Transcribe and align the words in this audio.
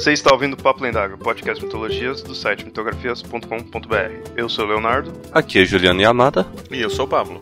Você 0.00 0.14
está 0.14 0.32
ouvindo 0.32 0.54
o 0.54 0.56
Papo 0.56 0.82
Lendário, 0.82 1.18
podcast 1.18 1.60
de 1.60 1.66
mitologias 1.66 2.22
do 2.22 2.34
site 2.34 2.64
mitografias.com.br. 2.64 4.30
Eu 4.34 4.48
sou 4.48 4.64
o 4.64 4.68
Leonardo. 4.68 5.12
Aqui 5.30 5.60
é 5.60 5.64
Juliano 5.66 6.00
Yamada. 6.00 6.46
E 6.70 6.80
eu 6.80 6.88
sou 6.88 7.04
o 7.04 7.08
Pablo. 7.08 7.38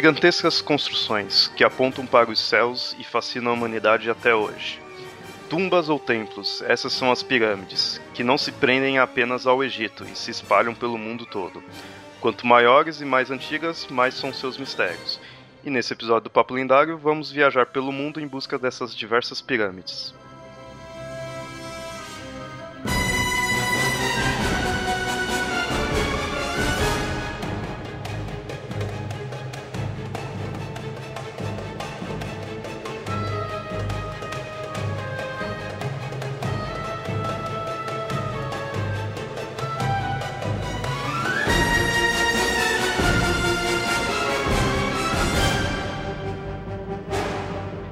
Gigantescas 0.00 0.62
construções 0.62 1.48
que 1.48 1.62
apontam 1.62 2.06
para 2.06 2.30
os 2.30 2.40
céus 2.40 2.96
e 2.98 3.04
fascinam 3.04 3.50
a 3.50 3.54
humanidade 3.54 4.08
até 4.08 4.34
hoje. 4.34 4.80
Tumbas 5.50 5.90
ou 5.90 5.98
templos, 5.98 6.62
essas 6.62 6.94
são 6.94 7.12
as 7.12 7.22
pirâmides, 7.22 8.00
que 8.14 8.24
não 8.24 8.38
se 8.38 8.50
prendem 8.50 8.98
apenas 8.98 9.46
ao 9.46 9.62
Egito 9.62 10.06
e 10.10 10.16
se 10.16 10.30
espalham 10.30 10.74
pelo 10.74 10.96
mundo 10.96 11.26
todo. 11.26 11.62
Quanto 12.18 12.46
maiores 12.46 13.02
e 13.02 13.04
mais 13.04 13.30
antigas, 13.30 13.86
mais 13.88 14.14
são 14.14 14.32
seus 14.32 14.56
mistérios. 14.56 15.20
E 15.62 15.68
nesse 15.68 15.92
episódio 15.92 16.24
do 16.24 16.30
Papo 16.30 16.54
Lendário, 16.54 16.96
vamos 16.96 17.30
viajar 17.30 17.66
pelo 17.66 17.92
mundo 17.92 18.18
em 18.18 18.26
busca 18.26 18.58
dessas 18.58 18.96
diversas 18.96 19.42
pirâmides. 19.42 20.14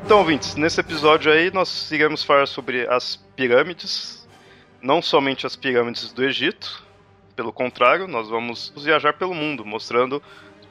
Então, 0.09 0.21
ouvintes, 0.21 0.55
nesse 0.55 0.81
episódio 0.81 1.31
aí 1.31 1.51
nós 1.51 1.93
iremos 1.93 2.25
falar 2.25 2.47
sobre 2.47 2.89
as 2.89 3.17
pirâmides, 3.37 4.27
não 4.81 5.03
somente 5.03 5.47
as 5.47 5.55
pirâmides 5.55 6.11
do 6.15 6.25
Egito, 6.25 6.83
pelo 7.37 7.53
contrário, 7.53 8.09
nós 8.09 8.27
vamos 8.27 8.73
viajar 8.75 9.13
pelo 9.13 9.35
mundo, 9.35 9.67
mostrando 9.67 10.23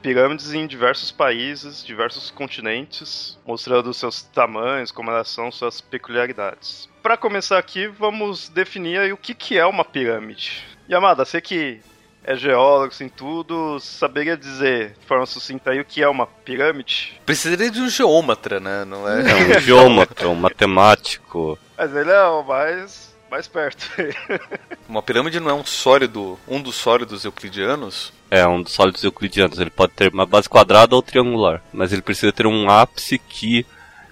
pirâmides 0.02 0.52
em 0.54 0.66
diversos 0.66 1.12
países, 1.12 1.84
diversos 1.84 2.32
continentes, 2.32 3.38
mostrando 3.46 3.94
seus 3.94 4.22
tamanhos, 4.22 4.90
como 4.90 5.12
elas 5.12 5.28
são, 5.28 5.52
suas 5.52 5.80
peculiaridades. 5.80 6.88
Para 7.00 7.16
começar 7.16 7.58
aqui, 7.58 7.86
vamos 7.86 8.48
definir 8.48 9.12
o 9.12 9.16
que, 9.16 9.34
que 9.34 9.56
é 9.56 9.64
uma 9.64 9.84
pirâmide. 9.84 10.66
Yamada, 10.90 11.24
você 11.24 11.40
que 11.40 11.80
é 12.24 12.36
geólogo, 12.36 12.92
assim, 12.92 13.08
tudo, 13.08 13.78
saberia 13.80 14.36
dizer 14.36 14.94
de 15.00 15.06
forma 15.06 15.26
sucinta 15.26 15.70
aí 15.70 15.80
o 15.80 15.84
que 15.84 16.02
é 16.02 16.08
uma 16.08 16.26
pirâmide? 16.26 17.20
Precisaria 17.24 17.70
de 17.70 17.80
um 17.80 17.88
geômetra, 17.88 18.60
né? 18.60 18.84
Não 18.84 19.08
é? 19.08 19.20
É 19.20 19.34
um 19.34 19.60
geômetra, 19.60 20.28
um 20.28 20.34
matemático. 20.34 21.58
Mas 21.76 21.94
ele 21.94 22.10
é 22.10 22.24
o 22.24 22.42
mais, 22.42 23.14
mais 23.30 23.48
perto. 23.48 23.88
Uma 24.88 25.02
pirâmide 25.02 25.38
não 25.38 25.50
é 25.50 25.54
um 25.54 25.64
sólido, 25.66 26.38
um 26.48 26.62
dos 26.62 26.74
sólidos 26.74 27.22
euclidianos? 27.24 28.10
É, 28.30 28.46
um 28.46 28.62
dos 28.62 28.72
sólidos 28.72 29.04
euclidianos. 29.04 29.58
Ele 29.58 29.68
pode 29.68 29.92
ter 29.92 30.12
uma 30.12 30.24
base 30.24 30.48
quadrada 30.48 30.96
ou 30.96 31.02
triangular, 31.02 31.62
mas 31.70 31.92
ele 31.92 32.00
precisa 32.00 32.32
ter 32.32 32.46
um 32.46 32.70
ápice 32.70 33.18
que 33.18 33.66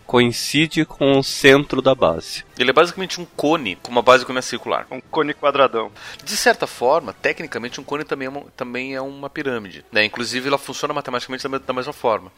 coincide 0.06 0.84
com 0.84 1.18
o 1.18 1.22
centro 1.22 1.82
da 1.82 1.94
base. 1.94 2.44
Ele 2.58 2.70
é 2.70 2.72
basicamente 2.72 3.20
um 3.20 3.24
cone 3.24 3.76
com 3.76 3.90
uma 3.90 4.02
base 4.02 4.24
que 4.24 4.32
não 4.32 4.38
é 4.38 4.42
circular. 4.42 4.86
Um 4.90 5.00
cone 5.00 5.34
quadradão. 5.34 5.90
De 6.24 6.36
certa 6.36 6.66
forma, 6.66 7.12
tecnicamente, 7.12 7.80
um 7.80 7.84
cone 7.84 8.04
também 8.04 8.26
é 8.26 8.30
uma, 8.30 8.42
também 8.56 8.94
é 8.94 9.00
uma 9.00 9.28
pirâmide. 9.28 9.84
Né? 9.90 10.04
Inclusive, 10.04 10.48
ela 10.48 10.58
funciona 10.58 10.94
matematicamente 10.94 11.46
da 11.48 11.72
mesma 11.72 11.92
forma. 11.92 12.32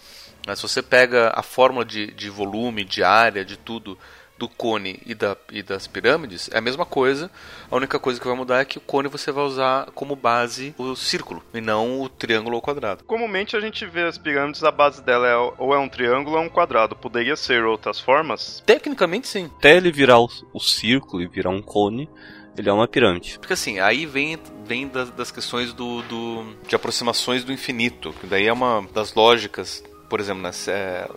Mas 0.46 0.58
se 0.58 0.62
você 0.68 0.82
pega 0.82 1.32
a 1.34 1.42
fórmula 1.42 1.84
de, 1.84 2.08
de 2.12 2.30
volume, 2.30 2.84
de 2.84 3.02
área, 3.02 3.44
de 3.44 3.56
tudo 3.56 3.98
do 4.38 4.48
cone 4.48 5.00
e, 5.04 5.14
da, 5.14 5.36
e 5.50 5.62
das 5.62 5.86
pirâmides 5.86 6.48
é 6.52 6.58
a 6.58 6.60
mesma 6.60 6.86
coisa. 6.86 7.30
A 7.70 7.76
única 7.76 7.98
coisa 7.98 8.20
que 8.20 8.26
vai 8.26 8.36
mudar 8.36 8.60
é 8.60 8.64
que 8.64 8.78
o 8.78 8.80
cone 8.80 9.08
você 9.08 9.32
vai 9.32 9.44
usar 9.44 9.86
como 9.94 10.14
base 10.14 10.74
o 10.78 10.94
círculo 10.94 11.42
e 11.52 11.60
não 11.60 12.00
o 12.00 12.08
triângulo 12.08 12.56
ou 12.56 12.62
quadrado. 12.62 13.04
Comumente 13.04 13.56
a 13.56 13.60
gente 13.60 13.84
vê 13.84 14.04
as 14.04 14.16
pirâmides, 14.16 14.62
a 14.62 14.70
base 14.70 15.02
dela 15.02 15.26
é 15.26 15.36
ou 15.36 15.74
é 15.74 15.78
um 15.78 15.88
triângulo 15.88 16.36
ou 16.36 16.42
é 16.42 16.46
um 16.46 16.48
quadrado. 16.48 16.94
Poderia 16.94 17.36
ser 17.36 17.64
outras 17.64 17.98
formas? 17.98 18.62
Tecnicamente 18.64 19.26
sim. 19.26 19.50
Até 19.58 19.76
ele 19.76 19.90
virar 19.90 20.20
o, 20.20 20.28
o 20.52 20.60
círculo 20.60 21.22
e 21.22 21.26
virar 21.26 21.50
um 21.50 21.62
cone, 21.62 22.08
ele 22.56 22.68
é 22.68 22.72
uma 22.72 22.86
pirâmide. 22.86 23.38
Porque 23.38 23.52
assim, 23.52 23.80
aí 23.80 24.06
vem, 24.06 24.38
vem 24.64 24.86
das, 24.88 25.10
das 25.10 25.30
questões 25.30 25.72
do, 25.72 26.02
do, 26.02 26.44
de 26.66 26.76
aproximações 26.76 27.44
do 27.44 27.52
infinito, 27.52 28.12
que 28.20 28.26
daí 28.26 28.46
é 28.46 28.52
uma 28.52 28.86
das 28.94 29.14
lógicas, 29.14 29.82
por 30.08 30.20
exemplo, 30.20 30.42
né, 30.42 30.50
é, 30.68 31.08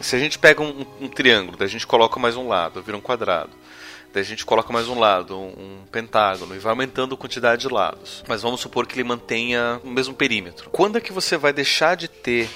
se 0.00 0.16
a 0.16 0.18
gente 0.18 0.38
pega 0.38 0.62
um, 0.62 0.86
um, 1.00 1.08
triângulo, 1.08 1.56
daí 1.56 1.66
a 1.66 1.70
gente 1.70 1.86
coloca 1.86 2.18
mais 2.18 2.36
um 2.36 2.48
lado, 2.48 2.82
vira 2.82 2.96
um 2.96 3.00
quadrado. 3.00 3.50
Daí 4.12 4.22
a 4.22 4.26
gente 4.26 4.46
coloca 4.46 4.72
mais 4.72 4.88
um 4.88 4.98
lado, 4.98 5.38
um, 5.38 5.48
um, 5.48 5.78
pentágono, 5.90 6.54
e 6.54 6.58
vai 6.58 6.70
aumentando 6.70 7.14
a 7.14 7.18
quantidade 7.18 7.62
de 7.62 7.68
lados. 7.68 8.24
Mas 8.26 8.42
vamos 8.42 8.60
supor 8.60 8.86
que 8.86 8.94
ele 8.94 9.04
mantenha 9.04 9.80
o 9.84 9.90
mesmo 9.90 10.14
perímetro. 10.14 10.70
Quando 10.70 10.96
é 10.96 11.00
que 11.00 11.12
você 11.12 11.36
vai 11.36 11.52
deixar 11.52 11.96
de 11.96 12.08
ter 12.08 12.48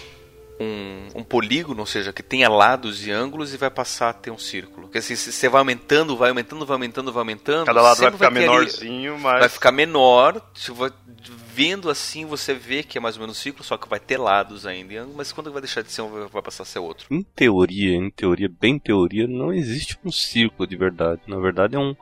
um, 0.61 1.21
um, 1.21 1.25
polígono, 1.25 1.81
ou 1.81 1.87
seja, 1.87 2.13
que 2.13 2.23
tenha 2.23 2.49
lados 2.49 3.07
e 3.07 3.11
ângulos 3.11 3.55
e 3.55 3.57
vai 3.57 3.71
passar 3.71 4.11
a 4.11 4.13
ter 4.13 4.31
um 4.31 4.39
círculo. 4.39 4.83
Porque 4.83 4.99
assim, 4.99 5.17
se 5.17 5.33
você 5.33 5.49
vai 5.49 5.61
aumentando, 5.61 6.17
vai 6.17 6.29
aumentando, 6.29 6.67
vai 6.67 6.75
aumentando, 6.75 7.13
vai 7.13 7.21
aumentando. 7.23 7.67
Cada 7.67 7.81
lado 7.81 7.99
vai 7.99 8.13
ficar 8.13 8.31
vai 8.31 8.41
menorzinho, 8.41 9.15
ali, 9.15 9.23
mas. 9.23 9.41
Vai 9.41 9.49
ficar 9.49 9.73
menor. 9.73 10.41
Vendo 11.53 11.91
assim, 11.91 12.25
você 12.25 12.55
vê 12.55 12.83
que 12.83 12.97
é 12.97 13.01
mais 13.01 13.17
ou 13.17 13.21
menos 13.21 13.37
um 13.37 13.41
círculo, 13.41 13.65
só 13.65 13.77
que 13.77 13.89
vai 13.89 13.99
ter 13.99 14.17
lados 14.17 14.67
ainda. 14.67 15.07
Mas 15.15 15.33
quando 15.33 15.53
vai 15.53 15.61
deixar 15.61 15.83
de 15.83 15.91
ser 15.91 16.03
um, 16.03 16.29
vai 16.29 16.43
passar 16.43 16.63
a 16.63 16.67
ser 16.67 16.79
outro? 16.79 17.07
Em 17.11 17.23
teoria, 17.23 17.97
em 17.97 18.11
teoria, 18.11 18.49
bem 18.49 18.79
teoria, 18.79 19.27
não 19.27 19.53
existe 19.53 19.99
um 20.05 20.13
círculo 20.13 20.67
de 20.67 20.77
verdade. 20.77 21.23
Na 21.27 21.39
verdade, 21.39 21.77
é 21.77 21.79
um. 21.79 21.95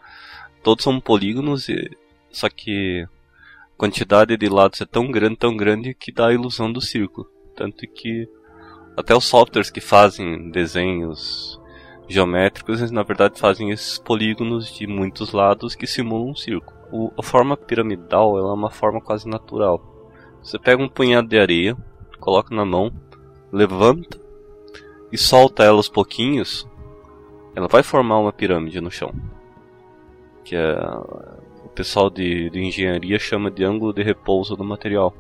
Todos 0.63 0.85
são 0.85 1.01
polígonos, 1.01 1.69
e... 1.69 1.91
só 2.31 2.49
que 2.49 3.07
a 3.75 3.79
quantidade 3.79 4.37
de 4.37 4.49
lados 4.49 4.81
é 4.81 4.87
tão 4.87 5.11
grande, 5.11 5.37
tão 5.37 5.57
grande 5.57 5.95
que 5.95 6.13
dá 6.13 6.29
a 6.29 6.35
ilusão 6.35 6.73
do 6.73 6.81
círculo. 6.81 7.27
Tanto 7.57 7.87
que 7.87 8.29
até 8.97 9.15
os 9.15 9.25
softwares 9.25 9.71
que 9.71 9.81
fazem 9.81 10.51
desenhos 10.51 11.59
geométricos, 12.09 12.81
eles, 12.81 12.91
na 12.91 13.03
verdade 13.03 13.39
fazem 13.39 13.71
esses 13.71 13.99
polígonos 13.99 14.75
de 14.75 14.87
muitos 14.87 15.33
lados 15.33 15.75
que 15.75 15.87
simulam 15.87 16.31
um 16.31 16.37
círculo. 16.37 16.78
O, 16.91 17.13
a 17.19 17.23
forma 17.23 17.57
piramidal 17.57 18.39
é 18.39 18.43
uma 18.43 18.71
forma 18.71 19.01
quase 19.01 19.29
natural. 19.29 19.83
Você 20.43 20.59
pega 20.59 20.83
um 20.83 20.89
punhado 20.89 21.29
de 21.29 21.39
areia, 21.39 21.77
coloca 22.21 22.55
na 22.55 22.65
mão, 22.65 22.93
levanta 23.53 24.19
e 25.13 25.19
solta 25.19 25.65
ela 25.65 25.77
aos 25.77 25.89
pouquinhos, 25.89 26.69
ela 27.55 27.69
vai 27.69 27.83
formar 27.83 28.19
uma 28.19 28.33
pirâmide 28.33 28.81
no 28.81 28.91
chão. 28.91 29.13
Que 30.45 30.57
é, 30.57 30.79
o 31.65 31.69
pessoal 31.75 32.09
de, 32.09 32.49
de 32.51 32.61
engenharia 32.61 33.19
chama 33.19 33.51
de 33.51 33.65
ângulo 33.65 33.93
de 33.93 34.03
repouso 34.03 34.57
do 34.57 34.65
material. 34.65 35.15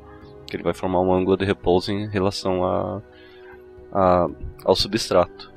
Que 0.46 0.56
ele 0.56 0.62
vai 0.62 0.72
formar 0.72 1.00
um 1.00 1.12
ângulo 1.12 1.36
de 1.36 1.44
repouso 1.44 1.92
em 1.92 2.08
relação 2.08 2.64
a 2.64 3.02
a, 3.92 4.26
ao 4.64 4.74
substrato. 4.74 5.52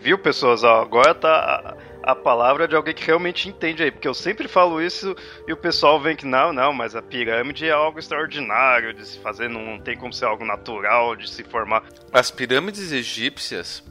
Viu, 0.00 0.18
pessoas? 0.18 0.64
Agora 0.64 1.14
tá 1.14 1.76
a, 2.04 2.12
a, 2.12 2.14
palavra 2.14 2.68
de 2.68 2.76
alguém 2.76 2.94
que 2.94 3.04
realmente 3.04 3.48
entende 3.48 3.82
aí, 3.82 3.90
porque 3.90 4.08
eu 4.08 4.14
sempre 4.14 4.48
falo 4.48 4.80
isso 4.80 5.14
e 5.46 5.52
o 5.52 5.56
pessoal 5.56 6.00
vem 6.00 6.16
que 6.16 6.26
não, 6.26 6.52
não, 6.52 6.72
mas 6.72 6.94
a 6.94 7.02
pirâmide 7.02 7.66
é 7.66 7.72
algo 7.72 7.98
extraordinário 7.98 8.92
de 8.92 9.06
se 9.06 9.18
fazer, 9.18 9.48
não 9.48 9.78
tem 9.78 9.96
como 9.96 10.12
ser 10.12 10.26
algo 10.26 10.44
natural 10.44 11.16
de 11.16 11.28
se 11.28 11.42
formar. 11.44 11.82
As 12.12 12.30
pirâmides 12.30 12.92
egípcias, 12.92 13.82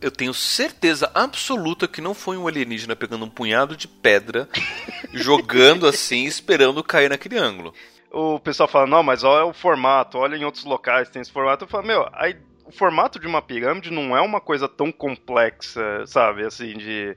eu 0.00 0.10
tenho 0.10 0.34
certeza 0.34 1.10
absoluta 1.14 1.86
que 1.86 2.00
não 2.00 2.14
foi 2.14 2.36
um 2.36 2.48
alienígena 2.48 2.96
pegando 2.96 3.24
um 3.24 3.30
punhado 3.30 3.76
de 3.76 3.86
pedra, 3.86 4.48
jogando 5.12 5.86
assim, 5.86 6.24
esperando 6.24 6.82
cair 6.82 7.10
naquele 7.10 7.38
ângulo. 7.38 7.72
O 8.10 8.38
pessoal 8.38 8.68
fala, 8.68 8.86
não, 8.86 9.02
mas 9.02 9.24
olha 9.24 9.46
o 9.46 9.54
formato, 9.54 10.18
olha 10.18 10.36
em 10.36 10.44
outros 10.44 10.64
locais 10.64 11.08
tem 11.08 11.22
esse 11.22 11.32
formato. 11.32 11.64
Eu 11.64 11.68
falo, 11.68 11.86
meu, 11.86 12.06
aí 12.12 12.36
o 12.64 12.72
formato 12.72 13.18
de 13.18 13.26
uma 13.26 13.42
pirâmide 13.42 13.90
não 13.90 14.16
é 14.16 14.20
uma 14.20 14.40
coisa 14.40 14.68
tão 14.68 14.90
complexa, 14.90 16.06
sabe? 16.06 16.44
Assim, 16.44 16.76
de 16.76 17.16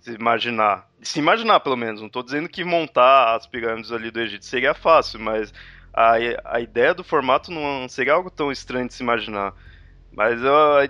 se 0.00 0.12
imaginar. 0.12 0.88
Se 1.00 1.18
imaginar, 1.18 1.60
pelo 1.60 1.76
menos. 1.76 2.00
Não 2.00 2.08
estou 2.08 2.22
dizendo 2.22 2.48
que 2.48 2.64
montar 2.64 3.36
as 3.36 3.46
pirâmides 3.46 3.92
ali 3.92 4.10
do 4.10 4.20
Egito 4.20 4.44
seria 4.44 4.74
fácil, 4.74 5.20
mas 5.20 5.52
a, 5.92 6.14
a 6.44 6.60
ideia 6.60 6.92
do 6.92 7.04
formato 7.04 7.50
não 7.50 7.88
seria 7.88 8.14
algo 8.14 8.30
tão 8.30 8.50
estranho 8.50 8.88
de 8.88 8.94
se 8.94 9.02
imaginar. 9.02 9.54
Mas 10.14 10.40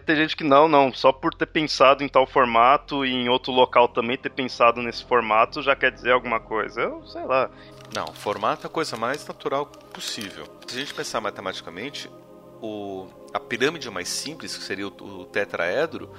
tem 0.05 0.17
gente 0.17 0.37
que 0.37 0.43
não, 0.43 0.67
não. 0.67 0.93
Só 0.93 1.13
por 1.13 1.33
ter 1.33 1.47
pensado 1.47 2.03
em 2.03 2.09
tal 2.09 2.27
formato 2.27 3.05
e 3.05 3.13
em 3.13 3.29
outro 3.29 3.53
local 3.53 3.87
também 3.89 4.17
ter 4.17 4.31
pensado 4.31 4.83
nesse 4.83 5.05
formato 5.05 5.63
já 5.63 5.77
quer 5.77 5.93
dizer 5.93 6.11
alguma 6.11 6.41
coisa. 6.41 6.81
Eu 6.81 7.07
sei 7.07 7.25
lá. 7.25 7.49
Não, 7.95 8.07
formato 8.09 8.67
é 8.67 8.69
a 8.69 8.71
coisa 8.71 8.97
mais 8.97 9.25
natural 9.27 9.67
possível. 9.67 10.45
Se 10.67 10.77
a 10.77 10.81
gente 10.81 10.95
pensar 10.95 11.21
matematicamente, 11.21 12.11
o, 12.63 13.09
a 13.35 13.41
pirâmide 13.41 13.91
mais 13.91 14.09
simples, 14.09 14.57
que 14.57 14.63
seria 14.63 14.87
o, 14.87 15.21
o 15.21 15.27
tetraedro, 15.27 16.15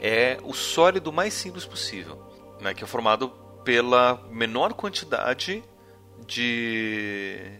é 0.00 0.38
o 0.44 0.52
sólido 0.52 1.12
mais 1.12 1.32
simples 1.32 1.64
possível, 1.64 2.22
né, 2.60 2.74
que 2.74 2.84
é 2.84 2.86
formado 2.86 3.30
pela 3.64 4.22
menor 4.30 4.74
quantidade 4.74 5.64
de, 6.26 7.58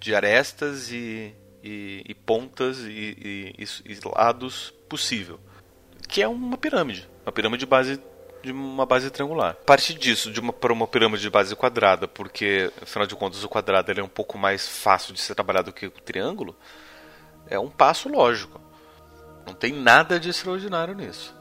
de 0.00 0.14
arestas 0.14 0.90
e, 0.90 1.34
e, 1.62 2.02
e 2.08 2.14
pontas 2.14 2.78
e, 2.80 3.54
e, 3.58 3.98
lados 4.16 4.72
possível, 4.88 5.38
que 6.08 6.22
é 6.22 6.28
uma 6.28 6.56
pirâmide, 6.56 7.08
uma 7.24 7.32
pirâmide 7.32 7.60
de 7.60 7.66
base 7.66 8.00
de 8.42 8.50
uma 8.50 8.84
base 8.84 9.08
triangular. 9.08 9.54
Parte 9.64 9.94
disso 9.94 10.28
de 10.32 10.40
uma 10.40 10.52
para 10.52 10.72
uma 10.72 10.88
pirâmide 10.88 11.22
de 11.22 11.30
base 11.30 11.54
quadrada, 11.54 12.08
porque 12.08 12.72
afinal 12.82 13.06
de 13.06 13.14
contas 13.14 13.44
o 13.44 13.48
quadrado 13.48 13.92
é 13.92 14.02
um 14.02 14.08
pouco 14.08 14.36
mais 14.36 14.66
fácil 14.66 15.14
de 15.14 15.20
ser 15.20 15.36
trabalhado 15.36 15.70
do 15.70 15.72
que 15.72 15.86
o 15.86 15.90
triângulo, 15.90 16.56
é 17.52 17.58
um 17.58 17.68
passo 17.68 18.08
lógico. 18.08 18.60
Não 19.46 19.54
tem 19.54 19.72
nada 19.72 20.18
de 20.18 20.30
extraordinário 20.30 20.94
nisso. 20.94 21.34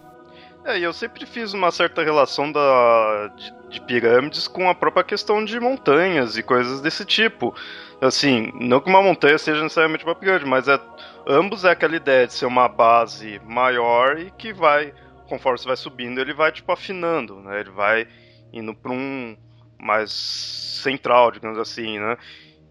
É, 0.65 0.77
e 0.77 0.83
eu 0.83 0.93
sempre 0.93 1.25
fiz 1.25 1.53
uma 1.53 1.71
certa 1.71 2.03
relação 2.03 2.51
da, 2.51 3.31
de, 3.35 3.53
de, 3.69 3.81
pirâmides 3.81 4.47
com 4.47 4.69
a 4.69 4.75
própria 4.75 5.03
questão 5.03 5.43
de 5.43 5.59
montanhas 5.59 6.37
e 6.37 6.43
coisas 6.43 6.81
desse 6.81 7.03
tipo. 7.05 7.55
Assim, 7.99 8.51
não 8.55 8.79
que 8.79 8.89
uma 8.89 9.01
montanha 9.01 9.37
seja 9.37 9.63
necessariamente 9.63 10.03
uma 10.03 10.13
pirâmide, 10.13 10.45
mas 10.45 10.67
é, 10.67 10.79
ambos 11.27 11.65
é 11.65 11.71
aquela 11.71 11.95
ideia 11.95 12.27
de 12.27 12.33
ser 12.33 12.45
uma 12.45 12.67
base 12.67 13.41
maior 13.45 14.19
e 14.19 14.29
que 14.31 14.53
vai, 14.53 14.93
conforme 15.27 15.57
você 15.57 15.67
vai 15.67 15.77
subindo, 15.77 16.19
ele 16.19 16.33
vai 16.33 16.51
tipo 16.51 16.71
afinando, 16.71 17.37
né? 17.37 17.59
Ele 17.59 17.71
vai 17.71 18.07
indo 18.53 18.75
para 18.75 18.91
um 18.91 19.35
mais 19.79 20.11
central, 20.11 21.31
digamos 21.31 21.57
assim, 21.57 21.97
né? 21.97 22.17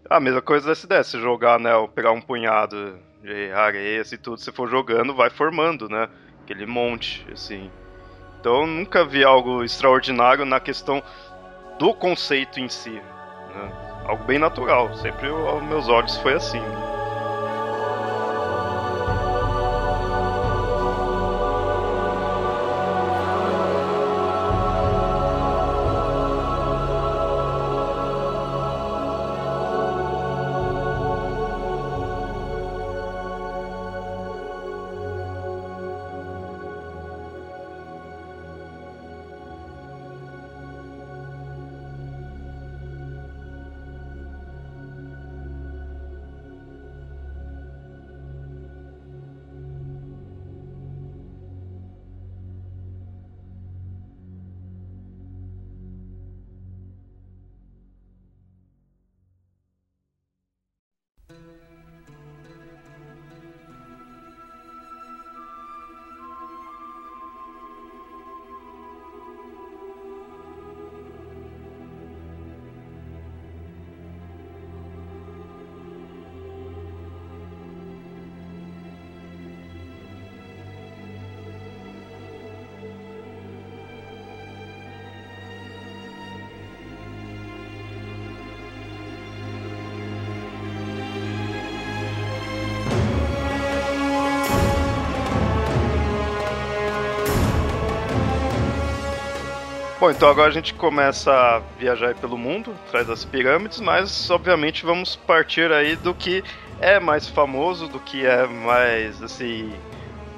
A 0.09 0.19
mesma 0.19 0.41
coisa 0.41 0.67
dessa 0.67 0.85
ideia, 0.85 1.03
se 1.03 1.19
jogar, 1.19 1.59
né, 1.59 1.71
pegar 1.93 2.11
um 2.11 2.21
punhado 2.21 2.97
de 3.21 3.51
areias 3.51 4.11
e 4.11 4.17
tudo, 4.17 4.37
se 4.37 4.51
for 4.51 4.69
jogando, 4.69 5.15
vai 5.15 5.29
formando, 5.29 5.87
né? 5.87 6.09
Aquele 6.43 6.65
monte, 6.65 7.25
assim. 7.31 7.69
Então 8.39 8.65
nunca 8.65 9.05
vi 9.05 9.23
algo 9.23 9.63
extraordinário 9.63 10.45
na 10.45 10.59
questão 10.59 11.03
do 11.77 11.93
conceito 11.93 12.59
em 12.59 12.67
si. 12.67 12.89
Né? 12.89 14.03
Algo 14.05 14.23
bem 14.23 14.39
natural. 14.39 14.95
Sempre 14.95 15.29
aos 15.29 15.63
meus 15.63 15.87
olhos 15.87 16.17
foi 16.17 16.33
assim. 16.33 16.61
Bom, 100.01 100.09
então 100.09 100.31
agora 100.31 100.49
a 100.49 100.51
gente 100.51 100.73
começa 100.73 101.31
a 101.31 101.59
viajar 101.77 102.15
pelo 102.15 102.35
mundo, 102.35 102.73
atrás 102.87 103.05
das 103.05 103.23
pirâmides, 103.23 103.79
mas 103.79 104.31
obviamente 104.31 104.83
vamos 104.83 105.15
partir 105.15 105.71
aí 105.71 105.95
do 105.95 106.11
que 106.11 106.43
é 106.79 106.99
mais 106.99 107.27
famoso, 107.27 107.87
do 107.87 107.99
que 107.99 108.25
é 108.25 108.47
mais, 108.47 109.21
assim, 109.21 109.71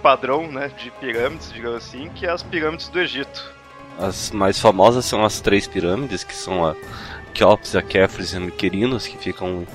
padrão, 0.01 0.51
né, 0.51 0.67
de 0.67 0.91
pirâmides, 0.91 1.53
digamos 1.53 1.77
assim, 1.77 2.09
que 2.09 2.25
é 2.25 2.29
as 2.29 2.43
pirâmides 2.43 2.89
do 2.89 2.99
Egito. 2.99 3.53
As 3.97 4.31
mais 4.31 4.59
famosas 4.59 5.05
são 5.05 5.23
as 5.23 5.39
três 5.39 5.65
pirâmides, 5.65 6.25
que 6.25 6.35
são 6.35 6.65
a 6.65 6.75
Cheops, 7.33 7.73
a 7.77 7.81
Kefris 7.81 8.33
e 8.33 8.35
a 8.35 8.41
Miquerinos, 8.41 9.07
que 9.07 9.17
ficam 9.17 9.65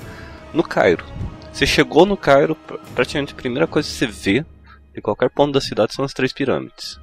no 0.53 0.61
Cairo. 0.61 1.03
Você 1.51 1.65
chegou 1.65 2.05
no 2.05 2.15
Cairo, 2.15 2.55
praticamente 2.93 3.33
a 3.33 3.35
primeira 3.35 3.65
coisa 3.65 3.89
que 3.89 3.95
você 3.95 4.05
vê 4.05 4.45
de 4.93 5.01
qualquer 5.01 5.31
ponto 5.31 5.53
da 5.53 5.61
cidade 5.61 5.95
são 5.95 6.05
as 6.05 6.13
três 6.13 6.31
pirâmides. 6.31 6.99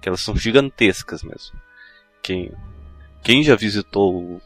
Que 0.00 0.08
elas 0.08 0.20
são 0.20 0.36
gigantescas 0.36 1.24
mesmo 1.24 1.58
quem, 2.24 2.50
quem 3.22 3.44
já 3.44 3.54
visitou 3.54 4.14
o, 4.14 4.42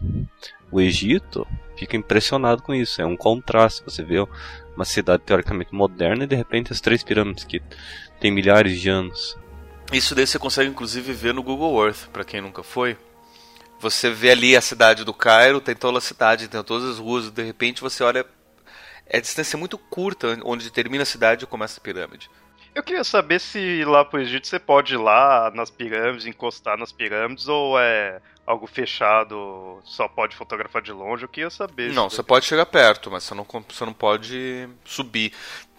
o 0.71 0.81
Egito 0.81 1.47
fica 1.77 1.97
impressionado 1.97 2.61
com 2.61 2.75
isso. 2.75 3.01
É 3.01 3.07
um 3.07 3.17
contraste. 3.17 3.85
Você 3.85 4.03
vê 4.03 4.17
uma 4.75 4.85
cidade 4.85 5.23
teoricamente 5.25 5.73
moderna 5.73 6.25
e 6.25 6.27
de 6.27 6.35
repente 6.35 6.73
as 6.73 6.81
três 6.81 7.03
pirâmides 7.05 7.45
que 7.45 7.63
tem 8.21 8.33
milhares 8.33 8.79
de 8.81 8.91
anos. 8.91 9.39
Isso 9.93 10.15
daí 10.15 10.27
você 10.27 10.39
consegue 10.39 10.69
inclusive 10.69 11.13
ver 11.13 11.33
no 11.33 11.43
Google 11.43 11.83
Earth, 11.87 12.09
para 12.13 12.25
quem 12.25 12.41
nunca 12.41 12.63
foi. 12.63 12.97
Você 13.81 14.11
vê 14.11 14.33
ali 14.33 14.57
a 14.57 14.61
cidade 14.61 15.05
do 15.05 15.15
Cairo, 15.15 15.61
tem 15.61 15.75
toda 15.75 15.99
a 15.99 16.01
cidade, 16.01 16.49
tem 16.49 16.63
todas 16.65 16.91
as 16.91 16.99
ruas, 16.99 17.31
de 17.31 17.43
repente 17.43 17.81
você 17.81 18.03
olha. 18.03 18.27
É 19.07 19.21
distância 19.21 19.57
muito 19.57 19.79
curta 19.79 20.39
onde 20.45 20.71
termina 20.71 21.05
a 21.05 21.07
cidade 21.07 21.45
e 21.45 21.47
começa 21.47 21.81
a 21.81 21.83
pirâmide. 21.83 22.29
Eu 22.79 22.83
queria 22.85 23.03
saber 23.03 23.41
se 23.41 23.85
lá 23.85 24.05
pro 24.05 24.21
Egito 24.21 24.47
você 24.47 24.57
pode 24.57 24.95
ir 24.95 24.99
lá 24.99 25.51
nas 25.53 25.69
pirâmides, 25.69 26.27
encostar 26.27 26.79
nas 26.79 26.93
pirâmides, 26.93 27.49
ou 27.49 27.77
é 27.77 28.21
algo 28.47 28.69
fechado, 28.69 29.81
só 29.83 30.07
pode 30.07 30.37
fotografar 30.37 30.81
de 30.81 30.93
longe. 30.93 31.25
Eu 31.25 31.29
queria 31.29 31.51
saber. 31.51 31.93
Não, 31.93 32.09
você 32.09 32.23
pode 32.23 32.47
chegar 32.47 32.67
perto, 32.67 33.11
mas 33.11 33.25
você 33.25 33.35
não, 33.35 33.45
você 33.69 33.85
não 33.85 33.93
pode 33.93 34.69
subir. 34.85 35.33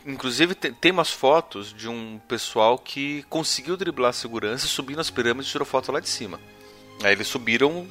Inclusive, 0.05 0.53
tem, 0.53 0.73
tem 0.73 0.91
umas 0.91 1.09
fotos 1.09 1.73
de 1.73 1.87
um 1.87 2.19
pessoal 2.27 2.77
que 2.77 3.23
conseguiu 3.29 3.77
driblar 3.77 4.09
a 4.09 4.13
segurança, 4.13 4.67
subir 4.67 4.97
nas 4.97 5.09
pirâmides 5.09 5.47
e 5.47 5.51
tirou 5.53 5.65
foto 5.65 5.93
lá 5.93 6.01
de 6.01 6.09
cima. 6.09 6.37
Aí 7.01 7.13
eles 7.13 7.29
subiram 7.29 7.87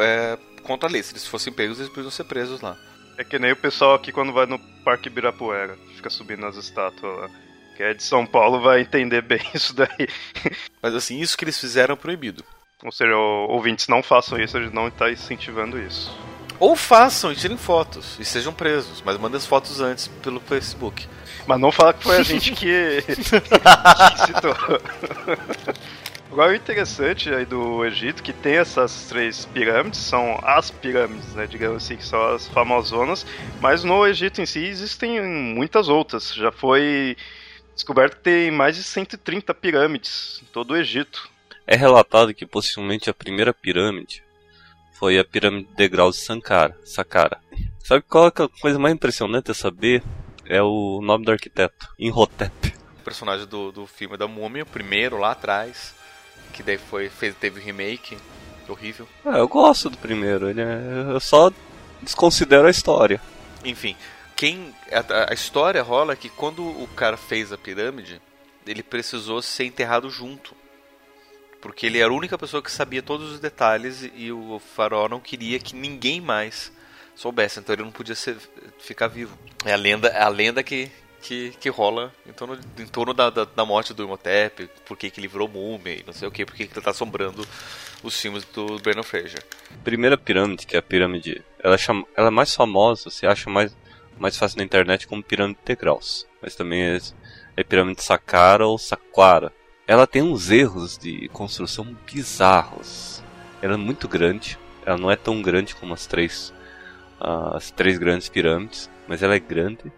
é, 0.00 0.38
contra 0.62 0.88
a 0.88 0.92
lei. 0.92 1.02
Se 1.02 1.14
eles 1.14 1.26
fossem 1.26 1.52
pegos, 1.52 1.80
eles 1.80 1.92
podiam 1.92 2.12
ser 2.12 2.24
presos 2.24 2.60
lá. 2.60 2.78
É 3.18 3.24
que 3.24 3.40
nem 3.40 3.50
o 3.50 3.56
pessoal 3.56 3.94
aqui 3.94 4.12
quando 4.12 4.32
vai 4.32 4.46
no 4.46 4.60
Parque 4.84 5.08
Ibirapuera, 5.08 5.76
fica 5.96 6.08
subindo 6.08 6.42
nas 6.42 6.54
estátuas 6.54 7.18
lá 7.18 7.49
que 7.80 7.84
é 7.84 7.94
de 7.94 8.02
São 8.02 8.26
Paulo 8.26 8.60
vai 8.60 8.82
entender 8.82 9.22
bem 9.22 9.40
isso 9.54 9.74
daí. 9.74 10.06
Mas 10.82 10.94
assim, 10.94 11.18
isso 11.18 11.36
que 11.36 11.46
eles 11.46 11.58
fizeram 11.58 11.94
é 11.94 11.96
proibido. 11.96 12.44
Ou 12.84 12.92
seja, 12.92 13.16
ouvintes 13.16 13.88
não 13.88 14.02
façam 14.02 14.38
isso, 14.38 14.56
a 14.56 14.62
gente 14.62 14.74
não 14.74 14.88
está 14.88 15.10
incentivando 15.10 15.80
isso. 15.80 16.14
Ou 16.58 16.76
façam 16.76 17.32
e 17.32 17.36
tirem 17.36 17.56
fotos 17.56 18.18
e 18.20 18.24
sejam 18.24 18.52
presos, 18.52 19.02
mas 19.02 19.16
mandem 19.16 19.38
as 19.38 19.46
fotos 19.46 19.80
antes 19.80 20.08
pelo 20.08 20.40
Facebook. 20.40 21.08
Mas 21.46 21.58
não 21.58 21.72
fala 21.72 21.94
que 21.94 22.02
foi 22.02 22.18
a 22.18 22.22
gente 22.22 22.52
que, 22.52 23.00
que 23.08 23.14
citou. 24.26 24.54
Agora 26.30 26.52
o 26.52 26.54
interessante 26.54 27.32
aí 27.32 27.46
do 27.46 27.82
Egito 27.86 28.22
que 28.22 28.32
tem 28.32 28.56
essas 28.56 29.06
três 29.08 29.46
pirâmides, 29.46 30.00
são 30.00 30.38
as 30.42 30.70
pirâmides, 30.70 31.34
né, 31.34 31.46
digamos 31.46 31.82
assim, 31.82 31.96
que 31.96 32.04
são 32.04 32.22
as 32.34 32.46
famosonas, 32.46 33.26
mas 33.58 33.84
no 33.84 34.06
Egito 34.06 34.42
em 34.42 34.46
si 34.46 34.66
existem 34.66 35.20
muitas 35.22 35.88
outras. 35.88 36.34
Já 36.34 36.52
foi 36.52 37.16
descoberto 37.74 38.16
que 38.16 38.22
tem 38.22 38.50
mais 38.50 38.76
de 38.76 38.82
130 38.82 39.54
pirâmides 39.54 40.40
em 40.42 40.46
todo 40.46 40.72
o 40.72 40.76
Egito. 40.76 41.28
É 41.66 41.76
relatado 41.76 42.34
que 42.34 42.46
possivelmente 42.46 43.08
a 43.08 43.14
primeira 43.14 43.54
pirâmide 43.54 44.22
foi 44.92 45.18
a 45.18 45.24
pirâmide 45.24 45.68
de 45.68 45.74
degraus 45.74 46.16
de 46.16 46.22
Sankara, 46.22 46.76
Saqqara. 46.84 47.40
Sabe 47.82 48.04
qual 48.08 48.26
é 48.26 48.28
a 48.28 48.48
coisa 48.60 48.78
mais 48.78 48.94
impressionante 48.94 49.50
a 49.50 49.54
saber? 49.54 50.02
É 50.44 50.60
o 50.62 51.00
nome 51.02 51.24
do 51.24 51.32
arquiteto, 51.32 51.88
Imhotep. 51.98 52.74
O 53.00 53.02
personagem 53.02 53.46
do, 53.46 53.72
do 53.72 53.86
filme 53.86 54.16
da 54.16 54.28
Múmia, 54.28 54.64
o 54.64 54.66
primeiro 54.66 55.16
lá 55.16 55.30
atrás, 55.30 55.94
que 56.52 56.62
daí 56.62 56.76
foi, 56.76 57.08
fez, 57.08 57.34
teve 57.34 57.60
remake, 57.60 58.18
horrível. 58.68 59.08
Ah, 59.24 59.38
eu 59.38 59.48
gosto 59.48 59.88
do 59.88 59.96
primeiro, 59.96 60.50
ele 60.50 60.60
é, 60.60 61.14
eu 61.14 61.20
só 61.20 61.50
desconsidero 62.02 62.66
a 62.66 62.70
história. 62.70 63.20
Enfim, 63.64 63.96
quem 64.40 64.74
a, 64.90 65.32
a 65.32 65.34
história 65.34 65.82
rola 65.82 66.16
que 66.16 66.30
quando 66.30 66.62
o 66.62 66.88
cara 66.96 67.18
fez 67.18 67.52
a 67.52 67.58
pirâmide, 67.58 68.22
ele 68.66 68.82
precisou 68.82 69.42
ser 69.42 69.66
enterrado 69.66 70.08
junto. 70.08 70.56
Porque 71.60 71.84
ele 71.84 71.98
era 71.98 72.10
a 72.10 72.16
única 72.16 72.38
pessoa 72.38 72.62
que 72.62 72.72
sabia 72.72 73.02
todos 73.02 73.32
os 73.32 73.38
detalhes 73.38 74.10
e 74.14 74.32
o 74.32 74.58
faraó 74.58 75.10
não 75.10 75.20
queria 75.20 75.58
que 75.58 75.76
ninguém 75.76 76.22
mais 76.22 76.72
soubesse, 77.14 77.60
então 77.60 77.74
ele 77.74 77.82
não 77.82 77.92
podia 77.92 78.14
ser, 78.14 78.34
ficar 78.78 79.08
vivo. 79.08 79.38
É 79.62 79.74
a 79.74 79.76
lenda, 79.76 80.08
é 80.08 80.22
a 80.22 80.28
lenda 80.30 80.62
que, 80.62 80.90
que, 81.20 81.50
que 81.60 81.68
rola 81.68 82.10
em 82.26 82.32
torno, 82.32 82.58
em 82.78 82.86
torno 82.86 83.12
da, 83.12 83.28
da, 83.28 83.44
da 83.44 83.66
morte 83.66 83.92
do 83.92 84.04
Imhotep, 84.04 84.70
por 84.86 84.96
que 84.96 85.12
ele 85.18 85.28
virou 85.28 85.48
múmia 85.48 85.96
e 86.00 86.02
não 86.06 86.14
sei 86.14 86.26
o 86.26 86.30
que, 86.30 86.46
por 86.46 86.54
que 86.54 86.62
ele 86.62 86.72
está 86.74 86.92
assombrando 86.92 87.46
os 88.02 88.18
filmes 88.18 88.42
do 88.46 88.78
Brandon 88.78 89.02
Fraser. 89.02 89.44
Primeira 89.84 90.16
pirâmide, 90.16 90.66
que 90.66 90.76
é 90.76 90.78
a 90.78 90.82
pirâmide, 90.82 91.44
ela, 91.62 91.76
chama, 91.76 92.06
ela 92.16 92.28
é 92.28 92.30
mais 92.30 92.54
famosa, 92.54 93.10
se 93.10 93.26
acha 93.26 93.50
mais, 93.50 93.76
mais 94.20 94.36
fácil 94.36 94.58
na 94.58 94.64
internet 94.64 95.06
como 95.06 95.22
pirâmide 95.22 95.58
de 95.58 95.64
degraus, 95.66 96.26
mas 96.42 96.54
também 96.54 96.82
é, 96.82 96.98
é 97.56 97.64
pirâmide 97.64 98.04
Saqqara 98.04 98.66
ou 98.66 98.78
Saqqara. 98.78 99.52
Ela 99.86 100.06
tem 100.06 100.22
uns 100.22 100.50
erros 100.50 100.96
de 100.96 101.28
construção 101.30 101.96
bizarros. 102.06 103.22
Ela 103.60 103.74
é 103.74 103.76
muito 103.76 104.06
grande, 104.06 104.58
ela 104.84 104.96
não 104.96 105.10
é 105.10 105.16
tão 105.16 105.42
grande 105.42 105.74
como 105.74 105.94
as 105.94 106.06
três 106.06 106.52
as 107.22 107.70
três 107.70 107.98
grandes 107.98 108.30
pirâmides, 108.30 108.90
mas 109.06 109.22
ela 109.22 109.34
é 109.34 109.38
grande. 109.38 109.92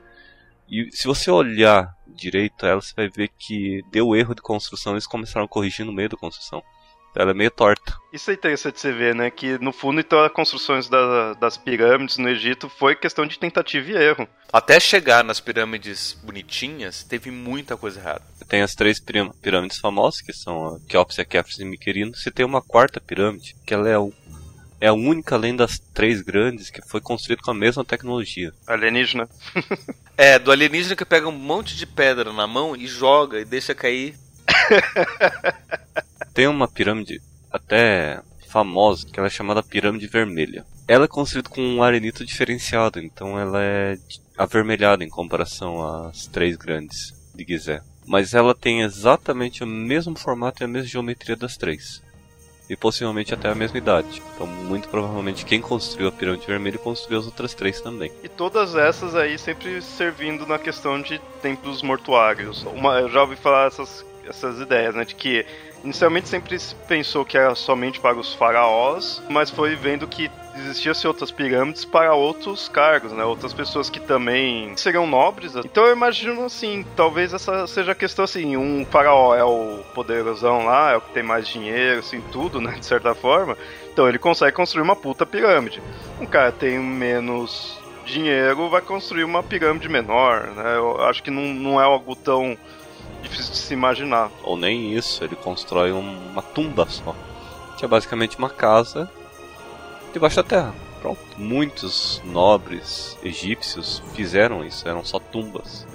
E 0.69 0.89
se 0.91 1.07
você 1.07 1.31
olhar 1.31 1.95
direito 2.09 2.67
ela, 2.67 2.81
você 2.81 2.93
vai 2.97 3.09
ver 3.09 3.29
que 3.39 3.81
deu 3.93 4.17
erro 4.17 4.35
de 4.35 4.43
construção, 4.43 4.95
eles 4.95 5.07
começaram 5.07 5.45
a 5.45 5.49
corrigir 5.49 5.87
no 5.87 5.93
meio 5.93 6.09
da 6.09 6.17
construção. 6.17 6.63
Ela 7.15 7.33
é 7.33 7.35
meio 7.35 7.51
torta. 7.51 7.95
Isso 8.13 8.31
é 8.31 8.35
interessante 8.35 8.81
você 8.81 8.93
ver, 8.93 9.15
né? 9.15 9.31
Que 9.31 9.59
no 9.59 9.73
fundo, 9.73 10.01
então, 10.01 10.23
as 10.23 10.33
construções 10.33 10.89
da, 10.89 11.35
das 11.35 11.57
pirâmides 11.57 12.17
no 12.17 12.29
Egito 12.29 12.69
foi 12.69 12.97
questão 12.97 13.27
de 13.27 13.39
tentativa 13.39 13.91
e 13.91 13.95
erro. 13.95 14.27
Até 14.53 14.81
chegar 14.81 15.23
nas 15.23 15.41
pirâmides 15.41 16.19
bonitinhas, 16.23 17.03
teve 17.03 17.31
muita 17.31 17.77
coisa 17.77 18.01
errada. 18.01 18.23
Tem 18.49 18.63
as 18.63 18.75
três 18.75 18.99
pirâmides 19.01 19.79
famosas, 19.79 20.21
que 20.21 20.33
são 20.33 20.77
a 20.77 20.81
Keops, 20.89 21.19
a 21.19 21.25
Kefris 21.25 21.59
e 21.59 21.65
Miquerino. 21.65 22.15
Você 22.15 22.31
tem 22.31 22.45
uma 22.45 22.63
quarta 22.63 23.01
pirâmide, 23.01 23.55
que 23.67 23.75
ela 23.75 23.89
é 23.89 23.99
o 23.99 24.13
é 24.81 24.89
a 24.89 24.93
única 24.93 25.37
além 25.37 25.55
das 25.55 25.79
três 25.79 26.21
grandes 26.21 26.69
que 26.69 26.83
foi 26.89 27.01
construída 27.01 27.41
com 27.41 27.53
a 27.53 27.55
mesma 27.55 27.85
tecnologia. 27.85 28.53
Alienígena. 28.67 29.29
é, 30.19 30.41
do 30.41 30.51
alienígena 30.51 30.97
que 30.97 31.05
pega 31.05 31.29
um 31.29 31.39
monte 31.39 31.77
de 31.77 31.87
pedra 31.87 32.33
na 32.33 32.49
mão 32.49 32.75
e 32.75 32.89
joga 32.89 33.39
e 33.39 33.45
deixa 33.45 33.77
cair. 33.77 34.19
Tem 36.33 36.47
uma 36.47 36.69
pirâmide 36.69 37.21
até 37.51 38.21
famosa, 38.49 39.07
que 39.07 39.19
ela 39.19 39.29
é 39.29 39.31
chamada 39.31 39.63
Pirâmide 39.63 40.07
Vermelha. 40.07 40.65
Ela 40.87 41.07
é 41.07 41.09
construída 41.09 41.49
com 41.49 41.63
um 41.63 41.83
arenito 41.83 42.25
diferenciado, 42.25 43.01
então 43.01 43.39
ela 43.39 43.63
é 43.63 43.97
avermelhada 44.37 45.03
em 45.03 45.09
comparação 45.09 46.07
às 46.07 46.27
três 46.27 46.57
grandes 46.57 47.15
de 47.35 47.45
Gizé. 47.45 47.81
Mas 48.07 48.35
ela 48.35 48.55
tem 48.55 48.83
exatamente 48.83 49.63
o 49.63 49.67
mesmo 49.67 50.17
formato 50.17 50.63
e 50.63 50.65
a 50.65 50.69
mesma 50.69 50.89
geometria 50.89 51.37
das 51.37 51.57
três 51.57 52.03
e 52.73 52.77
possivelmente 52.77 53.35
até 53.35 53.49
a 53.51 53.55
mesma 53.55 53.77
idade. 53.77 54.23
Então, 54.35 54.47
muito 54.47 54.89
provavelmente, 54.89 55.45
quem 55.45 55.61
construiu 55.61 56.09
a 56.09 56.13
Pirâmide 56.13 56.47
Vermelha 56.47 56.79
construiu 56.79 57.21
as 57.21 57.27
outras 57.27 57.53
três 57.55 57.81
também. 57.81 58.11
E 58.23 58.29
todas 58.29 58.75
essas 58.75 59.15
aí 59.15 59.39
sempre 59.39 59.83
servindo 59.83 60.47
na 60.47 60.59
questão 60.59 61.01
de 61.01 61.19
templos 61.43 61.83
mortuários. 61.83 62.63
Uma, 62.65 63.01
eu 63.01 63.11
já 63.11 63.21
ouvi 63.21 63.37
falar 63.37 63.67
essas, 63.67 64.05
essas 64.27 64.59
ideias, 64.59 64.95
né, 64.95 65.05
de 65.05 65.15
que 65.15 65.45
inicialmente 65.85 66.29
sempre 66.29 66.59
se 66.59 66.75
pensou 66.75 67.25
que 67.25 67.37
era 67.37 67.55
somente 67.55 68.01
para 68.01 68.19
os 68.19 68.35
faraós, 68.35 69.23
mas 69.29 69.51
foi 69.51 69.75
vendo 69.75 70.07
que 70.07 70.31
existiam-se 70.57 71.07
outras 71.07 71.31
pirâmides 71.31 71.85
para 71.85 72.15
outros 72.15 72.69
cargos, 72.69 73.13
né? 73.13 73.25
Outras 73.25 73.53
pessoas 73.53 73.89
que 73.89 74.01
também 74.01 74.77
seriam 74.77 75.07
nobres. 75.07 75.57
Então 75.57 75.85
eu 75.87 75.93
imagino 75.93 76.45
assim, 76.45 76.85
talvez 76.95 77.33
essa 77.33 77.67
seja 77.67 77.93
a 77.93 77.95
questão 77.95 78.25
assim, 78.25 78.57
um 78.57 78.85
faraó 78.85 79.35
é 79.35 79.45
o 79.45 79.83
poderosão 79.95 80.67
lá, 80.67 80.93
é 80.93 80.97
o 80.97 81.01
que 81.01 81.13
tem 81.13 81.23
mais 81.23 81.49
dinheiro, 81.49 82.01
assim, 82.01 82.21
tudo, 82.33 82.61
né? 82.61 82.73
De 82.79 82.87
certa 82.87 83.15
forma. 83.15 83.57
Então 83.93 84.09
ele 84.09 84.19
consegue 84.19 84.55
construir 84.55 84.83
uma 84.83 84.97
puta 84.97 85.25
pirâmide. 85.25 85.83
Um 86.21 86.27
cara 86.27 86.53
tem 86.53 86.79
menos 86.79 87.79
dinheiro, 88.05 88.69
vai 88.69 88.83
construir 88.83 89.25
uma 89.25 89.43
pirâmide 89.43 89.89
menor, 89.89 90.49
né? 90.49 90.77
Eu 90.77 91.03
acho 91.05 91.23
que 91.23 91.31
não, 91.31 91.43
não 91.43 91.81
é 91.81 91.85
algo 91.85 92.15
tão 92.17 92.57
difícil 93.23 93.53
de 93.53 93.59
se 93.59 93.73
imaginar. 93.73 94.31
Ou 94.43 94.57
nem 94.57 94.97
isso, 94.97 95.23
ele 95.25 95.37
constrói 95.37 95.93
uma 95.93 96.43
tumba 96.43 96.87
só. 96.89 97.15
Que 97.79 97.85
é 97.85 97.89
basicamente 97.89 98.39
uma 98.39 98.51
casa 98.51 99.11
debaixo 100.13 100.37
da 100.37 100.43
terra. 100.43 100.75
Pronto. 101.01 101.21
Muitos 101.37 102.23
nobres 102.25 103.19
egípcios 103.25 104.03
fizeram 104.15 104.65
isso, 104.65 104.89
eram 104.89 105.05
só 105.05 105.19
tumbas. 105.19 105.87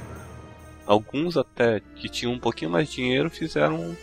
Alguns 0.85 1.37
até 1.37 1.81
que 1.95 2.09
tinham 2.09 2.33
um 2.33 2.39
pouquinho 2.39 2.71
mais 2.71 2.89
de 2.89 2.95
dinheiro 2.95 3.29
fizeram 3.29 3.95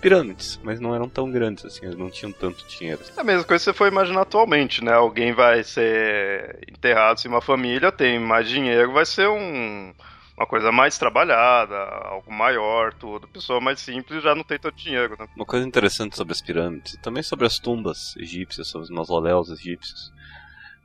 pirâmides, 0.00 0.60
mas 0.62 0.78
não 0.78 0.94
eram 0.94 1.08
tão 1.08 1.30
grandes 1.30 1.64
assim, 1.64 1.84
eles 1.84 1.96
não 1.96 2.10
tinham 2.10 2.30
tanto 2.30 2.66
dinheiro. 2.66 3.00
É 3.16 3.20
a 3.20 3.24
mesma 3.24 3.44
coisa 3.44 3.64
que 3.64 3.70
você 3.70 3.76
for 3.76 3.88
imaginar 3.88 4.22
atualmente, 4.22 4.84
né? 4.84 4.92
Alguém 4.92 5.32
vai 5.32 5.64
ser 5.64 6.60
enterrado 6.70 7.20
em 7.24 7.28
uma 7.28 7.40
família, 7.40 7.90
tem 7.90 8.18
mais 8.18 8.48
dinheiro, 8.48 8.92
vai 8.92 9.06
ser 9.06 9.28
um 9.28 9.92
uma 10.36 10.46
coisa 10.46 10.70
mais 10.70 10.98
trabalhada, 10.98 11.76
algo 12.04 12.30
maior, 12.30 12.92
tudo. 12.92 13.26
Pessoa 13.28 13.58
mais 13.60 13.80
simples 13.80 14.22
já 14.22 14.34
não 14.34 14.44
tem 14.44 14.58
tanto 14.58 14.76
dinheiro, 14.76 15.16
né? 15.18 15.26
Uma 15.34 15.46
coisa 15.46 15.66
interessante 15.66 16.14
sobre 16.14 16.32
as 16.32 16.42
pirâmides 16.42 16.94
e 16.94 17.00
também 17.00 17.22
sobre 17.22 17.46
as 17.46 17.58
tumbas 17.58 18.14
egípcias, 18.18 18.68
sobre 18.68 18.84
os 18.84 18.90
mausoléus 18.90 19.48
egípcios, 19.50 20.12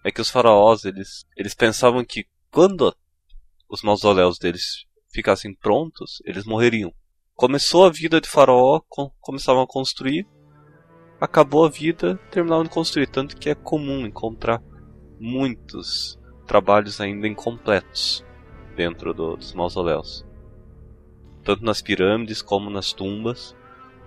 é 0.06 0.12
que 0.12 0.22
os 0.22 0.30
faraós, 0.30 0.86
eles, 0.86 1.26
eles 1.36 1.54
pensavam 1.54 2.04
que 2.06 2.26
quando 2.50 2.96
os 3.70 3.82
mausoléus 3.82 4.40
deles 4.40 4.86
ficassem 5.14 5.54
prontos, 5.54 6.22
eles 6.26 6.46
morreriam. 6.46 6.94
Começou 7.36 7.86
a 7.86 7.92
vida 7.92 8.22
de 8.22 8.30
faraó, 8.30 8.80
com, 8.88 9.12
começavam 9.20 9.64
a 9.64 9.68
construir, 9.68 10.26
acabou 11.20 11.66
a 11.66 11.70
vida, 11.70 12.16
terminavam 12.32 12.64
de 12.64 12.70
construir, 12.70 13.08
tanto 13.08 13.36
que 13.36 13.50
é 13.50 13.56
comum 13.56 14.06
encontrar 14.06 14.62
muitos 15.20 16.18
trabalhos 16.48 17.02
ainda 17.02 17.28
incompletos 17.28 18.26
dentro 18.76 19.14
do, 19.14 19.36
dos 19.36 19.54
mausoléus. 19.54 20.26
Tanto 21.44 21.64
nas 21.64 21.82
pirâmides 21.82 22.42
como 22.42 22.70
nas 22.70 22.94
tumbas. 22.94 23.56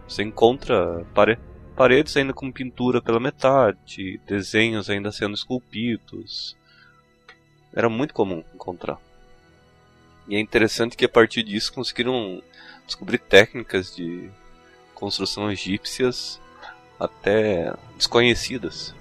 Você 0.07 0.23
encontra 0.23 1.05
pare 1.15 1.39
paredes 1.75 2.17
ainda 2.17 2.33
com 2.33 2.53
pintura 2.53 3.03
pela 3.03 3.19
metade, 3.19 4.21
desenhos 4.27 4.89
ainda 4.89 5.11
sendo 5.11 5.35
esculpidos. 5.35 6.57
Era 7.73 7.89
muito 7.89 8.15
comum 8.15 8.45
encontrar. 8.55 8.99
E 10.29 10.37
é 10.37 10.41
interessante 10.41 10.97
que 10.97 11.05
a 11.05 11.09
partir 11.09 11.43
disso 11.43 11.73
conseguiram 11.73 12.43
descobrir 12.87 13.19
técnicas 13.19 13.95
de 13.95 14.31
construção 14.95 15.51
egípcias 15.51 16.41
até 16.99 17.75
desconhecidas 17.97 18.95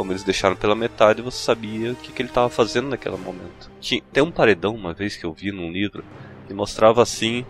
como 0.00 0.12
eles 0.12 0.24
deixaram 0.24 0.56
pela 0.56 0.74
metade, 0.74 1.20
você 1.20 1.44
sabia 1.44 1.92
o 1.92 1.94
que, 1.94 2.10
que 2.10 2.22
ele 2.22 2.30
estava 2.30 2.48
fazendo 2.48 2.88
naquele 2.88 3.18
momento. 3.18 3.70
Tinha, 3.82 4.00
tem 4.10 4.22
um 4.22 4.30
paredão, 4.30 4.74
uma 4.74 4.94
vez 4.94 5.14
que 5.14 5.26
eu 5.26 5.32
vi 5.34 5.52
num 5.52 5.70
livro, 5.70 6.02
que 6.48 6.54
mostrava 6.54 7.02
assim 7.02 7.44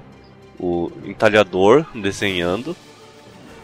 o 0.59 0.91
entalhador 1.05 1.87
desenhando, 1.95 2.77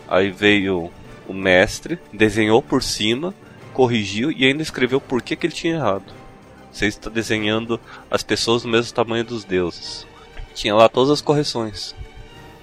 aí 0.06 0.30
veio 0.30 0.92
o 1.26 1.34
mestre, 1.34 1.98
desenhou 2.12 2.62
por 2.62 2.80
cima, 2.80 3.34
corrigiu 3.74 4.30
e 4.30 4.46
ainda 4.46 4.62
escreveu 4.62 5.00
por 5.00 5.20
que, 5.20 5.34
que 5.34 5.48
ele 5.48 5.52
tinha 5.52 5.74
errado. 5.74 6.14
Você 6.70 6.86
está 6.86 7.10
desenhando 7.10 7.80
as 8.08 8.22
pessoas 8.22 8.62
do 8.62 8.68
mesmo 8.68 8.94
tamanho 8.94 9.24
dos 9.24 9.42
deuses. 9.42 10.06
Tinha 10.54 10.76
lá 10.76 10.88
todas 10.88 11.10
as 11.10 11.20
correções. 11.20 11.92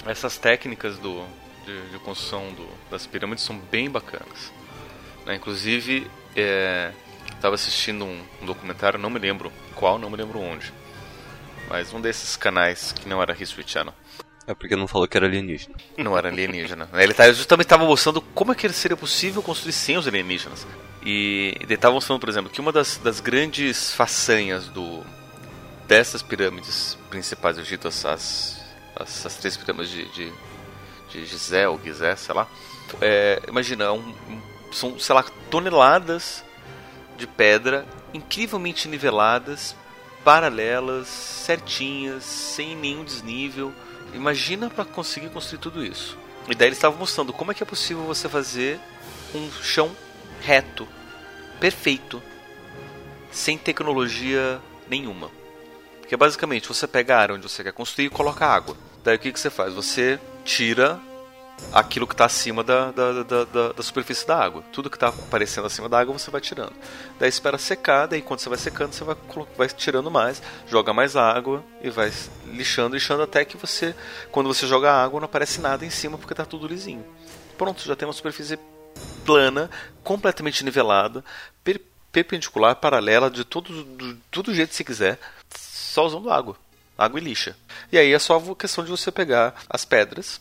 Essas 0.05 0.37
técnicas 0.37 0.97
do, 0.99 1.25
de, 1.65 1.91
de 1.91 1.99
construção 1.99 2.47
do, 2.53 2.65
das 2.89 3.05
pirâmides 3.05 3.43
são 3.43 3.59
bem 3.69 3.89
bacanas. 3.89 4.53
Né? 5.25 5.35
Inclusive, 5.35 6.07
estava 6.35 7.53
é, 7.53 7.55
assistindo 7.55 8.05
um, 8.05 8.21
um, 8.41 8.45
documentário, 8.45 8.99
não 8.99 9.09
me 9.09 9.19
lembro 9.19 9.51
qual, 9.75 9.97
não 9.97 10.09
me 10.09 10.17
lembro 10.17 10.39
onde. 10.39 10.73
Mas 11.69 11.93
um 11.93 12.01
desses 12.01 12.35
canais 12.35 12.91
que 12.91 13.07
não 13.07 13.21
era 13.21 13.35
History 13.39 13.63
Channel. 13.65 13.93
É 14.45 14.53
porque 14.53 14.75
não 14.75 14.87
falou 14.87 15.07
que 15.07 15.15
era 15.15 15.25
alienígena. 15.25 15.75
Não 15.97 16.17
era 16.17 16.27
alienígena. 16.27 16.89
Ele 16.93 17.13
tá, 17.13 17.31
justamente 17.31 17.65
estava 17.65 17.85
mostrando 17.85 18.21
como 18.21 18.51
é 18.51 18.55
que 18.55 18.67
seria 18.73 18.97
possível 18.97 19.41
construir 19.41 19.71
sem 19.71 19.97
os 19.97 20.05
alienígenas. 20.05 20.67
E 21.05 21.55
ele 21.61 21.75
estava 21.75 21.93
mostrando, 21.93 22.19
por 22.19 22.27
exemplo, 22.27 22.49
que 22.49 22.59
uma 22.59 22.71
das, 22.71 22.97
das 22.97 23.21
grandes 23.21 23.93
façanhas 23.93 24.67
do, 24.67 25.01
dessas 25.87 26.21
pirâmides 26.21 26.97
principais 27.09 27.55
do 27.55 27.61
Egito, 27.61 27.87
as, 27.87 28.05
as, 28.05 29.25
as, 29.25 29.35
três 29.37 29.55
pirâmides 29.55 29.91
de, 29.91 30.05
de, 30.09 30.33
de 31.09 31.25
Gizé 31.25 31.67
ou 31.67 31.79
Gizé, 31.81 32.15
sei 32.15 32.35
lá. 32.35 32.47
É, 33.01 33.41
imagina, 33.47 33.93
um, 33.93 33.99
um 33.99 34.41
são, 34.73 34.99
sei 34.99 35.15
lá, 35.15 35.23
toneladas 35.49 36.43
de 37.17 37.27
pedra 37.27 37.85
incrivelmente 38.13 38.87
niveladas 38.87 39.75
paralelas, 40.23 41.07
certinhas, 41.07 42.23
sem 42.23 42.75
nenhum 42.75 43.03
desnível. 43.03 43.73
Imagina 44.13 44.69
para 44.69 44.85
conseguir 44.85 45.29
construir 45.29 45.59
tudo 45.59 45.85
isso. 45.85 46.17
E 46.47 46.55
daí 46.55 46.69
eles 46.69 46.77
estavam 46.77 46.97
mostrando 46.97 47.33
como 47.33 47.51
é 47.51 47.53
que 47.53 47.63
é 47.63 47.65
possível 47.65 48.03
você 48.03 48.29
fazer 48.29 48.79
um 49.33 49.51
chão 49.61 49.91
reto, 50.41 50.87
perfeito, 51.59 52.21
sem 53.31 53.57
tecnologia 53.57 54.59
nenhuma. 54.89 55.29
Porque 55.99 56.17
basicamente 56.17 56.67
você 56.67 56.87
pega 56.87 57.15
a 57.15 57.19
área 57.19 57.35
onde 57.35 57.49
você 57.49 57.63
quer 57.63 57.73
construir 57.73 58.07
e 58.07 58.09
coloca 58.09 58.45
água. 58.45 58.77
Daí 59.03 59.15
o 59.15 59.19
que, 59.19 59.31
que 59.31 59.39
você 59.39 59.49
faz? 59.49 59.73
Você 59.73 60.19
tira 60.43 60.99
aquilo 61.71 62.05
que 62.05 62.13
está 62.13 62.25
acima 62.25 62.63
da, 62.63 62.91
da, 62.91 63.23
da, 63.23 63.71
da, 63.73 63.83
superfície 63.83 64.27
da 64.27 64.37
água. 64.37 64.63
Tudo 64.71 64.89
que 64.89 64.95
está 64.95 65.07
aparecendo 65.09 65.65
acima 65.65 65.89
da 65.89 65.99
água 65.99 66.17
você 66.17 66.29
vai 66.29 66.41
tirando. 66.41 66.73
Daí 67.19 67.29
espera 67.29 67.57
secar, 67.57 68.07
daí 68.07 68.21
quando 68.21 68.39
você 68.39 68.49
vai 68.49 68.57
secando 68.57 68.93
você 68.93 69.03
vai, 69.03 69.15
vai 69.57 69.67
tirando 69.69 70.11
mais, 70.11 70.41
joga 70.67 70.93
mais 70.93 71.15
água 71.15 71.63
e 71.81 71.89
vai 71.89 72.11
lixando, 72.47 72.95
lixando 72.95 73.23
até 73.23 73.43
que 73.45 73.57
você, 73.57 73.95
quando 74.31 74.47
você 74.47 74.67
joga 74.67 74.91
água, 74.91 75.19
não 75.19 75.25
aparece 75.25 75.61
nada 75.61 75.85
em 75.85 75.89
cima 75.89 76.17
porque 76.17 76.33
está 76.33 76.45
tudo 76.45 76.67
lisinho. 76.67 77.05
Pronto, 77.57 77.83
já 77.83 77.95
tem 77.95 78.07
uma 78.07 78.13
superfície 78.13 78.59
plana, 79.25 79.69
completamente 80.03 80.63
nivelada, 80.63 81.23
per 81.63 81.81
perpendicular, 82.11 82.75
paralela, 82.75 83.27
de 83.27 83.43
todo, 83.43 83.83
de 83.83 84.13
todo 84.29 84.53
jeito 84.53 84.69
que 84.69 84.75
você 84.75 84.83
quiser, 84.83 85.19
só 85.57 86.05
usando 86.05 86.29
água. 86.29 86.55
Água 86.95 87.19
e 87.19 87.23
lixa. 87.23 87.57
E 87.91 87.97
aí 87.97 88.13
é 88.13 88.19
só 88.19 88.39
questão 88.53 88.83
de 88.83 88.91
você 88.91 89.11
pegar 89.11 89.55
as 89.67 89.83
pedras, 89.83 90.39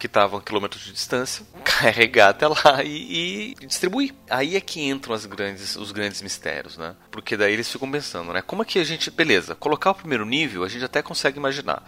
que 0.00 0.06
estavam 0.06 0.38
a 0.38 0.42
quilômetros 0.42 0.82
de 0.82 0.92
distância, 0.92 1.44
carregar 1.62 2.30
até 2.30 2.48
lá 2.48 2.82
e, 2.82 3.52
e, 3.60 3.66
distribuir. 3.66 4.14
Aí 4.30 4.56
é 4.56 4.60
que 4.60 4.80
entram 4.80 5.14
as 5.14 5.26
grandes, 5.26 5.76
os 5.76 5.92
grandes 5.92 6.22
mistérios, 6.22 6.78
né? 6.78 6.96
Porque 7.10 7.36
daí 7.36 7.52
eles 7.52 7.70
ficam 7.70 7.88
pensando, 7.88 8.32
né? 8.32 8.40
Como 8.40 8.62
é 8.62 8.64
que 8.64 8.78
a 8.78 8.84
gente, 8.84 9.10
beleza, 9.10 9.54
colocar 9.54 9.90
o 9.90 9.94
primeiro 9.94 10.24
nível, 10.24 10.64
a 10.64 10.68
gente 10.68 10.84
até 10.84 11.02
consegue 11.02 11.38
imaginar. 11.38 11.84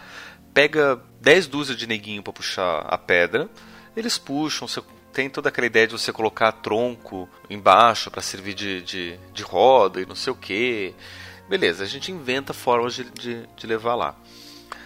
Pega 0.53 1.01
10 1.19 1.47
dúzias 1.47 1.75
de 1.75 1.87
neguinho 1.87 2.21
para 2.21 2.31
puxar 2.31 2.81
a 2.81 2.97
pedra, 2.99 3.49
eles 3.97 4.19
puxam, 4.19 4.67
você 4.67 4.79
tem 5.11 5.27
toda 5.27 5.49
aquela 5.49 5.65
ideia 5.65 5.87
de 5.87 5.93
você 5.93 6.13
colocar 6.13 6.51
tronco 6.51 7.27
embaixo 7.49 8.11
para 8.11 8.21
servir 8.21 8.53
de, 8.53 8.81
de, 8.83 9.19
de, 9.33 9.43
roda 9.43 9.99
e 9.99 10.05
não 10.05 10.15
sei 10.15 10.31
o 10.31 10.35
que. 10.35 10.93
Beleza, 11.49 11.83
a 11.83 11.87
gente 11.87 12.11
inventa 12.11 12.53
formas 12.53 12.93
de, 12.93 13.05
de, 13.05 13.47
de 13.55 13.67
levar 13.67 13.95
lá. 13.95 14.15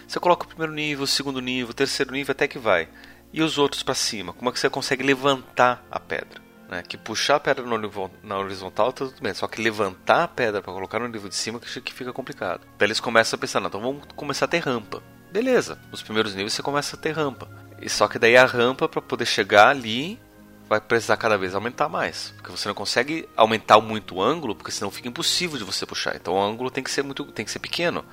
Você 0.06 0.18
coloca 0.18 0.44
o 0.44 0.48
primeiro 0.48 0.72
nível, 0.72 1.04
o 1.04 1.06
segundo 1.06 1.40
nível, 1.40 1.70
o 1.70 1.74
terceiro 1.74 2.12
nível, 2.12 2.32
até 2.32 2.48
que 2.48 2.58
vai 2.58 2.88
e 3.32 3.42
os 3.42 3.58
outros 3.58 3.82
para 3.82 3.94
cima? 3.94 4.32
Como 4.32 4.48
é 4.48 4.52
que 4.52 4.58
você 4.58 4.70
consegue 4.70 5.02
levantar 5.02 5.84
a 5.90 6.00
pedra? 6.00 6.40
Né? 6.68 6.82
Que 6.86 6.96
puxar 6.96 7.36
a 7.36 7.40
pedra 7.40 7.64
na 8.22 8.38
horizontal 8.38 8.92
tá 8.92 9.06
tudo 9.06 9.22
bem, 9.22 9.32
só 9.32 9.48
que 9.48 9.62
levantar 9.62 10.24
a 10.24 10.28
pedra 10.28 10.60
para 10.60 10.72
colocar 10.72 10.98
no 10.98 11.08
nível 11.08 11.28
de 11.28 11.34
cima 11.34 11.58
que 11.58 11.94
fica 11.94 12.12
complicado. 12.12 12.66
Daí 12.78 12.86
eles 12.86 13.00
começam 13.00 13.36
a 13.36 13.40
pensar, 13.40 13.62
então 13.62 13.80
vamos 13.80 14.04
começar 14.14 14.44
a 14.44 14.48
ter 14.48 14.58
rampa. 14.58 15.02
Beleza, 15.32 15.78
nos 15.90 16.02
primeiros 16.02 16.34
níveis 16.34 16.52
você 16.52 16.62
começa 16.62 16.96
a 16.96 16.98
ter 16.98 17.12
rampa. 17.12 17.48
E 17.80 17.88
só 17.88 18.08
que 18.08 18.18
daí 18.18 18.36
a 18.36 18.44
rampa 18.44 18.88
para 18.88 19.00
poder 19.00 19.26
chegar 19.26 19.68
ali 19.68 20.20
vai 20.68 20.80
precisar 20.80 21.16
cada 21.16 21.38
vez 21.38 21.54
aumentar 21.54 21.88
mais, 21.88 22.34
porque 22.36 22.50
você 22.50 22.68
não 22.68 22.74
consegue 22.74 23.26
aumentar 23.34 23.80
muito 23.80 24.16
o 24.16 24.22
ângulo, 24.22 24.54
porque 24.54 24.70
senão 24.70 24.90
fica 24.90 25.08
impossível 25.08 25.56
de 25.56 25.64
você 25.64 25.86
puxar. 25.86 26.16
Então 26.16 26.34
o 26.34 26.42
ângulo 26.42 26.70
tem 26.70 26.84
que 26.84 26.90
ser 26.90 27.02
muito, 27.02 27.24
tem 27.24 27.44
que 27.44 27.50
ser 27.50 27.58
pequeno. 27.58 28.04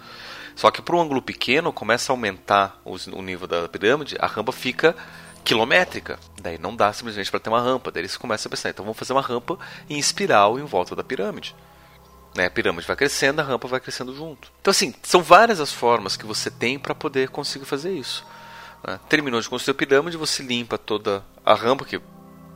Só 0.55 0.71
que 0.71 0.81
para 0.81 0.95
um 0.95 1.01
ângulo 1.01 1.21
pequeno, 1.21 1.73
começa 1.73 2.11
a 2.11 2.13
aumentar 2.13 2.79
o 2.85 3.21
nível 3.21 3.47
da 3.47 3.67
pirâmide, 3.67 4.15
a 4.19 4.25
rampa 4.25 4.51
fica 4.51 4.95
quilométrica. 5.43 6.17
Daí 6.41 6.57
não 6.57 6.75
dá 6.75 6.91
simplesmente 6.91 7.29
para 7.29 7.39
ter 7.39 7.49
uma 7.49 7.61
rampa. 7.61 7.91
Daí 7.91 8.01
eles 8.01 8.17
começam 8.17 8.49
a 8.49 8.51
pensar, 8.51 8.69
então 8.69 8.83
vamos 8.83 8.97
fazer 8.97 9.13
uma 9.13 9.21
rampa 9.21 9.59
em 9.89 9.99
espiral 9.99 10.57
em 10.59 10.63
volta 10.63 10.95
da 10.95 11.03
pirâmide. 11.03 11.55
Né? 12.35 12.47
A 12.47 12.49
pirâmide 12.49 12.87
vai 12.87 12.95
crescendo, 12.95 13.39
a 13.39 13.43
rampa 13.43 13.67
vai 13.67 13.79
crescendo 13.79 14.13
junto. 14.15 14.51
Então 14.59 14.71
assim, 14.71 14.93
são 15.03 15.21
várias 15.21 15.59
as 15.59 15.71
formas 15.71 16.17
que 16.17 16.25
você 16.25 16.49
tem 16.49 16.79
para 16.79 16.95
poder 16.95 17.29
conseguir 17.29 17.65
fazer 17.65 17.93
isso. 17.93 18.25
Né? 18.85 18.99
Terminou 19.07 19.39
de 19.39 19.47
construir 19.47 19.73
a 19.73 19.77
pirâmide, 19.77 20.17
você 20.17 20.41
limpa 20.41 20.77
toda 20.77 21.23
a 21.45 21.53
rampa, 21.53 21.85
que 21.85 22.01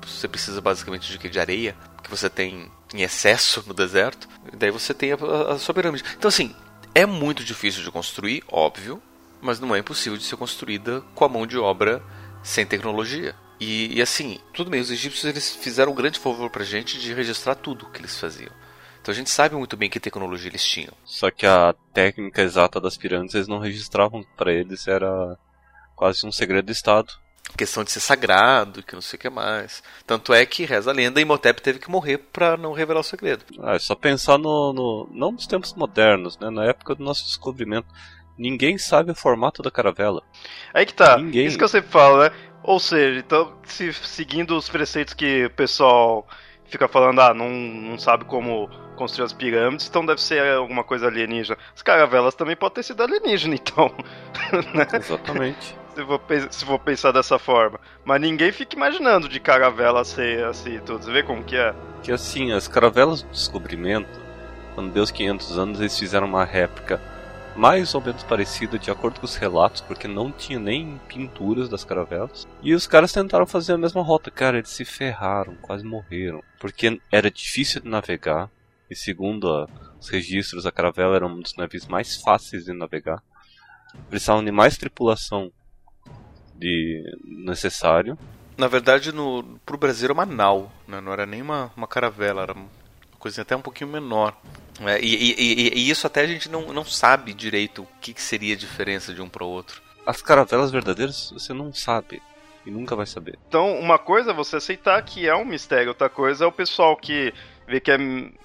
você 0.05 0.27
precisa 0.27 0.59
basicamente 0.59 1.17
de, 1.17 1.29
de 1.29 1.39
areia, 1.39 1.77
que 2.03 2.09
você 2.09 2.29
tem 2.29 2.71
em 2.93 3.01
excesso 3.01 3.63
no 3.67 3.73
deserto. 3.73 4.27
E 4.51 4.55
daí 4.55 4.71
você 4.71 4.93
tem 4.93 5.13
a, 5.13 5.15
a, 5.15 5.53
a 5.53 5.59
sua 5.59 5.75
pirâmide. 5.75 6.03
Então 6.17 6.27
assim, 6.27 6.55
é 6.99 7.05
muito 7.05 7.43
difícil 7.43 7.81
de 7.81 7.91
construir, 7.91 8.43
óbvio, 8.51 9.01
mas 9.41 9.59
não 9.59 9.73
é 9.73 9.79
impossível 9.79 10.17
de 10.17 10.23
ser 10.25 10.35
construída 10.35 11.01
com 11.15 11.23
a 11.23 11.29
mão 11.29 11.47
de 11.47 11.57
obra 11.57 12.03
sem 12.43 12.65
tecnologia. 12.65 13.33
E, 13.59 13.97
e 13.97 14.01
assim, 14.01 14.39
tudo 14.53 14.69
bem, 14.69 14.81
os 14.81 14.91
egípcios 14.91 15.23
eles 15.23 15.55
fizeram 15.55 15.93
um 15.93 15.95
grande 15.95 16.19
favor 16.19 16.49
pra 16.49 16.63
gente 16.63 16.99
de 16.99 17.13
registrar 17.13 17.55
tudo 17.55 17.89
que 17.89 17.99
eles 17.99 18.19
faziam. 18.19 18.51
Então 19.01 19.13
a 19.13 19.15
gente 19.15 19.29
sabe 19.29 19.55
muito 19.55 19.77
bem 19.77 19.89
que 19.89 19.99
tecnologia 19.99 20.49
eles 20.49 20.65
tinham. 20.65 20.93
Só 21.05 21.31
que 21.31 21.45
a 21.45 21.73
técnica 21.93 22.41
exata 22.41 22.81
das 22.81 22.97
pirâmides 22.97 23.33
eles 23.33 23.47
não 23.47 23.59
registravam 23.59 24.23
para 24.35 24.51
eles, 24.51 24.85
era 24.87 25.37
quase 25.95 26.27
um 26.27 26.31
segredo 26.31 26.65
de 26.65 26.73
Estado 26.73 27.13
questão 27.57 27.83
de 27.83 27.91
ser 27.91 27.99
sagrado, 27.99 28.83
que 28.83 28.93
não 28.93 29.01
sei 29.01 29.17
o 29.17 29.19
que 29.19 29.29
mais. 29.29 29.83
Tanto 30.05 30.33
é 30.33 30.45
que 30.45 30.65
reza 30.65 30.91
a 30.91 30.93
lenda, 30.93 31.19
Imhotep 31.19 31.61
teve 31.61 31.79
que 31.79 31.89
morrer 31.89 32.17
para 32.17 32.55
não 32.55 32.71
revelar 32.71 33.01
o 33.01 33.03
segredo. 33.03 33.43
Ah, 33.61 33.75
é 33.75 33.79
só 33.79 33.95
pensar 33.95 34.37
no, 34.37 34.71
no, 34.71 35.09
não 35.11 35.31
nos 35.31 35.47
tempos 35.47 35.73
modernos, 35.73 36.37
né, 36.39 36.49
na 36.49 36.65
época 36.65 36.95
do 36.95 37.03
nosso 37.03 37.25
descobrimento. 37.25 37.87
Ninguém 38.37 38.77
sabe 38.77 39.11
o 39.11 39.15
formato 39.15 39.61
da 39.61 39.69
caravela. 39.69 40.23
Aí 40.73 40.85
que 40.85 40.93
tá. 40.93 41.17
Ninguém. 41.17 41.45
Isso 41.45 41.57
que 41.57 41.63
eu 41.63 41.67
sempre 41.67 41.91
falo, 41.91 42.23
né? 42.23 42.31
Ou 42.63 42.79
seja, 42.79 43.19
então, 43.19 43.53
se, 43.65 43.91
seguindo 43.91 44.55
os 44.55 44.69
preceitos 44.69 45.13
que 45.13 45.45
o 45.45 45.49
pessoal 45.49 46.25
fica 46.65 46.87
falando, 46.87 47.19
ah, 47.19 47.33
não, 47.33 47.49
não 47.49 47.97
sabe 47.97 48.23
como 48.23 48.69
construir 48.95 49.25
as 49.25 49.33
pirâmides, 49.33 49.87
então 49.87 50.05
deve 50.05 50.21
ser 50.21 50.41
alguma 50.53 50.83
coisa 50.85 51.07
alienígena. 51.07 51.57
As 51.75 51.81
caravelas 51.81 52.35
também 52.35 52.55
podem 52.55 52.75
ter 52.75 52.83
sido 52.83 53.03
alienígena, 53.03 53.55
então. 53.55 53.93
né? 54.73 54.87
Exatamente 54.93 55.75
se 55.99 56.05
for, 56.05 56.21
se 56.51 56.79
pensar 56.79 57.11
dessa 57.11 57.37
forma. 57.37 57.79
Mas 58.05 58.21
ninguém 58.21 58.51
fica 58.51 58.75
imaginando 58.75 59.27
de 59.27 59.39
caravela 59.39 60.03
ser 60.03 60.43
assim 60.45 60.79
tudo. 60.79 61.03
Você 61.03 61.11
vê 61.11 61.23
como 61.23 61.43
que 61.43 61.55
é? 61.55 61.73
Que 62.03 62.11
assim, 62.11 62.51
as 62.51 62.67
caravelas 62.67 63.23
do 63.23 63.29
descobrimento, 63.29 64.19
quando 64.75 64.91
deu 64.91 65.03
os 65.03 65.11
500 65.11 65.57
anos, 65.57 65.79
eles 65.79 65.97
fizeram 65.97 66.27
uma 66.27 66.45
réplica 66.45 67.01
mais 67.55 67.93
ou 67.93 67.99
menos 67.99 68.23
parecida 68.23 68.79
de 68.79 68.89
acordo 68.89 69.19
com 69.19 69.25
os 69.25 69.35
relatos, 69.35 69.81
porque 69.81 70.07
não 70.07 70.31
tinha 70.31 70.57
nem 70.57 70.97
pinturas 71.09 71.67
das 71.67 71.83
caravelas. 71.83 72.47
E 72.61 72.73
os 72.73 72.87
caras 72.87 73.11
tentaram 73.11 73.45
fazer 73.45 73.73
a 73.73 73.77
mesma 73.77 74.01
rota. 74.01 74.31
Cara, 74.31 74.57
eles 74.57 74.69
se 74.69 74.85
ferraram, 74.85 75.55
quase 75.55 75.83
morreram. 75.83 76.41
Porque 76.57 77.01
era 77.11 77.29
difícil 77.29 77.81
de 77.81 77.89
navegar. 77.89 78.49
E 78.89 78.95
segundo 78.95 79.49
a, 79.49 79.67
os 79.99 80.07
registros, 80.07 80.65
a 80.65 80.71
caravela 80.71 81.17
era 81.17 81.27
um 81.27 81.41
dos 81.41 81.55
navios 81.57 81.85
mais 81.85 82.15
fáceis 82.15 82.63
de 82.63 82.71
navegar. 82.71 83.21
Precisavam 84.09 84.43
de 84.43 84.51
mais 84.51 84.77
tripulação 84.77 85.51
de 86.59 87.03
necessário. 87.23 88.17
Na 88.57 88.67
verdade, 88.67 89.13
no, 89.13 89.43
pro 89.65 89.77
Brasil 89.77 90.07
era 90.07 90.13
uma 90.13 90.25
nau, 90.25 90.71
né? 90.87 90.99
não 90.99 91.13
era 91.13 91.25
nem 91.25 91.41
uma, 91.41 91.71
uma 91.77 91.87
caravela, 91.87 92.41
era 92.41 92.53
uma 92.53 92.67
coisinha 93.17 93.43
até 93.43 93.55
um 93.55 93.61
pouquinho 93.61 93.89
menor. 93.89 94.35
É, 94.81 94.99
e, 94.99 95.15
e, 95.15 95.35
e, 95.37 95.79
e, 95.79 95.89
isso 95.89 96.05
até 96.05 96.21
a 96.21 96.27
gente 96.27 96.49
não, 96.49 96.73
não 96.73 96.83
sabe 96.83 97.33
direito 97.33 97.83
o 97.83 97.87
que, 98.01 98.13
que 98.13 98.21
seria 98.21 98.53
a 98.53 98.57
diferença 98.57 99.13
de 99.13 99.21
um 99.21 99.29
para 99.29 99.43
o 99.43 99.47
outro. 99.47 99.81
As 100.05 100.21
caravelas 100.21 100.71
verdadeiras 100.71 101.31
você 101.31 101.53
não 101.53 101.73
sabe 101.73 102.21
e 102.65 102.71
nunca 102.71 102.95
vai 102.95 103.05
saber. 103.05 103.37
Então, 103.47 103.79
uma 103.79 103.97
coisa 103.97 104.31
é 104.31 104.33
você 104.33 104.57
aceitar 104.57 105.01
que 105.03 105.27
é 105.27 105.35
um 105.35 105.45
mistério, 105.45 105.89
outra 105.89 106.09
coisa 106.09 106.43
é 106.43 106.47
o 106.47 106.51
pessoal 106.51 106.95
que 106.97 107.33
vê 107.67 107.79
que 107.79 107.91
é, 107.91 107.97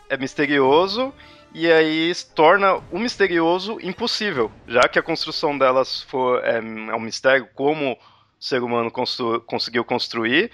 é 0.08 0.16
misterioso 0.16 1.12
e 1.54 1.70
aí 1.70 2.12
torna 2.34 2.82
o 2.90 2.98
misterioso 2.98 3.78
impossível, 3.80 4.50
já 4.66 4.82
que 4.88 4.98
a 4.98 5.02
construção 5.02 5.56
delas 5.56 6.02
for, 6.02 6.44
é, 6.44 6.56
é 6.56 6.96
um 6.96 7.00
mistério 7.00 7.48
como 7.54 7.92
o 7.92 7.98
ser 8.40 8.60
humano 8.60 8.90
constru, 8.90 9.40
conseguiu 9.42 9.84
construir, 9.84 10.50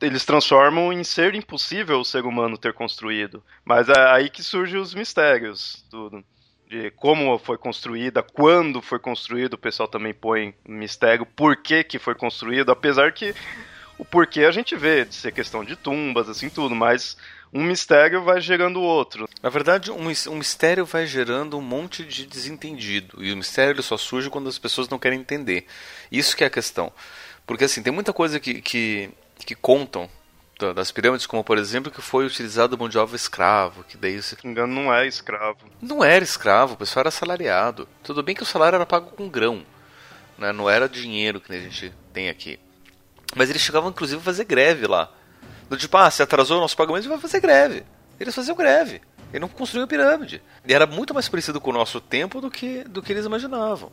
eles 0.00 0.24
transformam 0.24 0.92
em 0.92 1.04
ser 1.04 1.36
impossível 1.36 2.00
o 2.00 2.04
ser 2.04 2.24
humano 2.24 2.58
ter 2.58 2.72
construído. 2.72 3.42
Mas 3.64 3.88
é 3.88 4.10
aí 4.10 4.28
que 4.28 4.42
surgem 4.42 4.80
os 4.80 4.92
mistérios, 4.92 5.84
tudo. 5.88 6.24
De 6.68 6.90
como 6.90 7.38
foi 7.38 7.56
construída, 7.56 8.22
quando 8.22 8.82
foi 8.82 8.98
construído, 8.98 9.54
o 9.54 9.58
pessoal 9.58 9.88
também 9.88 10.12
põe 10.12 10.52
mistério, 10.66 11.24
por 11.24 11.56
que, 11.56 11.82
que 11.84 11.98
foi 11.98 12.14
construído, 12.14 12.70
apesar 12.70 13.12
que 13.12 13.34
o 13.96 14.04
porquê 14.04 14.44
a 14.44 14.50
gente 14.50 14.76
vê, 14.76 15.04
de 15.04 15.14
ser 15.14 15.32
questão 15.32 15.64
de 15.64 15.74
tumbas, 15.74 16.28
assim, 16.28 16.50
tudo, 16.50 16.74
mas 16.74 17.16
um 17.52 17.62
mistério 17.64 18.22
vai 18.22 18.40
gerando 18.40 18.80
outro. 18.80 19.28
Na 19.42 19.48
verdade, 19.48 19.90
um, 19.90 20.06
um 20.06 20.36
mistério 20.36 20.84
vai 20.84 21.06
gerando 21.06 21.56
um 21.56 21.62
monte 21.62 22.04
de 22.04 22.26
desentendido. 22.26 23.22
E 23.22 23.32
o 23.32 23.36
mistério 23.36 23.82
só 23.82 23.96
surge 23.96 24.30
quando 24.30 24.48
as 24.48 24.58
pessoas 24.58 24.88
não 24.88 24.98
querem 24.98 25.20
entender. 25.20 25.66
Isso 26.10 26.36
que 26.36 26.44
é 26.44 26.46
a 26.46 26.50
questão. 26.50 26.92
Porque 27.46 27.64
assim, 27.64 27.82
tem 27.82 27.92
muita 27.92 28.12
coisa 28.12 28.38
que, 28.38 28.60
que, 28.60 29.10
que 29.38 29.54
contam 29.54 30.08
das 30.74 30.90
pirâmides, 30.90 31.24
como 31.24 31.44
por 31.44 31.56
exemplo 31.56 31.90
que 31.90 32.02
foi 32.02 32.26
utilizado 32.26 32.76
mão 32.76 32.88
de 32.88 32.98
obra 32.98 33.14
escravo, 33.14 33.84
que 33.84 33.96
daí 33.96 34.20
se 34.20 34.36
engano 34.44 34.74
não 34.74 34.92
é 34.92 35.06
escravo. 35.06 35.58
Não 35.80 36.02
era 36.02 36.24
escravo, 36.24 36.74
o 36.74 36.76
pessoal 36.76 37.02
era 37.02 37.08
assalariado. 37.08 37.88
Tudo 38.02 38.24
bem 38.24 38.34
que 38.34 38.42
o 38.42 38.46
salário 38.46 38.74
era 38.74 38.84
pago 38.84 39.10
com 39.12 39.28
grão, 39.28 39.64
né? 40.36 40.52
não 40.52 40.68
era 40.68 40.88
dinheiro 40.88 41.40
que 41.40 41.52
a 41.52 41.60
gente 41.60 41.94
tem 42.12 42.28
aqui. 42.28 42.58
Mas 43.36 43.50
eles 43.50 43.62
chegavam 43.62 43.90
inclusive 43.90 44.20
a 44.20 44.24
fazer 44.24 44.44
greve 44.44 44.86
lá. 44.86 45.12
Do 45.68 45.76
tipo, 45.76 45.96
ah, 45.96 46.10
se 46.10 46.22
atrasou 46.22 46.58
o 46.58 46.60
nosso 46.60 46.76
pagamento, 46.76 47.08
vai 47.08 47.18
fazer 47.18 47.40
greve. 47.40 47.84
Eles 48.18 48.34
faziam 48.34 48.56
greve. 48.56 49.00
Ele 49.30 49.40
não 49.40 49.48
construiu 49.48 49.84
a 49.84 49.88
pirâmide. 49.88 50.42
E 50.66 50.72
era 50.72 50.86
muito 50.86 51.12
mais 51.12 51.28
parecido 51.28 51.60
com 51.60 51.70
o 51.70 51.74
nosso 51.74 52.00
tempo 52.00 52.40
do 52.40 52.50
que, 52.50 52.84
do 52.84 53.02
que 53.02 53.12
eles 53.12 53.26
imaginavam. 53.26 53.92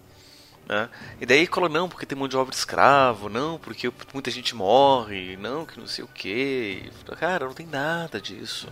Né? 0.67 0.89
E 1.19 1.25
daí 1.25 1.45
falou, 1.45 1.69
não, 1.69 1.87
porque 1.87 2.05
tem 2.05 2.17
mão 2.17 2.27
de 2.27 2.37
obra 2.37 2.55
escravo, 2.55 3.29
não, 3.29 3.59
porque 3.59 3.91
muita 4.13 4.31
gente 4.31 4.55
morre, 4.55 5.37
não, 5.37 5.65
que 5.65 5.79
não 5.79 5.87
sei 5.87 6.03
o 6.03 6.07
que. 6.07 6.89
Cara, 7.19 7.45
não 7.45 7.53
tem 7.53 7.67
nada 7.67 8.19
disso. 8.19 8.67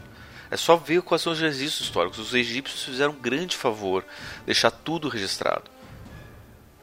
É 0.49 0.57
só 0.57 0.75
ver 0.75 1.01
quais 1.01 1.21
são 1.21 1.33
os 1.33 1.39
registros 1.39 1.87
históricos. 1.87 2.19
Os 2.19 2.33
egípcios 2.33 2.83
fizeram 2.83 3.11
um 3.11 3.19
grande 3.19 3.57
favor 3.57 4.05
deixar 4.45 4.71
tudo 4.71 5.09
registrado. 5.09 5.72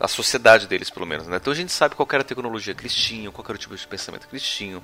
A 0.00 0.08
sociedade 0.08 0.66
deles, 0.66 0.88
pelo 0.88 1.06
menos. 1.06 1.28
Né? 1.28 1.36
Então 1.36 1.52
a 1.52 1.56
gente 1.56 1.70
sabe 1.70 1.94
qual 1.94 2.08
era 2.10 2.22
a 2.22 2.24
tecnologia 2.24 2.74
que 2.74 2.82
eles 2.82 2.94
tinham, 2.94 3.30
qual 3.30 3.44
era 3.44 3.54
o 3.54 3.58
tipo 3.58 3.76
de 3.76 3.86
pensamento 3.86 4.26
que 4.26 4.34
eles 4.34 4.48
tinham, 4.48 4.82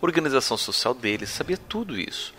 organização 0.00 0.56
social 0.56 0.94
deles, 0.94 1.28
sabia 1.28 1.56
tudo 1.56 1.98
isso. 1.98 2.34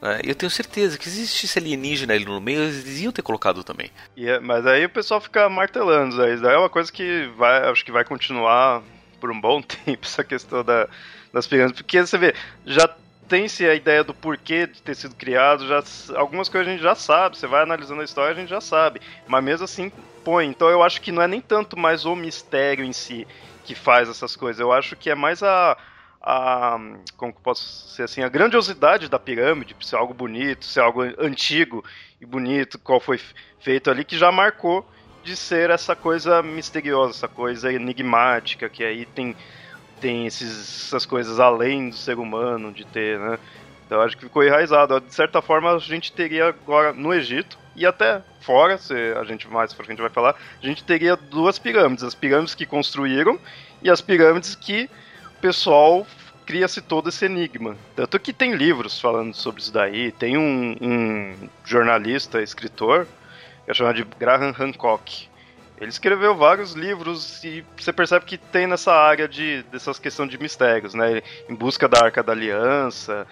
Né? 0.00 0.20
Eu 0.24 0.34
tenho 0.34 0.50
certeza 0.50 0.98
que 0.98 1.08
existisse 1.08 1.58
alienígena 1.58 2.14
ali 2.14 2.24
no 2.24 2.40
meio, 2.40 2.62
eles 2.62 3.00
iam 3.00 3.12
ter 3.12 3.22
colocado 3.22 3.64
também. 3.64 3.90
É, 4.16 4.38
mas 4.38 4.66
aí 4.66 4.84
o 4.84 4.90
pessoal 4.90 5.20
fica 5.20 5.48
martelando, 5.48 6.14
isso 6.28 6.42
daí 6.42 6.54
é 6.54 6.58
uma 6.58 6.70
coisa 6.70 6.92
que 6.92 7.30
vai, 7.36 7.68
acho 7.70 7.84
que 7.84 7.92
vai 7.92 8.04
continuar 8.04 8.82
por 9.20 9.30
um 9.30 9.40
bom 9.40 9.62
tempo, 9.62 10.04
essa 10.04 10.22
questão 10.22 10.62
da, 10.62 10.88
das 11.32 11.46
pirâmides, 11.46 11.80
porque 11.80 12.00
você 12.00 12.18
vê, 12.18 12.34
já 12.64 12.88
tem-se 13.28 13.66
a 13.66 13.74
ideia 13.74 14.04
do 14.04 14.14
porquê 14.14 14.66
de 14.66 14.80
ter 14.82 14.94
sido 14.94 15.14
criado, 15.14 15.66
já, 15.66 15.82
algumas 16.16 16.48
coisas 16.48 16.68
a 16.68 16.72
gente 16.72 16.82
já 16.82 16.94
sabe, 16.94 17.36
você 17.36 17.46
vai 17.46 17.62
analisando 17.62 18.00
a 18.00 18.04
história 18.04 18.32
a 18.32 18.38
gente 18.38 18.48
já 18.48 18.60
sabe, 18.60 19.00
mas 19.26 19.42
mesmo 19.42 19.64
assim 19.64 19.90
põe, 20.24 20.46
então 20.46 20.68
eu 20.68 20.82
acho 20.82 21.00
que 21.00 21.12
não 21.12 21.22
é 21.22 21.28
nem 21.28 21.40
tanto 21.40 21.78
mais 21.78 22.04
o 22.04 22.14
mistério 22.14 22.84
em 22.84 22.92
si 22.92 23.26
que 23.64 23.74
faz 23.74 24.08
essas 24.08 24.36
coisas, 24.36 24.60
eu 24.60 24.72
acho 24.72 24.96
que 24.96 25.10
é 25.10 25.14
mais 25.14 25.42
a 25.42 25.76
a 26.28 26.76
como 27.16 27.32
posso 27.32 27.88
ser 27.88 28.02
assim 28.02 28.22
a 28.22 28.28
grandiosidade 28.28 29.08
da 29.08 29.18
pirâmide, 29.18 29.76
ser 29.80 29.94
algo 29.94 30.12
bonito, 30.12 30.64
ser 30.64 30.80
algo 30.80 31.02
antigo 31.18 31.84
e 32.20 32.26
bonito, 32.26 32.80
qual 32.80 32.98
foi 32.98 33.20
feito 33.60 33.88
ali 33.90 34.04
que 34.04 34.18
já 34.18 34.32
marcou 34.32 34.84
de 35.22 35.36
ser 35.36 35.70
essa 35.70 35.94
coisa 35.94 36.42
misteriosa, 36.42 37.10
essa 37.10 37.28
coisa 37.28 37.72
enigmática 37.72 38.68
que 38.68 38.82
aí 38.82 39.06
tem 39.06 39.36
tem 40.00 40.26
esses, 40.26 40.86
essas 40.86 41.06
coisas 41.06 41.40
além 41.40 41.90
do 41.90 41.96
ser 41.96 42.18
humano 42.18 42.72
de 42.72 42.84
ter, 42.84 43.18
né? 43.18 43.38
Então 43.86 44.00
acho 44.00 44.16
que 44.16 44.24
ficou 44.24 44.44
enraizado. 44.44 45.00
De 45.00 45.14
certa 45.14 45.40
forma 45.40 45.72
a 45.72 45.78
gente 45.78 46.12
teria 46.12 46.48
agora 46.48 46.92
no 46.92 47.14
Egito 47.14 47.58
e 47.74 47.86
até 47.86 48.22
fora, 48.40 48.78
se 48.78 48.94
a 48.94 49.24
gente 49.24 49.48
mais 49.48 49.72
pra 49.72 49.84
gente 49.84 50.00
vai 50.00 50.10
falar, 50.10 50.34
a 50.62 50.66
gente 50.66 50.82
teria 50.82 51.16
duas 51.16 51.58
pirâmides, 51.58 52.04
as 52.04 52.14
pirâmides 52.14 52.54
que 52.54 52.64
construíram 52.64 53.38
e 53.82 53.90
as 53.90 54.00
pirâmides 54.00 54.54
que 54.54 54.88
pessoal 55.40 56.06
cria-se 56.46 56.80
todo 56.80 57.08
esse 57.08 57.26
enigma. 57.26 57.76
Tanto 57.94 58.18
que 58.18 58.32
tem 58.32 58.54
livros 58.54 59.00
falando 59.00 59.34
sobre 59.34 59.60
isso 59.60 59.72
daí. 59.72 60.12
Tem 60.12 60.38
um, 60.38 60.76
um 60.80 61.48
jornalista, 61.64 62.40
escritor, 62.40 63.06
que 63.64 63.70
é 63.70 63.74
chamado 63.74 63.96
de 63.96 64.04
Graham 64.18 64.54
Hancock. 64.58 65.28
Ele 65.78 65.90
escreveu 65.90 66.34
vários 66.34 66.72
livros 66.72 67.44
e 67.44 67.64
você 67.76 67.92
percebe 67.92 68.24
que 68.24 68.38
tem 68.38 68.66
nessa 68.66 68.94
área 68.94 69.28
de 69.28 69.62
dessas 69.64 69.98
questões 69.98 70.30
de 70.30 70.38
mistérios, 70.38 70.94
né? 70.94 71.22
Em 71.48 71.54
busca 71.54 71.86
da 71.86 72.04
Arca 72.04 72.22
da 72.22 72.32
Aliança, 72.32 73.26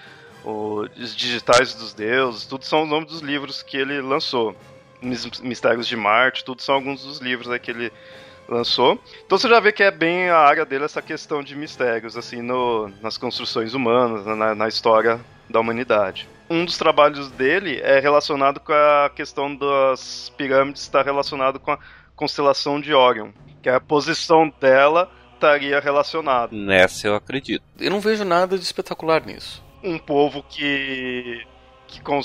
os 0.44 1.16
digitais 1.16 1.74
dos 1.74 1.94
deuses, 1.94 2.44
tudo 2.44 2.64
são 2.64 2.82
os 2.82 2.88
nomes 2.88 3.10
dos 3.10 3.20
livros 3.20 3.62
que 3.62 3.76
ele 3.76 4.00
lançou. 4.00 4.54
Mistérios 5.42 5.86
de 5.86 5.96
Marte, 5.96 6.44
tudo 6.44 6.62
são 6.62 6.74
alguns 6.74 7.02
dos 7.02 7.18
livros 7.18 7.50
aí 7.50 7.58
que 7.58 7.70
ele 7.70 7.92
lançou. 8.48 8.98
Então 9.24 9.38
você 9.38 9.48
já 9.48 9.60
vê 9.60 9.72
que 9.72 9.82
é 9.82 9.90
bem 9.90 10.28
a 10.28 10.38
área 10.38 10.64
dele 10.64 10.84
essa 10.84 11.02
questão 11.02 11.42
de 11.42 11.56
mistérios, 11.56 12.16
assim, 12.16 12.42
no, 12.42 12.90
nas 13.00 13.16
construções 13.16 13.74
humanas, 13.74 14.24
na, 14.24 14.54
na 14.54 14.68
história 14.68 15.20
da 15.48 15.60
humanidade. 15.60 16.28
Um 16.48 16.64
dos 16.64 16.76
trabalhos 16.76 17.30
dele 17.30 17.80
é 17.82 17.98
relacionado 18.00 18.60
com 18.60 18.72
a 18.72 19.10
questão 19.14 19.54
das 19.54 20.30
pirâmides, 20.36 20.82
está 20.82 21.02
relacionado 21.02 21.58
com 21.58 21.72
a 21.72 21.78
constelação 22.16 22.80
de 22.80 22.92
Orion, 22.94 23.30
que 23.62 23.68
a 23.68 23.80
posição 23.80 24.52
dela 24.60 25.10
estaria 25.34 25.78
relacionada. 25.80 26.54
Nessa 26.54 27.08
eu 27.08 27.14
acredito. 27.14 27.62
Eu 27.78 27.90
não 27.90 28.00
vejo 28.00 28.24
nada 28.24 28.56
de 28.56 28.64
espetacular 28.64 29.24
nisso. 29.24 29.62
Um 29.82 29.98
povo 29.98 30.42
que 30.42 31.46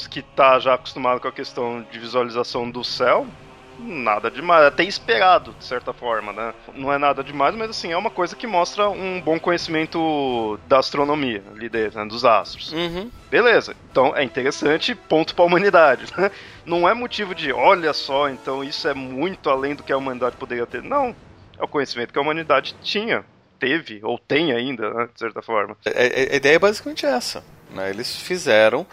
que 0.10 0.20
está 0.20 0.58
já 0.58 0.74
acostumado 0.74 1.20
com 1.20 1.28
a 1.28 1.32
questão 1.32 1.86
de 1.92 2.00
visualização 2.00 2.70
do 2.70 2.84
céu, 2.84 3.28
nada 3.80 4.30
demais, 4.30 4.66
até 4.66 4.84
esperado, 4.84 5.56
de 5.58 5.66
certa 5.66 5.94
forma, 5.94 6.34
né? 6.34 6.54
Não 6.76 6.92
é 6.92 6.98
nada 6.98 7.24
demais, 7.24 7.56
mas 7.56 7.70
assim, 7.70 7.92
é 7.92 7.98
uma 7.98 8.10
coisa 8.10 8.36
que 8.36 8.46
mostra 8.46 8.90
um 8.90 9.22
bom 9.22 9.40
conhecimento 9.40 10.60
da 10.68 10.80
astronomia 10.80 11.44
ali 11.56 11.70
dentro, 11.70 12.00
né? 12.00 12.06
dos 12.06 12.26
astros. 12.26 12.72
Uhum. 12.74 13.10
Beleza, 13.30 13.76
então 13.92 14.16
é 14.16 14.24
interessante, 14.24 14.94
ponto 14.94 15.34
pra 15.34 15.46
humanidade, 15.46 16.06
né? 16.18 16.32
Não 16.66 16.88
é 16.88 16.94
motivo 16.94 17.34
de, 17.34 17.52
olha 17.52 17.94
só, 17.94 18.30
então 18.30 18.64
isso 18.64 18.88
é 18.88 18.94
muito 18.94 19.50
além 19.50 19.76
do 19.76 19.84
que 19.84 19.92
a 19.92 19.98
humanidade 19.98 20.36
poderia 20.36 20.66
ter. 20.66 20.84
Não, 20.84 21.16
é 21.58 21.64
o 21.64 21.68
conhecimento 21.68 22.12
que 22.14 22.20
a 22.20 22.22
humanidade 22.22 22.76
tinha, 22.82 23.24
teve, 23.60 24.00
ou 24.04 24.18
tem 24.18 24.52
ainda, 24.52 24.94
né? 24.94 25.10
de 25.14 25.20
certa 25.20 25.42
forma. 25.42 25.78
A, 25.86 25.90
é, 25.90 26.24
é, 26.24 26.34
a 26.34 26.36
ideia 26.36 26.56
é 26.56 26.60
basicamente 26.60 27.06
essa. 27.06 27.44
Né? 27.70 27.90
Eles 27.90 28.16
fizeram, 28.16 28.86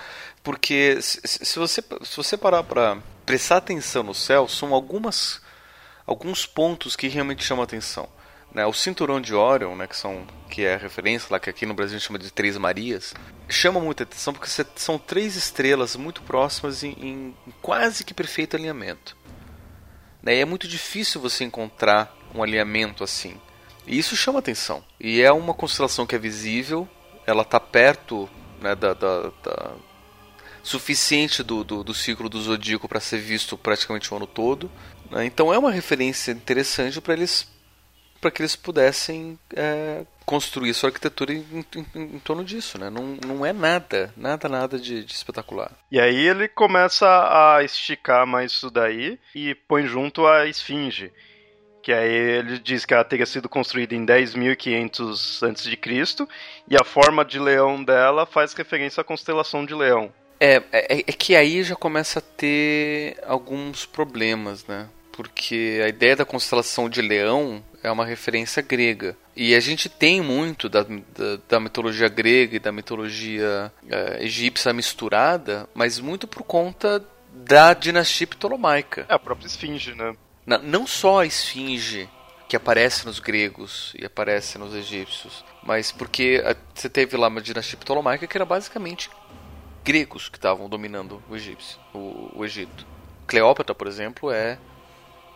porque 0.42 1.00
se, 1.00 1.20
se, 1.24 1.58
você, 1.58 1.82
se 2.02 2.16
você 2.16 2.36
parar 2.36 2.62
pra 2.62 2.98
prestar 3.26 3.56
atenção 3.58 4.04
no 4.04 4.14
céu 4.14 4.48
são 4.48 4.72
algumas 4.72 5.42
alguns 6.06 6.46
pontos 6.46 6.94
que 6.94 7.08
realmente 7.08 7.42
chamam 7.42 7.62
a 7.62 7.64
atenção. 7.64 8.08
Né? 8.54 8.64
O 8.64 8.72
cinturão 8.72 9.20
de 9.20 9.34
Orion, 9.34 9.74
né, 9.74 9.88
que, 9.88 9.96
são, 9.96 10.24
que 10.48 10.64
é 10.64 10.74
a 10.74 10.78
referência 10.78 11.28
lá 11.30 11.40
que 11.40 11.50
aqui 11.50 11.66
no 11.66 11.74
Brasil 11.74 11.96
a 11.96 11.98
gente 11.98 12.06
chama 12.06 12.18
de 12.18 12.32
Três 12.32 12.56
Marias, 12.56 13.12
chama 13.48 13.80
muita 13.80 14.04
atenção 14.04 14.32
porque 14.32 14.48
são 14.76 14.98
três 14.98 15.34
estrelas 15.34 15.96
muito 15.96 16.22
próximas 16.22 16.84
em, 16.84 16.92
em 16.92 17.34
quase 17.60 18.04
que 18.04 18.14
perfeito 18.14 18.56
alinhamento. 18.56 19.16
Né? 20.22 20.36
E 20.36 20.40
é 20.40 20.44
muito 20.44 20.68
difícil 20.68 21.20
você 21.20 21.44
encontrar 21.44 22.16
um 22.34 22.42
alinhamento 22.42 23.02
assim. 23.02 23.36
E 23.86 23.98
isso 23.98 24.16
chama 24.16 24.38
atenção. 24.38 24.84
E 24.98 25.20
é 25.20 25.32
uma 25.32 25.52
constelação 25.52 26.06
que 26.06 26.14
é 26.14 26.18
visível, 26.18 26.88
ela 27.26 27.42
está 27.42 27.58
perto 27.58 28.28
né, 28.60 28.74
da, 28.74 28.94
da, 28.94 29.30
da, 29.42 29.74
suficiente 30.66 31.42
do, 31.42 31.62
do, 31.62 31.84
do 31.84 31.94
ciclo 31.94 32.28
do 32.28 32.40
zodíaco 32.40 32.88
para 32.88 33.00
ser 33.00 33.18
visto 33.18 33.56
praticamente 33.56 34.12
o 34.12 34.16
ano 34.16 34.26
todo. 34.26 34.70
Né? 35.10 35.24
Então 35.24 35.54
é 35.54 35.58
uma 35.58 35.70
referência 35.70 36.32
interessante 36.32 37.00
para 37.00 37.14
eles 37.14 37.54
para 38.20 38.30
que 38.30 38.40
eles 38.40 38.56
pudessem 38.56 39.38
é, 39.54 40.04
construir 40.24 40.72
sua 40.72 40.88
arquitetura 40.88 41.34
em, 41.34 41.44
em, 41.76 41.86
em, 41.94 42.18
torno 42.18 42.42
disso, 42.42 42.78
né? 42.78 42.88
Não, 42.88 43.16
não 43.24 43.44
é 43.46 43.52
nada, 43.52 44.12
nada, 44.16 44.48
nada 44.48 44.78
de, 44.78 45.04
de, 45.04 45.12
espetacular. 45.12 45.70
E 45.92 46.00
aí 46.00 46.26
ele 46.26 46.48
começa 46.48 47.06
a 47.06 47.62
esticar 47.62 48.26
mais 48.26 48.52
isso 48.52 48.70
daí 48.70 49.18
e 49.34 49.54
põe 49.54 49.86
junto 49.86 50.26
a 50.26 50.46
esfinge, 50.46 51.12
que 51.82 51.92
aí 51.92 52.10
ele 52.10 52.58
diz 52.58 52.86
que 52.86 52.94
ela 52.94 53.04
teria 53.04 53.26
sido 53.26 53.50
construída 53.50 53.94
em 53.94 54.04
10.500 54.04 55.48
a.C. 55.48 56.26
e 56.68 56.74
a 56.74 56.82
forma 56.84 57.22
de 57.22 57.38
leão 57.38 57.84
dela 57.84 58.24
faz 58.24 58.54
referência 58.54 59.02
à 59.02 59.04
constelação 59.04 59.64
de 59.64 59.74
leão. 59.74 60.10
É, 60.38 60.62
é, 60.72 61.00
é, 61.00 61.12
que 61.12 61.34
aí 61.34 61.62
já 61.62 61.74
começa 61.74 62.18
a 62.18 62.22
ter 62.22 63.18
alguns 63.26 63.86
problemas, 63.86 64.66
né? 64.66 64.88
Porque 65.12 65.80
a 65.82 65.88
ideia 65.88 66.14
da 66.14 66.26
constelação 66.26 66.90
de 66.90 67.00
leão 67.00 67.64
é 67.82 67.90
uma 67.90 68.04
referência 68.04 68.60
grega. 68.60 69.16
E 69.34 69.54
a 69.54 69.60
gente 69.60 69.88
tem 69.88 70.20
muito 70.20 70.68
da, 70.68 70.82
da, 70.82 71.38
da 71.48 71.60
mitologia 71.60 72.08
grega 72.08 72.56
e 72.56 72.58
da 72.58 72.70
mitologia 72.70 73.72
é, 73.88 74.24
egípcia 74.24 74.72
misturada, 74.72 75.68
mas 75.74 75.98
muito 75.98 76.26
por 76.26 76.42
conta 76.42 77.02
da 77.32 77.72
dinastia 77.72 78.26
ptolomaica. 78.26 79.06
É 79.08 79.14
a 79.14 79.18
própria 79.18 79.46
esfinge, 79.46 79.94
né? 79.94 80.14
Na, 80.44 80.58
não 80.58 80.86
só 80.86 81.20
a 81.20 81.26
esfinge 81.26 82.08
que 82.48 82.56
aparece 82.56 83.04
nos 83.06 83.18
gregos 83.18 83.92
e 83.98 84.04
aparece 84.04 84.56
nos 84.58 84.74
egípcios, 84.74 85.44
mas 85.62 85.90
porque 85.90 86.42
você 86.74 86.88
teve 86.88 87.16
lá 87.16 87.28
uma 87.28 87.40
dinastia 87.40 87.78
ptolomaica 87.78 88.26
que 88.26 88.36
era 88.36 88.44
basicamente 88.44 89.10
gregos 89.86 90.28
que 90.28 90.36
estavam 90.36 90.68
dominando 90.68 91.22
o, 91.30 91.36
egípcio, 91.36 91.78
o, 91.94 92.32
o, 92.34 92.44
Egito. 92.44 92.84
Cleópatra, 93.24 93.72
por 93.72 93.86
exemplo, 93.86 94.32
é 94.32 94.58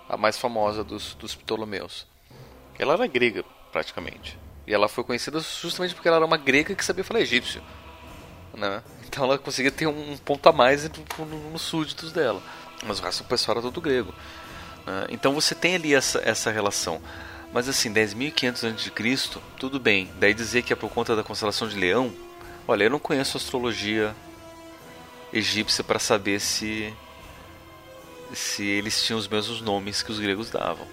a 0.08 0.16
mais 0.16 0.36
famosa 0.36 0.82
dos, 0.82 1.14
dos 1.14 1.36
Ptolomeus. 1.36 2.04
Ela 2.76 2.94
era 2.94 3.06
grega, 3.06 3.44
praticamente. 3.70 4.36
E 4.66 4.74
ela 4.74 4.88
foi 4.88 5.04
conhecida 5.04 5.38
justamente 5.38 5.94
porque 5.94 6.08
ela 6.08 6.16
era 6.16 6.26
uma 6.26 6.36
grega 6.36 6.74
que 6.74 6.84
sabia 6.84 7.04
falar 7.04 7.20
egípcio. 7.20 7.62
Né? 8.52 8.82
Então 9.06 9.22
ela 9.22 9.38
conseguia 9.38 9.70
ter 9.70 9.86
um 9.86 10.16
ponto 10.16 10.48
a 10.48 10.52
mais 10.52 10.90
nos 11.52 11.62
súditos 11.62 12.10
dela. 12.10 12.42
Mas 12.84 12.98
o 12.98 13.02
resto 13.04 13.22
do 13.22 13.28
pessoal 13.28 13.58
era 13.58 13.62
todo 13.62 13.80
grego. 13.80 14.12
Né? 14.84 15.06
Então 15.10 15.32
você 15.32 15.54
tem 15.54 15.76
ali 15.76 15.94
essa, 15.94 16.20
essa 16.24 16.50
relação. 16.50 17.00
Mas 17.52 17.68
assim, 17.68 17.92
10.500 17.92 18.74
a.C., 18.74 19.40
tudo 19.56 19.78
bem. 19.78 20.10
Daí 20.18 20.34
dizer 20.34 20.62
que 20.62 20.72
é 20.72 20.76
por 20.76 20.90
conta 20.90 21.14
da 21.14 21.22
constelação 21.22 21.68
de 21.68 21.76
Leão, 21.76 22.12
olha, 22.66 22.84
eu 22.84 22.90
não 22.90 22.98
conheço 22.98 23.36
astrologia 23.36 24.14
egípcia 25.32 25.84
para 25.84 25.98
saber 25.98 26.40
se 26.40 26.92
se 28.32 28.64
eles 28.64 29.02
tinham 29.02 29.18
os 29.18 29.26
mesmos 29.26 29.60
nomes 29.60 30.02
que 30.02 30.12
os 30.12 30.20
gregos 30.20 30.50
davam. 30.50 30.86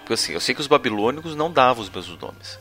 Porque 0.00 0.14
assim, 0.14 0.32
eu 0.32 0.40
sei 0.40 0.54
que 0.54 0.60
os 0.60 0.66
babilônicos 0.66 1.34
não 1.34 1.50
davam 1.50 1.82
os 1.82 1.90
mesmos 1.90 2.18
nomes. 2.18 2.58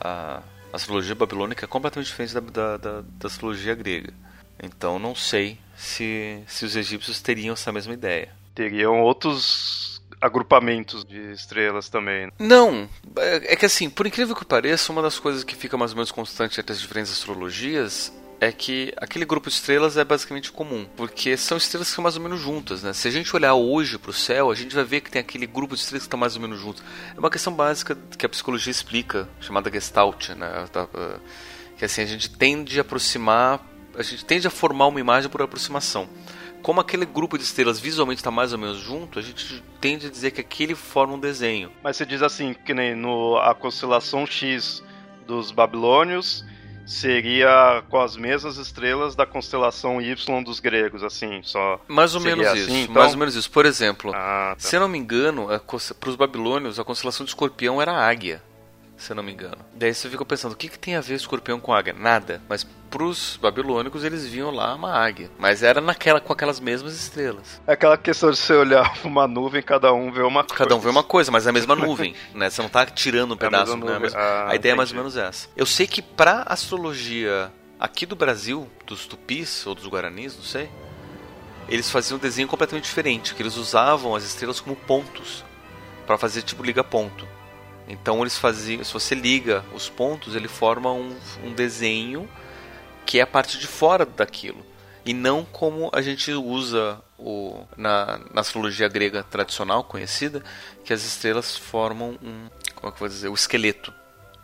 A 0.00 0.42
astrologia 0.72 1.14
babilônica 1.14 1.64
é 1.64 1.68
completamente 1.68 2.08
diferente 2.08 2.34
da, 2.34 2.40
da, 2.40 2.76
da, 2.76 3.00
da 3.02 3.26
astrologia 3.26 3.74
grega. 3.74 4.12
Então 4.60 4.98
não 4.98 5.14
sei 5.14 5.58
se, 5.76 6.42
se 6.46 6.64
os 6.64 6.74
egípcios 6.74 7.20
teriam 7.20 7.52
essa 7.52 7.70
mesma 7.70 7.94
ideia. 7.94 8.30
Teriam 8.54 9.00
outros 9.00 10.02
agrupamentos 10.20 11.04
de 11.04 11.32
estrelas 11.32 11.88
também. 11.88 12.26
Né? 12.26 12.32
Não, 12.38 12.88
é, 13.16 13.52
é 13.52 13.56
que 13.56 13.66
assim, 13.66 13.88
por 13.88 14.06
incrível 14.06 14.34
que 14.34 14.44
pareça, 14.44 14.90
uma 14.90 15.02
das 15.02 15.18
coisas 15.18 15.44
que 15.44 15.54
fica 15.54 15.76
mais 15.76 15.92
ou 15.92 15.96
menos 15.96 16.10
constante 16.10 16.58
entre 16.58 16.72
as 16.72 16.80
diferentes 16.80 17.12
astrologias 17.12 18.12
é 18.40 18.52
que 18.52 18.92
aquele 18.96 19.24
grupo 19.24 19.48
de 19.48 19.56
estrelas 19.56 19.96
é 19.96 20.04
basicamente 20.04 20.52
comum, 20.52 20.86
porque 20.96 21.36
são 21.36 21.56
estrelas 21.58 21.88
que 21.88 21.94
são 21.94 22.02
mais 22.02 22.16
ou 22.16 22.22
menos 22.22 22.40
juntas, 22.40 22.82
né? 22.82 22.92
Se 22.92 23.08
a 23.08 23.10
gente 23.10 23.34
olhar 23.34 23.54
hoje 23.54 23.98
para 23.98 24.10
o 24.10 24.14
céu, 24.14 24.50
a 24.50 24.54
gente 24.54 24.74
vai 24.74 24.84
ver 24.84 25.00
que 25.00 25.10
tem 25.10 25.20
aquele 25.20 25.46
grupo 25.46 25.74
de 25.74 25.80
estrelas 25.80 26.02
que 26.02 26.06
estão 26.06 26.20
mais 26.20 26.36
ou 26.36 26.42
menos 26.42 26.60
juntos. 26.60 26.82
É 27.16 27.18
uma 27.18 27.30
questão 27.30 27.52
básica 27.52 27.98
que 28.16 28.24
a 28.24 28.28
psicologia 28.28 28.70
explica, 28.70 29.28
chamada 29.40 29.70
Gestalt, 29.70 30.30
né? 30.30 30.66
Que 31.76 31.84
assim 31.84 32.02
a 32.02 32.06
gente 32.06 32.30
tende 32.30 32.78
a 32.78 32.82
aproximar, 32.82 33.60
a 33.96 34.02
gente 34.02 34.24
tende 34.24 34.46
a 34.46 34.50
formar 34.50 34.86
uma 34.86 35.00
imagem 35.00 35.28
por 35.28 35.42
aproximação. 35.42 36.08
Como 36.62 36.80
aquele 36.80 37.06
grupo 37.06 37.38
de 37.38 37.44
estrelas 37.44 37.78
visualmente 37.80 38.20
está 38.20 38.30
mais 38.30 38.52
ou 38.52 38.58
menos 38.58 38.78
junto, 38.78 39.18
a 39.18 39.22
gente 39.22 39.62
tende 39.80 40.06
a 40.06 40.10
dizer 40.10 40.32
que 40.32 40.40
aquele 40.40 40.74
forma 40.74 41.14
um 41.14 41.18
desenho. 41.18 41.72
Mas 41.82 41.96
você 41.96 42.06
diz 42.06 42.22
assim, 42.22 42.52
que 42.52 42.74
nem 42.74 42.94
no 42.94 43.36
a 43.36 43.54
constelação 43.54 44.26
X 44.26 44.82
dos 45.26 45.50
babilônios 45.50 46.44
seria 46.88 47.84
com 47.90 48.00
as 48.00 48.16
mesmas 48.16 48.56
estrelas 48.56 49.14
da 49.14 49.26
constelação 49.26 50.00
Y 50.00 50.42
dos 50.42 50.58
gregos, 50.58 51.04
assim, 51.04 51.40
só. 51.42 51.78
Mais 51.86 52.14
ou 52.14 52.20
menos 52.20 52.46
assim, 52.46 52.60
isso. 52.60 52.70
Então? 52.70 52.94
Mais 52.94 53.12
ou 53.12 53.18
menos 53.18 53.34
isso. 53.34 53.50
Por 53.50 53.66
exemplo, 53.66 54.10
ah, 54.14 54.54
tá. 54.54 54.56
se 54.58 54.74
eu 54.74 54.80
não 54.80 54.88
me 54.88 54.98
engano, 54.98 55.48
para 56.00 56.08
os 56.10 56.16
babilônios 56.16 56.80
a 56.80 56.84
constelação 56.84 57.24
de 57.24 57.30
Escorpião 57.30 57.80
era 57.80 57.92
a 57.92 58.08
águia 58.08 58.42
se 58.98 59.12
eu 59.12 59.16
não 59.16 59.22
me 59.22 59.32
engano. 59.32 59.58
Daí 59.74 59.94
você 59.94 60.10
fica 60.10 60.24
pensando, 60.24 60.52
o 60.52 60.56
que, 60.56 60.68
que 60.68 60.78
tem 60.78 60.96
a 60.96 61.00
ver 61.00 61.14
escorpião 61.14 61.60
com 61.60 61.72
águia? 61.72 61.94
Nada. 61.94 62.42
Mas 62.48 62.66
pros 62.90 63.38
babilônicos 63.40 64.02
eles 64.02 64.26
viam 64.26 64.50
lá 64.50 64.74
uma 64.74 64.92
águia. 64.92 65.30
Mas 65.38 65.62
era 65.62 65.80
naquela 65.80 66.20
com 66.20 66.32
aquelas 66.32 66.58
mesmas 66.58 66.94
estrelas. 66.94 67.60
É 67.66 67.72
aquela 67.72 67.96
questão 67.96 68.30
de 68.30 68.36
você 68.36 68.52
olhar 68.54 68.92
uma 69.04 69.28
nuvem, 69.28 69.62
cada 69.62 69.92
um 69.92 70.10
vê 70.10 70.22
uma 70.22 70.42
coisa. 70.42 70.56
Cada 70.56 70.76
um 70.76 70.80
vê 70.80 70.88
uma 70.88 71.04
coisa, 71.04 71.30
mas 71.30 71.46
é 71.46 71.50
a 71.50 71.52
mesma 71.52 71.76
nuvem, 71.76 72.14
né? 72.34 72.50
Você 72.50 72.60
não 72.60 72.68
tá 72.68 72.84
tirando 72.84 73.32
um 73.32 73.34
é 73.34 73.38
pedaço, 73.38 73.76
né? 73.76 73.96
a, 73.96 74.00
mesma... 74.00 74.18
ah, 74.18 74.50
a 74.50 74.54
ideia 74.54 74.56
entendi. 74.56 74.68
é 74.68 74.74
mais 74.74 74.90
ou 74.90 74.96
menos 74.96 75.16
essa. 75.16 75.48
Eu 75.56 75.66
sei 75.66 75.86
que 75.86 76.02
pra 76.02 76.42
astrologia 76.46 77.52
aqui 77.78 78.04
do 78.04 78.16
Brasil, 78.16 78.68
dos 78.84 79.06
tupis 79.06 79.66
ou 79.66 79.74
dos 79.74 79.86
guaranis, 79.86 80.34
não 80.36 80.42
sei, 80.42 80.68
eles 81.68 81.90
faziam 81.90 82.16
um 82.16 82.20
desenho 82.20 82.48
completamente 82.48 82.84
diferente, 82.84 83.34
que 83.34 83.42
eles 83.42 83.56
usavam 83.56 84.14
as 84.14 84.24
estrelas 84.24 84.58
como 84.58 84.74
pontos 84.74 85.44
para 86.06 86.16
fazer 86.16 86.42
tipo 86.42 86.64
liga 86.64 86.82
ponto. 86.82 87.28
Então 87.88 88.20
eles 88.20 88.36
faziam, 88.36 88.84
se 88.84 88.92
você 88.92 89.14
liga 89.14 89.64
os 89.74 89.88
pontos, 89.88 90.34
ele 90.34 90.46
forma 90.46 90.92
um, 90.92 91.16
um 91.42 91.54
desenho 91.54 92.28
que 93.06 93.18
é 93.18 93.22
a 93.22 93.26
parte 93.26 93.58
de 93.58 93.66
fora 93.66 94.04
daquilo 94.04 94.64
e 95.08 95.14
não 95.14 95.42
como 95.42 95.90
a 95.94 96.02
gente 96.02 96.30
usa 96.32 97.00
o, 97.18 97.64
na, 97.78 98.20
na, 98.30 98.42
astrologia 98.42 98.86
grega 98.88 99.22
tradicional 99.22 99.82
conhecida, 99.82 100.44
que 100.84 100.92
as 100.92 101.02
estrelas 101.02 101.56
formam 101.56 102.18
um, 102.22 102.48
como 102.74 102.88
é 102.88 102.92
que 102.92 103.00
vou 103.00 103.08
dizer, 103.08 103.28
o 103.28 103.34
esqueleto. 103.34 103.90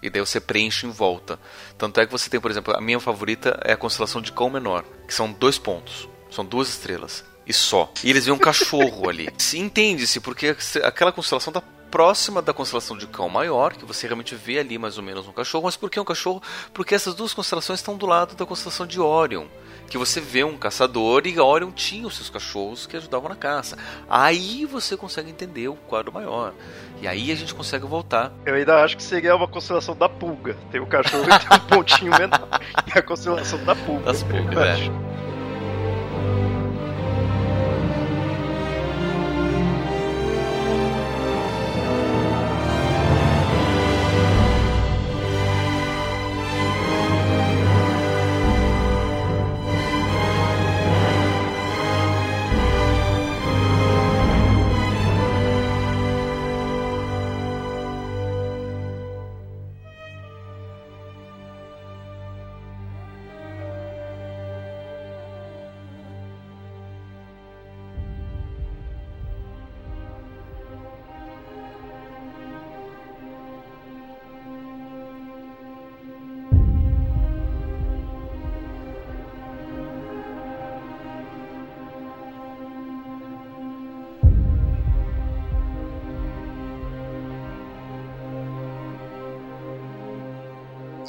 E 0.03 0.09
daí 0.09 0.21
você 0.21 0.41
preenche 0.41 0.87
em 0.87 0.91
volta. 0.91 1.39
Tanto 1.77 2.01
é 2.01 2.07
que 2.07 2.13
você 2.13 2.31
tem, 2.31 2.41
por 2.41 2.51
exemplo, 2.51 2.75
a 2.75 2.81
minha 2.81 2.99
favorita 2.99 3.61
é 3.63 3.73
a 3.73 3.77
constelação 3.77 4.23
de 4.23 4.33
Cão 4.33 4.49
Menor, 4.49 4.85
que 5.07 5.13
são 5.13 5.31
dois 5.31 5.59
pontos, 5.59 6.09
são 6.31 6.45
duas 6.45 6.71
estrelas 6.71 7.25
e 7.47 7.53
só. 7.53 7.93
E 8.03 8.09
eles 8.09 8.25
veem 8.25 8.35
um 8.35 8.41
cachorro 8.41 9.09
ali. 9.09 9.29
Entende-se, 9.55 10.19
porque 10.19 10.57
aquela 10.83 11.13
constelação 11.13 11.51
está 11.51 11.63
próxima 11.95 12.43
da 12.43 12.53
constelação 12.53 12.99
de 12.99 13.07
Cão 13.07 13.29
Maior, 13.29 13.73
que 13.75 13.85
você 13.85 14.09
realmente 14.09 14.35
vê 14.35 14.59
ali 14.59 14.77
mais 14.77 14.99
ou 14.99 15.05
menos 15.05 15.29
um 15.29 15.33
cachorro. 15.33 15.67
Mas 15.67 15.77
por 15.77 15.89
que 15.89 16.01
um 16.01 16.05
cachorro? 16.05 16.43
Porque 16.73 16.93
essas 16.93 17.15
duas 17.15 17.33
constelações 17.33 17.79
estão 17.79 17.97
do 17.97 18.05
lado 18.05 18.35
da 18.35 18.45
constelação 18.45 18.85
de 18.85 18.99
Orion, 19.01 19.47
que 19.89 19.97
você 19.97 20.21
vê 20.21 20.43
um 20.43 20.57
caçador 20.57 21.25
e 21.25 21.39
Orion 21.39 21.71
tinha 21.71 22.05
os 22.05 22.17
seus 22.17 22.29
cachorros 22.29 22.85
que 22.85 22.97
ajudavam 22.97 23.29
na 23.29 23.37
caça. 23.37 23.79
Aí 24.11 24.67
você 24.67 24.97
consegue 24.97 25.31
entender 25.31 25.69
o 25.69 25.77
quadro 25.77 26.13
maior. 26.13 26.53
E 27.01 27.07
aí 27.07 27.31
a 27.31 27.37
gente 27.37 27.55
consegue 27.55 27.87
voltar. 27.87 28.33
Eu 28.45 28.57
ainda 28.57 28.83
acho 28.83 28.97
que 28.97 29.03
seria 29.05 29.37
uma 29.37 29.47
constelação 29.47 29.95
da 29.95 30.09
pulga. 30.09 30.57
Tem 30.73 30.81
o 30.81 30.87
cachorro 30.89 31.23
e 31.23 31.39
tem 31.47 31.57
um 31.57 31.61
pontinho 31.61 32.11
menor. 32.11 32.49
É 32.93 32.99
a 32.99 33.03
constelação 33.03 33.65
da 33.65 33.77
pulga. 33.77 34.07
Das 34.07 34.25
pulgas, 34.25 34.59
é. 34.59 35.14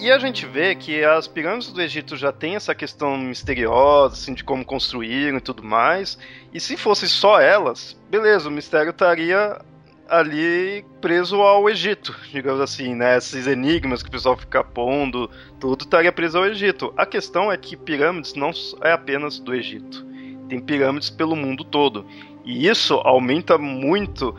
E 0.05 0.11
a 0.11 0.19
gente 0.19 0.45
vê 0.45 0.75
que 0.75 1.03
as 1.03 1.27
pirâmides 1.27 1.71
do 1.71 1.81
Egito 1.81 2.15
já 2.15 2.31
tem 2.31 2.55
essa 2.55 2.75
questão 2.75 3.17
misteriosa, 3.17 4.13
assim, 4.13 4.35
de 4.35 4.43
como 4.43 4.63
construíram 4.63 5.39
e 5.39 5.41
tudo 5.41 5.63
mais. 5.63 6.15
E 6.53 6.59
se 6.59 6.77
fosse 6.77 7.09
só 7.09 7.41
elas, 7.41 7.99
beleza, 8.07 8.47
o 8.47 8.51
mistério 8.51 8.91
estaria 8.91 9.59
ali 10.07 10.85
preso 11.01 11.41
ao 11.41 11.67
Egito, 11.67 12.15
digamos 12.31 12.61
assim, 12.61 12.93
né? 12.93 13.17
Esses 13.17 13.47
enigmas 13.47 14.03
que 14.03 14.09
o 14.09 14.11
pessoal 14.11 14.37
fica 14.37 14.63
pondo, 14.63 15.27
tudo 15.59 15.85
estaria 15.85 16.11
preso 16.11 16.37
ao 16.37 16.45
Egito. 16.45 16.93
A 16.95 17.07
questão 17.07 17.51
é 17.51 17.57
que 17.57 17.75
pirâmides 17.75 18.35
não 18.35 18.51
é 18.83 18.91
apenas 18.91 19.39
do 19.39 19.55
Egito. 19.55 20.05
Tem 20.47 20.59
pirâmides 20.59 21.09
pelo 21.09 21.35
mundo 21.35 21.63
todo. 21.63 22.05
E 22.43 22.67
isso 22.67 22.93
aumenta 23.03 23.57
muito 23.57 24.35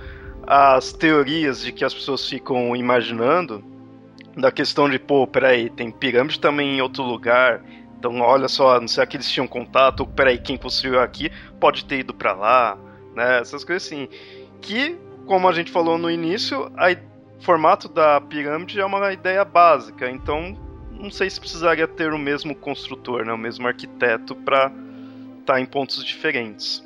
as 0.47 0.93
teorias 0.93 1.61
de 1.61 1.73
que 1.73 1.85
as 1.85 1.93
pessoas 1.93 2.25
ficam 2.25 2.77
imaginando 2.77 3.75
da 4.37 4.53
questão 4.53 4.89
de, 4.89 4.99
pô, 4.99 5.27
peraí, 5.27 5.71
tem 5.71 5.91
pirâmide 5.91 6.39
também 6.39 6.77
em 6.77 6.83
outro 6.83 7.03
lugar. 7.03 7.63
Então, 7.99 8.21
olha 8.21 8.49
só, 8.49 8.79
não 8.79 8.87
sei 8.87 9.07
que 9.07 9.17
eles 9.17 9.31
tinham 9.31 9.49
contato, 9.49 10.07
peraí, 10.07 10.39
quem 10.39 10.57
construiu 10.59 11.01
aqui 11.01 11.31
pode 11.59 11.85
ter 11.87 12.01
ido 12.01 12.13
para 12.13 12.35
lá, 12.35 12.79
né? 13.15 13.41
Essas 13.41 13.65
coisas 13.65 13.87
assim. 13.87 14.09
Que, 14.61 14.99
como 15.27 15.49
a 15.49 15.53
gente 15.53 15.71
falou 15.71 15.97
no 15.97 16.11
início, 16.11 16.71
o 17.39 17.43
formato 17.43 17.89
da 17.89 18.21
pirâmide 18.21 18.79
é 18.79 18.85
uma 18.85 19.13
ideia 19.13 19.45
básica, 19.45 20.11
então 20.11 20.57
não 20.91 21.11
sei 21.11 21.29
se 21.29 21.39
precisaria 21.39 21.87
ter 21.87 22.13
o 22.13 22.19
mesmo 22.19 22.55
construtor, 22.55 23.25
né, 23.25 23.33
o 23.33 23.39
mesmo 23.39 23.67
arquiteto 23.67 24.35
para 24.35 24.67
estar 25.41 25.55
tá 25.55 25.61
em 25.61 25.67
pontos 25.67 26.03
diferentes. 26.03 26.85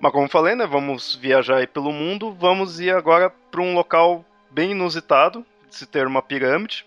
Mas 0.00 0.12
como 0.12 0.28
falei, 0.28 0.54
né, 0.54 0.66
vamos 0.66 1.14
viajar 1.14 1.66
pelo 1.68 1.92
mundo, 1.92 2.32
vamos 2.32 2.80
ir 2.80 2.90
agora 2.90 3.30
para 3.50 3.62
um 3.62 3.74
local 3.74 4.24
bem 4.50 4.72
inusitado, 4.72 5.44
se 5.76 5.86
ter 5.86 6.06
uma 6.06 6.22
pirâmide, 6.22 6.84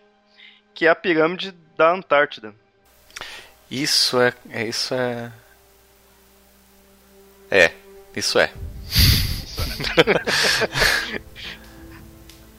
que 0.73 0.85
é 0.85 0.89
a 0.89 0.95
pirâmide 0.95 1.53
da 1.77 1.93
Antártida. 1.93 2.53
Isso 3.69 4.19
é, 4.19 4.33
é 4.49 4.67
isso 4.67 4.93
é 4.93 5.31
É, 7.51 7.71
isso 8.15 8.39
é. 8.39 8.51
Isso 8.89 9.61
é. 11.15 11.21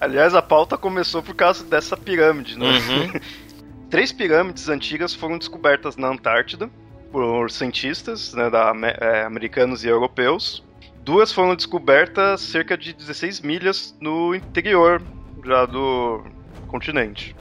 Aliás, 0.01 0.35
a 0.35 0.41
pauta 0.41 0.79
começou 0.79 1.23
por 1.23 1.35
causa 1.35 1.65
dessa 1.65 1.97
pirâmide, 1.97 2.59
né? 2.59 2.67
Uhum. 2.67 3.21
Três 3.91 4.13
pirâmides 4.13 4.69
antigas 4.69 5.13
foram 5.13 5.37
descobertas 5.37 5.97
na 5.97 6.09
Antártida 6.09 6.71
por 7.11 7.51
cientistas 7.51 8.33
né, 8.33 8.49
da, 8.49 8.73
é, 9.01 9.25
americanos 9.25 9.85
e 9.85 9.89
europeus. 9.89 10.63
Duas 11.03 11.33
foram 11.33 11.57
descobertas 11.57 12.41
cerca 12.41 12.79
de 12.79 12.93
16 12.93 13.41
milhas 13.41 13.97
no 14.01 14.35
interior 14.35 15.03
já 15.45 15.67
do 15.67 16.23
continente. 16.69 17.35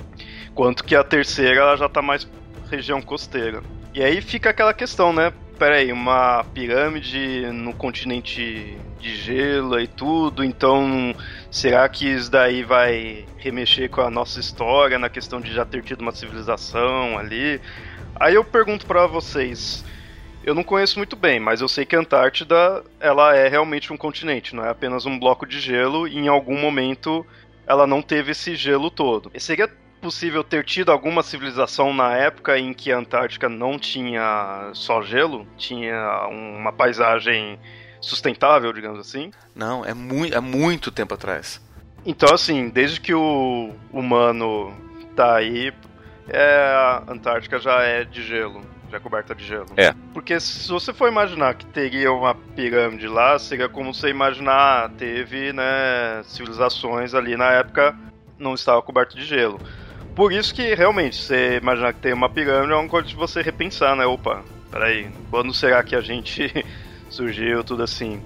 Quanto 0.53 0.83
que 0.83 0.95
a 0.95 1.03
terceira 1.03 1.61
ela 1.61 1.77
já 1.77 1.85
está 1.85 2.01
mais 2.01 2.27
região 2.69 3.01
costeira. 3.01 3.61
E 3.93 4.03
aí 4.03 4.21
fica 4.21 4.51
aquela 4.51 4.73
questão, 4.73 5.11
né? 5.11 5.33
Peraí, 5.57 5.91
uma 5.91 6.45
pirâmide 6.53 7.47
no 7.51 7.73
continente 7.73 8.77
de 8.99 9.15
gelo 9.15 9.79
e 9.79 9.87
tudo, 9.87 10.43
então 10.43 11.13
será 11.51 11.87
que 11.89 12.07
isso 12.07 12.31
daí 12.31 12.63
vai 12.63 13.25
remexer 13.37 13.89
com 13.89 14.01
a 14.01 14.09
nossa 14.09 14.39
história 14.39 14.97
na 14.97 15.09
questão 15.09 15.41
de 15.41 15.53
já 15.53 15.65
ter 15.65 15.83
tido 15.83 16.01
uma 16.01 16.13
civilização 16.13 17.17
ali? 17.17 17.59
Aí 18.15 18.35
eu 18.35 18.43
pergunto 18.43 18.85
para 18.85 19.05
vocês, 19.07 19.83
Eu 20.41 20.55
não 20.55 20.63
conheço 20.63 20.97
muito 20.97 21.17
bem, 21.17 21.39
mas 21.39 21.59
eu 21.59 21.67
sei 21.67 21.85
que 21.85 21.95
a 21.95 21.99
Antártida 21.99 22.83
ela 22.99 23.35
é 23.35 23.49
realmente 23.49 23.91
um 23.91 23.97
continente, 23.97 24.55
não 24.55 24.65
é 24.65 24.69
apenas 24.69 25.05
um 25.05 25.19
bloco 25.19 25.45
de 25.45 25.59
gelo 25.59 26.07
e 26.07 26.17
em 26.17 26.29
algum 26.29 26.57
momento 26.57 27.25
ela 27.69 27.85
não 27.85 28.01
teve 28.01 28.31
esse 28.31 28.55
gelo 28.55 28.89
todo. 28.89 29.29
E 29.31 29.39
seria 29.39 29.69
possível 30.01 30.43
ter 30.43 30.65
tido 30.65 30.91
alguma 30.91 31.21
civilização 31.21 31.93
na 31.93 32.15
época 32.15 32.57
em 32.57 32.73
que 32.73 32.91
a 32.91 32.97
Antártica 32.97 33.47
não 33.47 33.77
tinha 33.77 34.71
só 34.73 35.03
gelo, 35.03 35.45
tinha 35.55 36.27
uma 36.29 36.73
paisagem 36.73 37.59
sustentável, 38.01 38.73
digamos 38.73 38.99
assim? 38.99 39.29
Não, 39.53 39.85
é, 39.85 39.93
muito 39.93 40.35
é 40.35 40.39
muito 40.39 40.89
tempo 40.89 41.13
atrás. 41.13 41.61
Então, 42.03 42.33
assim, 42.33 42.69
desde 42.69 42.99
que 42.99 43.13
o 43.13 43.71
humano 43.91 44.73
tá 45.15 45.35
aí, 45.35 45.71
é, 46.27 46.73
a 46.73 47.03
Antártica 47.07 47.59
já 47.59 47.83
é 47.83 48.03
de 48.03 48.23
gelo, 48.23 48.61
já 48.91 48.99
coberta 48.99 49.35
de 49.35 49.45
gelo. 49.45 49.67
É. 49.77 49.93
Porque 50.13 50.39
se 50.39 50.69
você 50.69 50.93
for 50.93 51.07
imaginar 51.07 51.53
que 51.55 51.65
teria 51.65 52.11
uma 52.11 52.33
pirâmide 52.33 53.07
lá, 53.07 53.37
seria 53.37 53.69
como 53.69 53.93
você 53.93 54.09
imaginar, 54.09 54.89
teve, 54.97 55.53
né, 55.53 56.21
civilizações 56.23 57.13
ali 57.13 57.37
na 57.37 57.51
época 57.51 57.95
não 58.39 58.53
estava 58.53 58.81
coberto 58.81 59.15
de 59.17 59.25
gelo. 59.25 59.59
Por 60.15 60.31
isso 60.31 60.53
que 60.53 60.73
realmente, 60.73 61.17
você 61.17 61.57
imaginar 61.57 61.93
que 61.93 61.99
tem 61.99 62.13
uma 62.13 62.29
pirâmide 62.29 62.73
é 62.73 62.75
uma 62.75 62.87
coisa 62.87 63.07
de 63.07 63.15
você 63.15 63.41
repensar, 63.41 63.95
né? 63.95 64.05
Opa, 64.05 64.43
peraí, 64.71 65.09
quando 65.29 65.53
será 65.53 65.83
que 65.83 65.95
a 65.95 66.01
gente 66.01 66.65
surgiu, 67.09 67.63
tudo 67.63 67.83
assim. 67.83 68.21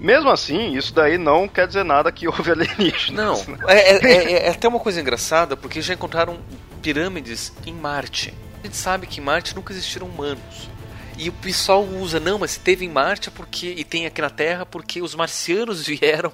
Mesmo 0.00 0.28
assim, 0.28 0.76
isso 0.76 0.92
daí 0.92 1.16
não 1.16 1.48
quer 1.48 1.66
dizer 1.66 1.84
nada 1.84 2.10
que 2.10 2.26
houve 2.26 2.50
alienígenas. 2.52 3.46
Não, 3.46 3.54
né? 3.54 3.58
é, 3.68 3.92
é, 3.92 4.12
é, 4.12 4.32
é, 4.46 4.50
até 4.50 4.66
uma 4.66 4.80
coisa 4.80 5.00
engraçada, 5.00 5.56
porque 5.56 5.80
já 5.80 5.94
encontraram 5.94 6.38
pirâmides 6.82 7.52
em 7.64 7.72
Marte. 7.72 8.34
A 8.64 8.66
gente 8.66 8.78
sabe 8.78 9.06
que 9.06 9.20
em 9.20 9.22
Marte 9.22 9.54
nunca 9.54 9.74
existiram 9.74 10.06
humanos. 10.06 10.70
E 11.18 11.28
o 11.28 11.32
pessoal 11.34 11.84
usa, 11.84 12.18
não, 12.18 12.38
mas 12.38 12.52
se 12.52 12.60
teve 12.60 12.82
em 12.86 12.88
Marte 12.88 13.30
porque 13.30 13.74
e 13.76 13.84
tem 13.84 14.06
aqui 14.06 14.22
na 14.22 14.30
Terra 14.30 14.64
porque 14.64 15.02
os 15.02 15.14
marcianos 15.14 15.84
vieram 15.86 16.32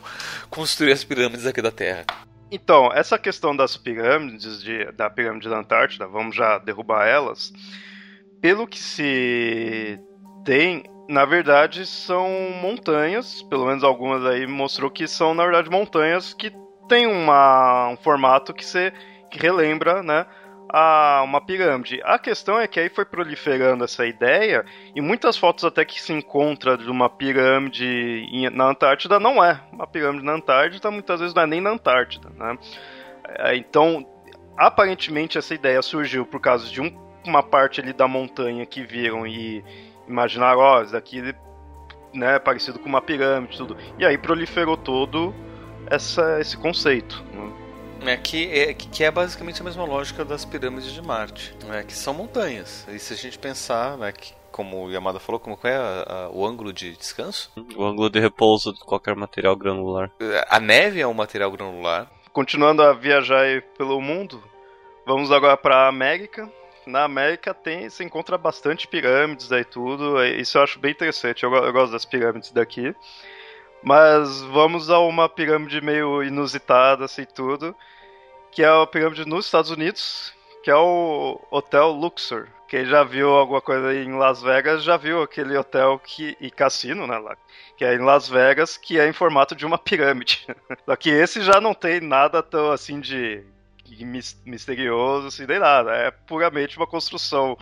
construir 0.49 0.93
as 0.93 1.03
pirâmides 1.03 1.45
aqui 1.45 1.61
da 1.61 1.73
Terra. 1.73 2.05
Então, 2.49 2.89
essa 2.93 3.19
questão 3.19 3.55
das 3.55 3.77
pirâmides, 3.77 4.63
de, 4.63 4.93
da 4.93 5.11
pirâmide 5.11 5.49
da 5.49 5.59
Antártida, 5.59 6.07
vamos 6.07 6.37
já 6.37 6.59
derrubar 6.59 7.05
elas. 7.05 7.53
Pelo 8.41 8.65
que 8.65 8.79
se 8.79 9.99
tem, 10.45 10.85
na 11.09 11.25
verdade, 11.25 11.85
são 11.85 12.29
montanhas, 12.63 13.43
pelo 13.43 13.67
menos 13.67 13.83
algumas 13.83 14.25
aí 14.25 14.47
mostrou 14.47 14.89
que 14.89 15.09
são, 15.09 15.35
na 15.35 15.43
verdade, 15.43 15.69
montanhas 15.69 16.33
que 16.33 16.53
tem 16.89 17.09
uma, 17.09 17.89
um 17.89 17.97
formato 17.97 18.55
que 18.55 18.65
você 18.65 18.93
que 19.31 19.39
relembra, 19.39 20.03
né, 20.03 20.27
a 20.73 21.23
uma 21.25 21.41
pirâmide. 21.41 22.01
A 22.05 22.19
questão 22.19 22.59
é 22.59 22.67
que 22.67 22.79
aí 22.79 22.89
foi 22.89 23.05
proliferando 23.05 23.85
essa 23.85 24.07
ideia 24.07 24.65
e 24.95 25.01
muitas 25.01 25.37
fotos 25.37 25.65
até 25.65 25.85
que 25.85 26.01
se 26.01 26.13
encontra 26.13 26.77
de 26.77 26.89
uma 26.89 27.09
pirâmide 27.09 28.27
na 28.53 28.67
Antártida 28.67 29.19
não 29.19 29.43
é 29.43 29.61
uma 29.73 29.87
pirâmide 29.87 30.25
na 30.25 30.33
Antártida, 30.33 30.91
muitas 30.91 31.21
vezes 31.21 31.35
não 31.35 31.43
é 31.43 31.47
nem 31.47 31.61
na 31.61 31.71
Antártida, 31.71 32.31
né? 32.31 32.57
É, 33.39 33.57
então, 33.57 34.07
aparentemente 34.57 35.39
essa 35.39 35.55
ideia 35.55 35.83
surgiu 35.83 36.25
por 36.25 36.41
causa 36.41 36.69
de 36.69 36.81
um, 36.81 36.97
uma 37.25 37.43
parte 37.43 37.81
ali 37.81 37.93
da 37.93 38.07
montanha 38.07 38.65
que 38.65 38.83
viram 38.83 39.27
e 39.27 39.65
imaginaram, 40.09 40.61
ó, 40.61 40.79
oh, 40.79 40.83
isso 40.83 40.93
daqui 40.93 41.35
né, 42.13 42.39
parecido 42.39 42.79
com 42.79 42.89
uma 42.89 43.03
pirâmide, 43.03 43.57
tudo. 43.57 43.77
E 43.99 44.05
aí 44.05 44.19
proliferou 44.19 44.77
todo 44.77 45.35
essa, 45.87 46.41
esse 46.41 46.57
conceito. 46.57 47.25
Né? 47.33 47.70
É 48.07 48.17
que, 48.17 48.51
é 48.51 48.75
que 48.75 49.05
é 49.05 49.11
basicamente 49.11 49.61
a 49.61 49.65
mesma 49.65 49.85
lógica 49.85 50.25
das 50.25 50.45
pirâmides 50.45 50.93
de 50.93 51.03
Marte, 51.03 51.55
né, 51.67 51.83
que 51.83 51.93
são 51.93 52.15
montanhas. 52.15 52.87
E 52.89 52.99
se 52.99 53.13
a 53.13 53.17
gente 53.17 53.39
pensar, 53.39 53.97
né, 53.99 54.11
que, 54.13 54.33
como 54.51 54.85
o 54.85 54.91
Yamada 54.91 55.21
falou, 55.21 55.39
como 55.39 55.59
é 55.65 55.77
a, 55.77 56.05
a, 56.07 56.31
o 56.31 56.47
ângulo 56.47 56.73
de 56.73 56.97
descanso? 56.97 57.53
O 57.77 57.85
ângulo 57.85 58.09
de 58.09 58.19
repouso 58.19 58.73
de 58.73 58.81
qualquer 58.81 59.15
material 59.15 59.55
granular. 59.55 60.11
A 60.49 60.59
neve 60.59 61.01
é 61.01 61.07
um 61.07 61.15
material 61.15 61.51
granular. 61.51 62.11
Continuando 62.33 62.83
a 62.83 62.93
viajar 62.93 63.63
pelo 63.77 64.01
mundo, 64.01 64.43
vamos 65.07 65.31
agora 65.31 65.57
para 65.57 65.77
a 65.77 65.89
América. 65.89 66.51
Na 66.87 67.05
América 67.05 67.53
tem, 67.53 67.91
se 67.91 68.03
encontra 68.03 68.39
bastante 68.39 68.89
pirâmides 68.89 69.51
e 69.51 69.65
tudo. 69.65 70.25
Isso 70.25 70.57
eu 70.57 70.63
acho 70.63 70.79
bem 70.79 70.93
interessante. 70.93 71.45
Eu, 71.45 71.55
eu 71.55 71.73
gosto 71.73 71.93
das 71.93 72.05
pirâmides 72.05 72.51
daqui. 72.51 72.95
Mas 73.83 74.43
vamos 74.43 74.91
a 74.91 74.99
uma 74.99 75.29
pirâmide 75.29 75.81
meio 75.81 76.23
inusitada, 76.23 77.05
assim, 77.05 77.25
tudo. 77.25 77.75
Que 78.53 78.63
é 78.63 78.69
a 78.69 78.87
pirâmide 78.87 79.27
nos 79.27 79.47
Estados 79.47 79.71
Unidos, 79.71 80.35
que 80.63 80.71
é 80.71 80.77
o 80.77 81.41
Hotel 81.51 81.91
Luxor. 81.91 82.49
Quem 82.69 82.85
já 82.85 83.03
viu 83.03 83.31
alguma 83.31 83.61
coisa 83.61 83.93
em 83.95 84.13
Las 84.13 84.43
Vegas 84.43 84.85
já 84.85 84.97
viu 84.97 85.23
aquele 85.23 85.57
hotel 85.57 85.99
que, 85.99 86.37
e 86.41 86.51
cassino, 86.53 87.05
né, 87.05 87.19
lá, 87.19 87.37
que 87.77 87.85
é 87.85 87.95
em 87.95 87.99
Las 87.99 88.29
Vegas, 88.29 88.77
que 88.77 88.99
é 88.99 89.09
em 89.09 89.13
formato 89.13 89.57
de 89.57 89.67
uma 89.67 89.77
pirâmide. 89.77 90.47
Só 90.87 90.95
que 90.95 91.11
esse 91.11 91.43
já 91.43 91.61
não 91.61 91.75
tem 91.75 92.01
nada 92.01 92.43
tão 92.43 92.71
assim 92.71 93.01
de 93.01 93.45
misterioso, 94.45 95.27
assim, 95.29 95.47
nem 95.47 95.59
nada. 95.59 95.93
É 95.93 96.11
puramente 96.11 96.77
uma 96.77 96.87
construção 96.87 97.59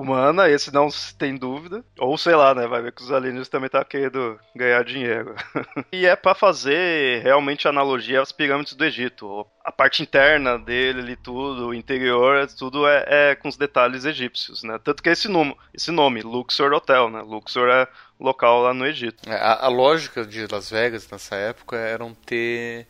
humana, 0.00 0.48
esse 0.48 0.72
não 0.72 0.88
tem 1.18 1.36
dúvida. 1.36 1.84
Ou 1.98 2.16
sei 2.16 2.34
lá, 2.36 2.54
né? 2.54 2.66
Vai 2.68 2.80
ver 2.80 2.92
que 2.92 3.02
os 3.02 3.10
alienígenas 3.10 3.48
também 3.48 3.68
tá 3.68 3.84
querendo 3.84 4.38
ganhar 4.54 4.84
dinheiro. 4.84 5.34
e 5.90 6.06
é 6.06 6.14
para 6.14 6.36
fazer 6.36 7.20
realmente 7.22 7.66
analogia 7.66 8.22
às 8.22 8.30
pirâmides 8.30 8.74
do 8.74 8.84
Egito. 8.84 9.44
A 9.64 9.72
parte 9.72 10.00
interna 10.00 10.56
dele 10.56 11.16
tudo, 11.16 11.68
o 11.68 11.74
interior, 11.74 12.46
tudo 12.46 12.86
é, 12.86 13.04
é 13.08 13.34
com 13.34 13.48
os 13.48 13.56
detalhes 13.56 14.04
egípcios, 14.04 14.62
né? 14.62 14.78
Tanto 14.82 15.02
que 15.02 15.10
esse 15.10 15.26
nome, 15.26 15.56
esse 15.74 15.90
nome, 15.90 16.22
Luxor 16.22 16.72
Hotel, 16.72 17.10
né? 17.10 17.20
Luxor 17.20 17.68
é 17.68 17.88
local 18.20 18.62
lá 18.62 18.72
no 18.72 18.86
Egito. 18.86 19.28
É, 19.28 19.34
a, 19.34 19.64
a 19.66 19.68
lógica 19.68 20.24
de 20.24 20.46
Las 20.46 20.70
Vegas 20.70 21.10
nessa 21.10 21.34
época 21.34 21.76
eram 21.76 22.14
ter 22.14 22.86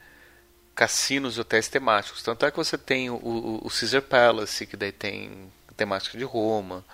cassinos 0.74 1.36
e 1.36 1.40
hotéis 1.40 1.68
temáticos. 1.68 2.22
Tanto 2.22 2.44
é 2.44 2.50
que 2.50 2.56
você 2.56 2.76
tem 2.76 3.08
o, 3.08 3.16
o 3.16 3.68
Caesar 3.68 4.02
Palace, 4.02 4.66
que 4.66 4.76
daí 4.76 4.92
tem 4.92 5.50
temática 5.78 6.18
de 6.18 6.24
Roma. 6.24 6.84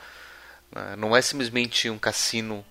Né? 0.70 0.94
Não 0.96 1.16
é 1.16 1.20
simplesmente 1.20 1.90
um 1.90 1.98
cassino, 1.98 2.64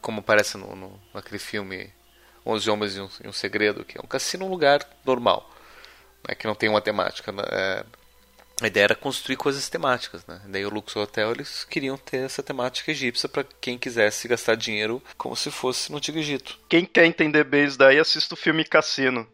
como 0.00 0.18
aparece 0.18 0.56
no, 0.56 0.74
no, 0.74 1.00
naquele 1.12 1.38
filme 1.38 1.92
Onze 2.44 2.68
Homens 2.68 2.96
e 2.96 3.00
um, 3.00 3.08
e 3.22 3.28
um, 3.28 3.32
Segredo, 3.32 3.84
que 3.84 3.96
é 3.96 4.00
um 4.02 4.08
cassino 4.08 4.46
um 4.46 4.48
lugar 4.48 4.80
normal, 5.04 5.48
né? 6.26 6.34
que 6.34 6.46
não 6.46 6.54
tem 6.54 6.68
uma 6.68 6.80
temática. 6.80 7.30
Né? 7.30 7.42
É, 7.46 7.84
a 8.60 8.66
ideia 8.66 8.84
era 8.84 8.94
construir 8.94 9.36
coisas 9.36 9.68
temáticas, 9.68 10.24
né? 10.26 10.40
Daí 10.46 10.64
o 10.64 10.70
Luxor 10.70 11.02
Hotel 11.02 11.32
eles 11.32 11.64
queriam 11.64 11.96
ter 11.96 12.18
essa 12.18 12.40
temática 12.40 12.92
egípcia 12.92 13.28
para 13.28 13.44
quem 13.60 13.76
quisesse 13.76 14.28
gastar 14.28 14.54
dinheiro 14.54 15.02
como 15.18 15.34
se 15.34 15.50
fosse 15.50 15.90
no 15.90 15.98
Antigo 15.98 16.18
Egito. 16.18 16.56
Quem 16.68 16.84
quer 16.84 17.04
entender 17.04 17.42
bem 17.42 17.64
isso 17.64 17.76
daí, 17.76 17.98
assista 17.98 18.34
o 18.34 18.36
filme 18.36 18.64
Cassino. 18.64 19.26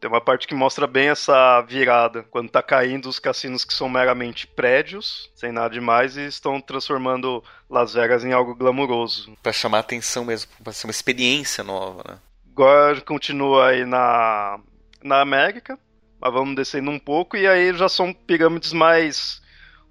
Tem 0.00 0.08
uma 0.08 0.20
parte 0.20 0.46
que 0.46 0.54
mostra 0.54 0.86
bem 0.86 1.08
essa 1.08 1.60
virada, 1.62 2.22
quando 2.30 2.50
tá 2.50 2.62
caindo 2.62 3.08
os 3.08 3.18
cassinos 3.18 3.64
que 3.64 3.74
são 3.74 3.88
meramente 3.88 4.46
prédios, 4.46 5.28
sem 5.34 5.50
nada 5.50 5.70
demais, 5.70 6.16
e 6.16 6.24
estão 6.26 6.60
transformando 6.60 7.42
Las 7.68 7.94
Vegas 7.94 8.24
em 8.24 8.32
algo 8.32 8.54
glamuroso. 8.54 9.36
Para 9.42 9.52
chamar 9.52 9.80
atenção 9.80 10.24
mesmo, 10.24 10.52
para 10.62 10.72
ser 10.72 10.86
uma 10.86 10.92
experiência 10.92 11.64
nova, 11.64 12.04
né? 12.08 12.18
Agora 12.52 13.00
continua 13.00 13.68
aí 13.68 13.84
na, 13.84 14.60
na 15.02 15.20
América, 15.20 15.76
mas 16.20 16.32
vamos 16.32 16.54
descendo 16.54 16.90
um 16.90 16.98
pouco, 16.98 17.36
e 17.36 17.46
aí 17.46 17.76
já 17.76 17.88
são 17.88 18.12
pirâmides 18.12 18.72
mais. 18.72 19.42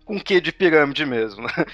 com 0.06 0.20
que 0.20 0.40
de 0.40 0.54
pirâmide 0.54 1.06
mesmo, 1.06 1.44
né? 1.44 1.50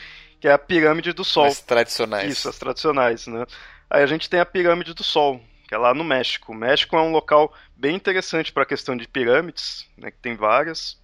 Que 0.42 0.50
é 0.50 0.52
a 0.52 0.58
pirâmide 0.58 1.14
do 1.14 1.24
Sol. 1.24 1.46
As 1.46 1.62
tradicionais. 1.62 2.30
Isso, 2.30 2.50
as 2.50 2.60
tradicionais, 2.60 3.28
né? 3.28 3.46
Aí 3.90 4.04
a 4.04 4.06
gente 4.06 4.30
tem 4.30 4.42
a 4.42 4.46
pirâmide 4.46 4.94
do 4.94 5.02
Sol, 5.02 5.40
que 5.74 5.76
é 5.76 5.80
lá 5.80 5.92
no 5.92 6.04
México. 6.04 6.52
O 6.52 6.56
México 6.56 6.96
é 6.96 7.02
um 7.02 7.12
local 7.12 7.52
bem 7.76 7.96
interessante 7.96 8.54
para 8.54 8.62
a 8.62 8.66
questão 8.66 8.96
de 8.96 9.08
pirâmides, 9.08 9.90
né, 9.98 10.12
que 10.12 10.18
tem 10.20 10.36
várias. 10.36 11.02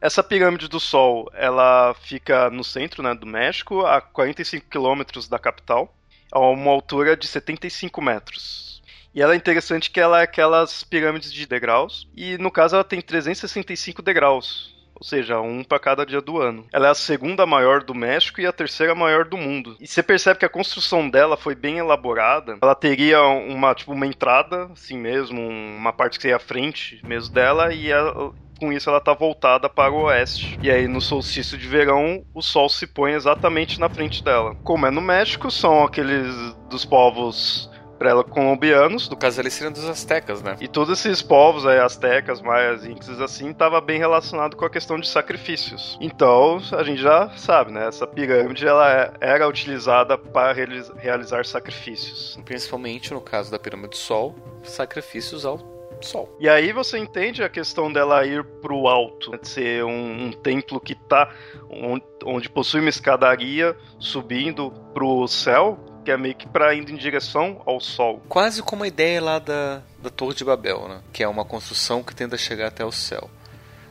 Essa 0.00 0.20
pirâmide 0.20 0.66
do 0.66 0.80
Sol, 0.80 1.30
ela 1.32 1.94
fica 1.94 2.50
no 2.50 2.64
centro 2.64 3.04
né, 3.04 3.14
do 3.14 3.24
México, 3.24 3.86
a 3.86 4.00
45 4.00 4.68
quilômetros 4.68 5.28
da 5.28 5.38
capital, 5.38 5.94
a 6.32 6.40
uma 6.40 6.72
altura 6.72 7.16
de 7.16 7.28
75 7.28 8.02
metros. 8.02 8.82
E 9.14 9.22
ela 9.22 9.34
é 9.34 9.36
interessante 9.36 9.92
que 9.92 10.00
ela 10.00 10.18
é 10.18 10.24
aquelas 10.24 10.82
pirâmides 10.82 11.32
de 11.32 11.46
degraus, 11.46 12.08
e 12.16 12.36
no 12.38 12.50
caso 12.50 12.74
ela 12.74 12.82
tem 12.82 13.00
365 13.00 14.02
degraus 14.02 14.73
ou 14.94 15.04
seja, 15.04 15.40
um 15.40 15.64
para 15.64 15.78
cada 15.78 16.06
dia 16.06 16.20
do 16.20 16.40
ano. 16.40 16.66
Ela 16.72 16.88
é 16.88 16.90
a 16.90 16.94
segunda 16.94 17.44
maior 17.44 17.82
do 17.82 17.94
México 17.94 18.40
e 18.40 18.46
a 18.46 18.52
terceira 18.52 18.94
maior 18.94 19.24
do 19.24 19.36
mundo. 19.36 19.76
E 19.80 19.86
você 19.86 20.02
percebe 20.02 20.38
que 20.38 20.44
a 20.44 20.50
construção 20.50 21.08
dela 21.08 21.36
foi 21.36 21.54
bem 21.54 21.78
elaborada. 21.78 22.58
Ela 22.62 22.74
teria 22.74 23.22
uma 23.22 23.74
tipo 23.74 23.92
uma 23.92 24.06
entrada, 24.06 24.70
assim 24.72 24.98
mesmo, 24.98 25.40
uma 25.40 25.92
parte 25.92 26.16
que 26.16 26.22
seria 26.22 26.36
a 26.36 26.40
frente 26.40 27.00
mesmo 27.04 27.34
dela 27.34 27.72
e 27.72 27.92
a, 27.92 28.30
com 28.58 28.72
isso 28.72 28.88
ela 28.88 28.98
está 28.98 29.12
voltada 29.12 29.68
para 29.68 29.92
o 29.92 30.04
oeste. 30.04 30.58
E 30.62 30.70
aí 30.70 30.86
no 30.86 31.00
solstício 31.00 31.58
de 31.58 31.66
verão 31.66 32.24
o 32.32 32.40
sol 32.40 32.68
se 32.68 32.86
põe 32.86 33.12
exatamente 33.12 33.80
na 33.80 33.88
frente 33.88 34.22
dela. 34.22 34.54
Como 34.62 34.86
é 34.86 34.90
no 34.90 35.00
México, 35.00 35.50
são 35.50 35.84
aqueles 35.84 36.34
dos 36.70 36.84
povos 36.84 37.70
pré-colombianos. 38.04 39.08
No 39.08 39.16
caso 39.16 39.40
ali 39.40 39.50
seriam 39.50 39.72
dos 39.72 39.84
astecas, 39.84 40.42
né? 40.42 40.56
E 40.60 40.68
todos 40.68 40.98
esses 40.98 41.22
povos, 41.22 41.66
aí, 41.66 41.78
astecas, 41.78 42.42
maias, 42.42 42.84
incas, 42.84 43.20
assim, 43.20 43.50
estava 43.50 43.80
bem 43.80 43.98
relacionado 43.98 44.56
com 44.56 44.64
a 44.64 44.70
questão 44.70 44.98
de 44.98 45.08
sacrifícios. 45.08 45.96
Então, 46.00 46.60
a 46.72 46.82
gente 46.82 47.00
já 47.00 47.30
sabe, 47.30 47.72
né? 47.72 47.88
Essa 47.88 48.06
pirâmide, 48.06 48.66
ela 48.66 48.92
é, 48.92 49.12
era 49.20 49.48
utilizada 49.48 50.18
para 50.18 50.52
realizar 50.52 51.44
sacrifícios. 51.46 52.38
Principalmente 52.44 53.12
no 53.12 53.20
caso 53.20 53.50
da 53.50 53.58
pirâmide 53.58 53.90
do 53.90 53.96
Sol, 53.96 54.34
sacrifícios 54.62 55.46
ao 55.46 55.58
Sol. 56.00 56.36
E 56.38 56.48
aí 56.48 56.72
você 56.72 56.98
entende 56.98 57.42
a 57.42 57.48
questão 57.48 57.90
dela 57.90 58.26
ir 58.26 58.44
pro 58.60 58.88
alto, 58.88 59.30
né? 59.30 59.38
de 59.40 59.48
ser 59.48 59.84
um, 59.84 60.26
um 60.26 60.32
templo 60.32 60.78
que 60.78 60.94
tá 60.94 61.32
onde, 61.70 62.04
onde, 62.24 62.50
possui 62.50 62.80
uma 62.80 62.90
escadaria 62.90 63.74
subindo 63.98 64.70
pro 64.92 65.26
céu, 65.26 65.78
que 66.04 66.10
é 66.10 66.16
meio 66.16 66.34
que 66.34 66.46
para 66.46 66.74
indo 66.74 66.92
em 66.92 66.96
direção 66.96 67.62
ao 67.64 67.80
sol. 67.80 68.22
Quase 68.28 68.62
como 68.62 68.84
a 68.84 68.88
ideia 68.88 69.20
lá 69.20 69.38
da, 69.38 69.80
da 70.02 70.10
Torre 70.10 70.34
de 70.34 70.44
Babel, 70.44 70.86
né? 70.88 71.00
Que 71.12 71.22
é 71.22 71.28
uma 71.28 71.44
construção 71.44 72.02
que 72.02 72.14
tenta 72.14 72.36
chegar 72.36 72.68
até 72.68 72.84
o 72.84 72.92
céu. 72.92 73.30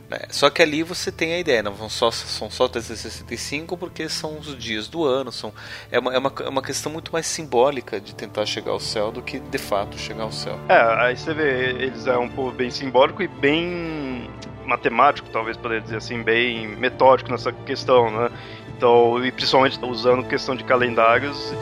Né? 0.08 0.18
Só 0.30 0.50
que 0.50 0.62
ali 0.62 0.82
você 0.82 1.10
tem 1.10 1.34
a 1.34 1.38
ideia, 1.38 1.62
não 1.62 1.76
são 1.76 1.88
só, 1.88 2.10
são 2.10 2.50
só 2.50 2.68
365 2.68 3.76
porque 3.76 4.08
são 4.08 4.38
os 4.38 4.56
dias 4.56 4.86
do 4.86 5.04
ano, 5.04 5.32
são, 5.32 5.52
é, 5.90 5.98
uma, 5.98 6.14
é, 6.14 6.18
uma, 6.18 6.32
é 6.40 6.48
uma 6.48 6.62
questão 6.62 6.92
muito 6.92 7.10
mais 7.12 7.26
simbólica 7.26 8.00
de 8.00 8.14
tentar 8.14 8.44
chegar 8.46 8.72
ao 8.72 8.80
céu 8.80 9.10
do 9.10 9.22
que 9.22 9.38
de 9.38 9.58
fato 9.58 9.98
chegar 9.98 10.24
ao 10.24 10.32
céu. 10.32 10.58
É, 10.68 11.04
aí 11.04 11.16
você 11.16 11.32
vê, 11.32 11.70
eles 11.70 12.06
é 12.06 12.16
um 12.18 12.28
povo 12.28 12.52
bem 12.52 12.70
simbólico 12.70 13.22
e 13.22 13.28
bem 13.28 14.30
matemático, 14.66 15.28
talvez 15.30 15.56
poderia 15.56 15.82
dizer 15.82 15.96
assim, 15.96 16.22
bem 16.22 16.68
metódico 16.68 17.30
nessa 17.30 17.52
questão, 17.52 18.10
né? 18.10 18.30
Então, 18.76 19.24
e 19.24 19.30
principalmente 19.30 19.78
usando 19.84 20.26
questão 20.26 20.54
de 20.56 20.64
calendários 20.64 21.54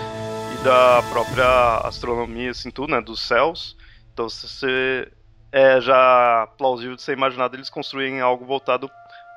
da 0.62 1.02
própria 1.10 1.78
astronomia, 1.84 2.52
assim, 2.52 2.70
tudo, 2.70 2.92
né? 2.92 3.00
Dos 3.00 3.20
céus. 3.20 3.76
Então, 4.12 4.28
você 4.28 5.10
é 5.50 5.80
já 5.80 6.48
plausível 6.56 6.94
de 6.94 7.02
ser 7.02 7.12
imaginado 7.12 7.56
eles 7.56 7.68
construírem 7.68 8.20
algo 8.20 8.44
voltado 8.44 8.90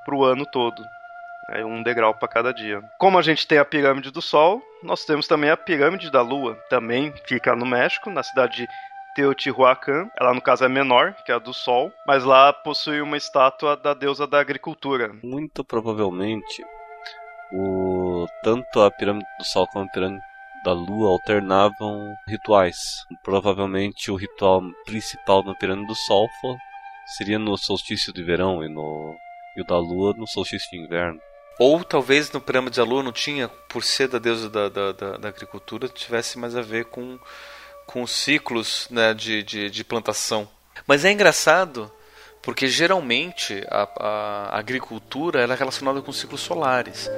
para 0.05 0.15
o 0.15 0.23
ano 0.23 0.45
todo. 0.45 0.81
É 1.49 1.65
um 1.65 1.81
degrau 1.83 2.13
para 2.13 2.27
cada 2.27 2.53
dia. 2.53 2.81
Como 2.99 3.17
a 3.17 3.21
gente 3.21 3.47
tem 3.47 3.57
a 3.57 3.65
pirâmide 3.65 4.11
do 4.11 4.21
Sol, 4.21 4.61
nós 4.83 5.03
temos 5.05 5.27
também 5.27 5.49
a 5.49 5.57
pirâmide 5.57 6.11
da 6.11 6.21
Lua. 6.21 6.55
Também 6.69 7.13
fica 7.27 7.55
no 7.55 7.65
México, 7.65 8.09
na 8.09 8.23
cidade 8.23 8.57
de 8.57 8.67
Teotihuacan. 9.15 10.09
Ela, 10.19 10.33
no 10.33 10.41
caso, 10.41 10.63
é 10.63 10.69
menor 10.69 11.13
que 11.25 11.31
a 11.31 11.39
do 11.39 11.53
Sol, 11.53 11.91
mas 12.07 12.23
lá 12.23 12.53
possui 12.53 13.01
uma 13.01 13.17
estátua 13.17 13.75
da 13.75 13.93
deusa 13.93 14.27
da 14.27 14.39
agricultura. 14.39 15.11
Muito 15.23 15.63
provavelmente, 15.63 16.63
o 17.51 18.27
tanto 18.43 18.81
a 18.81 18.91
pirâmide 18.91 19.25
do 19.39 19.45
Sol 19.45 19.67
como 19.67 19.85
a 19.85 19.87
pirâmide 19.89 20.21
da 20.65 20.73
lua 20.73 21.11
alternavam 21.11 22.17
rituais. 22.27 22.75
Provavelmente 23.23 24.09
o 24.09 24.15
ritual 24.15 24.63
principal 24.83 25.43
na 25.43 25.53
pirâmide 25.53 25.87
do 25.87 25.95
Sol 25.95 26.27
seria 27.15 27.37
no 27.37 27.55
solstício 27.55 28.11
de 28.11 28.23
verão 28.23 28.63
e, 28.63 28.67
no, 28.67 29.15
e 29.55 29.61
o 29.61 29.65
da 29.65 29.77
lua 29.77 30.13
no 30.17 30.27
solstício 30.27 30.71
de 30.71 30.79
inverno. 30.79 31.21
Ou 31.59 31.83
talvez 31.83 32.31
no 32.31 32.41
pirâmide 32.41 32.77
da 32.77 32.83
lua 32.83 33.03
não 33.03 33.11
tinha, 33.11 33.47
por 33.69 33.83
ser 33.83 34.07
da 34.07 34.17
deusa 34.17 34.49
da, 34.49 34.67
da, 34.67 34.91
da, 34.91 35.17
da 35.17 35.29
agricultura, 35.29 35.87
tivesse 35.87 36.39
mais 36.39 36.55
a 36.55 36.61
ver 36.61 36.85
com, 36.85 37.19
com 37.85 38.01
os 38.01 38.11
ciclos 38.11 38.87
né, 38.89 39.13
de, 39.13 39.43
de, 39.43 39.69
de 39.69 39.83
plantação. 39.83 40.49
Mas 40.87 41.05
é 41.05 41.11
engraçado 41.11 41.91
porque 42.45 42.67
geralmente 42.67 43.65
a, 43.71 43.89
a, 43.99 44.59
agricultura 44.59 45.41
é 45.41 45.55
relacionada 45.55 45.99
com 45.99 46.13
ciclos 46.13 46.41
solares. 46.41 47.09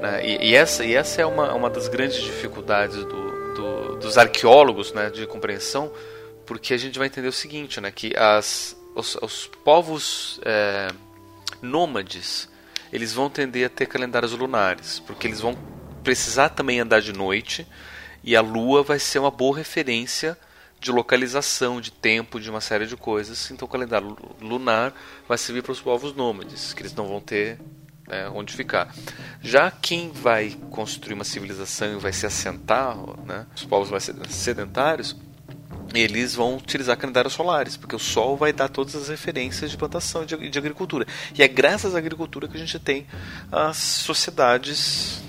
Né? 0.00 0.26
E, 0.26 0.50
e, 0.50 0.54
essa, 0.56 0.84
e 0.84 0.92
essa 0.92 1.22
é 1.22 1.24
uma, 1.24 1.54
uma 1.54 1.70
das 1.70 1.86
grandes 1.86 2.20
dificuldades 2.20 2.96
do, 2.96 3.54
do, 3.54 3.96
dos 3.98 4.18
arqueólogos 4.18 4.92
né, 4.92 5.08
de 5.08 5.24
compreensão, 5.24 5.92
porque 6.44 6.74
a 6.74 6.76
gente 6.76 6.98
vai 6.98 7.06
entender 7.06 7.28
o 7.28 7.32
seguinte, 7.32 7.80
né, 7.80 7.92
que 7.92 8.12
as, 8.16 8.76
os, 8.96 9.14
os 9.22 9.46
povos 9.64 10.40
é, 10.44 10.88
nômades 11.62 12.50
eles 12.92 13.12
vão 13.14 13.30
tender 13.30 13.66
a 13.66 13.70
ter 13.70 13.86
calendários 13.86 14.32
lunares, 14.32 14.98
porque 14.98 15.28
eles 15.28 15.40
vão 15.40 15.56
precisar 16.02 16.48
também 16.48 16.80
andar 16.80 17.00
de 17.00 17.12
noite 17.12 17.64
e 18.24 18.34
a 18.34 18.40
lua 18.40 18.82
vai 18.82 18.98
ser 18.98 19.20
uma 19.20 19.30
boa 19.30 19.56
referência 19.56 20.36
de 20.82 20.90
localização, 20.90 21.80
de 21.80 21.92
tempo, 21.92 22.40
de 22.40 22.50
uma 22.50 22.60
série 22.60 22.86
de 22.86 22.96
coisas. 22.96 23.50
Então 23.52 23.66
o 23.66 23.70
calendário 23.70 24.16
lunar 24.40 24.92
vai 25.28 25.38
servir 25.38 25.62
para 25.62 25.70
os 25.70 25.80
povos 25.80 26.12
nômades, 26.14 26.74
que 26.74 26.82
eles 26.82 26.92
não 26.92 27.06
vão 27.06 27.20
ter 27.20 27.60
né, 28.08 28.28
onde 28.28 28.52
ficar. 28.52 28.92
Já 29.40 29.70
quem 29.70 30.10
vai 30.10 30.58
construir 30.70 31.14
uma 31.14 31.22
civilização 31.22 31.92
e 31.92 32.00
vai 32.00 32.12
se 32.12 32.26
assentar, 32.26 32.96
né, 33.24 33.46
os 33.54 33.64
povos 33.64 33.90
mais 33.90 34.10
sedentários, 34.28 35.16
eles 35.94 36.34
vão 36.34 36.56
utilizar 36.56 36.96
calendários 36.96 37.34
solares, 37.34 37.76
porque 37.76 37.94
o 37.94 37.98
Sol 37.98 38.36
vai 38.36 38.52
dar 38.52 38.68
todas 38.68 38.96
as 38.96 39.08
referências 39.08 39.70
de 39.70 39.76
plantação 39.76 40.24
e 40.24 40.26
de, 40.26 40.48
de 40.48 40.58
agricultura. 40.58 41.06
E 41.32 41.44
é 41.44 41.48
graças 41.48 41.94
à 41.94 41.98
agricultura 41.98 42.48
que 42.48 42.56
a 42.56 42.60
gente 42.60 42.78
tem 42.80 43.06
as 43.52 43.76
sociedades 43.76 45.22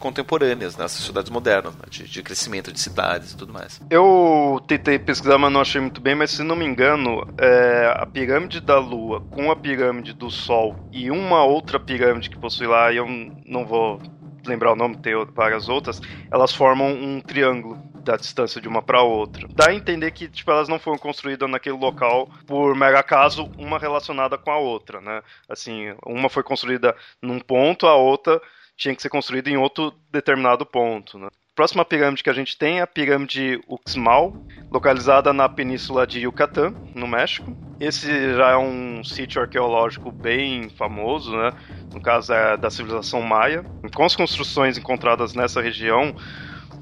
contemporâneas, 0.00 0.76
nas 0.76 0.92
né, 0.92 0.98
sociedades 0.98 1.30
modernas, 1.30 1.74
né, 1.76 1.82
de, 1.88 2.08
de, 2.08 2.22
crescimento 2.22 2.72
de 2.72 2.80
cidades 2.80 3.32
e 3.32 3.36
tudo 3.36 3.52
mais. 3.52 3.80
Eu 3.90 4.60
tentei 4.66 4.98
pesquisar, 4.98 5.38
mas 5.38 5.52
não 5.52 5.60
achei 5.60 5.80
muito 5.80 6.00
bem, 6.00 6.14
mas 6.14 6.30
se 6.30 6.42
não 6.42 6.56
me 6.56 6.64
engano, 6.64 7.22
é, 7.38 7.94
a 7.96 8.06
pirâmide 8.06 8.60
da 8.60 8.78
Lua 8.78 9.20
com 9.30 9.50
a 9.50 9.56
pirâmide 9.56 10.14
do 10.14 10.30
Sol 10.30 10.74
e 10.90 11.10
uma 11.10 11.44
outra 11.44 11.78
pirâmide 11.78 12.30
que 12.30 12.38
possui 12.38 12.66
lá, 12.66 12.92
eu 12.92 13.06
não 13.46 13.66
vou 13.66 14.00
lembrar 14.46 14.72
o 14.72 14.76
nome, 14.76 14.96
tem 14.96 15.12
várias 15.34 15.68
outras, 15.68 16.00
elas 16.32 16.50
formam 16.50 16.90
um 16.90 17.20
triângulo 17.20 17.78
da 18.02 18.16
distância 18.16 18.58
de 18.58 18.66
uma 18.66 18.80
para 18.80 19.02
outra. 19.02 19.46
Dá 19.54 19.68
a 19.68 19.74
entender 19.74 20.10
que 20.12 20.26
tipo, 20.28 20.50
elas 20.50 20.66
não 20.66 20.78
foram 20.78 20.96
construídas 20.96 21.48
naquele 21.48 21.76
local 21.76 22.30
por 22.46 22.74
mero 22.74 22.96
acaso, 22.98 23.50
uma 23.58 23.78
relacionada 23.78 24.38
com 24.38 24.50
a 24.50 24.56
outra, 24.56 24.98
né? 25.02 25.22
Assim, 25.46 25.94
uma 26.06 26.30
foi 26.30 26.42
construída 26.42 26.96
num 27.20 27.38
ponto, 27.38 27.86
a 27.86 27.94
outra 27.94 28.40
tinha 28.80 28.96
que 28.96 29.02
ser 29.02 29.10
construído 29.10 29.48
em 29.48 29.58
outro 29.58 29.92
determinado 30.10 30.64
ponto. 30.64 31.18
Né? 31.18 31.28
Próxima 31.54 31.84
pirâmide 31.84 32.24
que 32.24 32.30
a 32.30 32.34
gente 32.34 32.56
tem 32.56 32.78
é 32.78 32.82
a 32.82 32.86
pirâmide 32.86 33.60
Uxmal, 33.68 34.34
localizada 34.70 35.34
na 35.34 35.50
península 35.50 36.06
de 36.06 36.20
Yucatán, 36.20 36.74
no 36.94 37.06
México. 37.06 37.54
Esse 37.78 38.34
já 38.34 38.52
é 38.52 38.56
um 38.56 39.04
sítio 39.04 39.42
arqueológico 39.42 40.10
bem 40.10 40.70
famoso, 40.70 41.36
né? 41.36 41.52
no 41.92 42.00
caso 42.00 42.32
é 42.32 42.56
da 42.56 42.70
civilização 42.70 43.20
maia. 43.20 43.62
Com 43.94 44.04
as 44.04 44.16
construções 44.16 44.78
encontradas 44.78 45.34
nessa 45.34 45.60
região, 45.60 46.16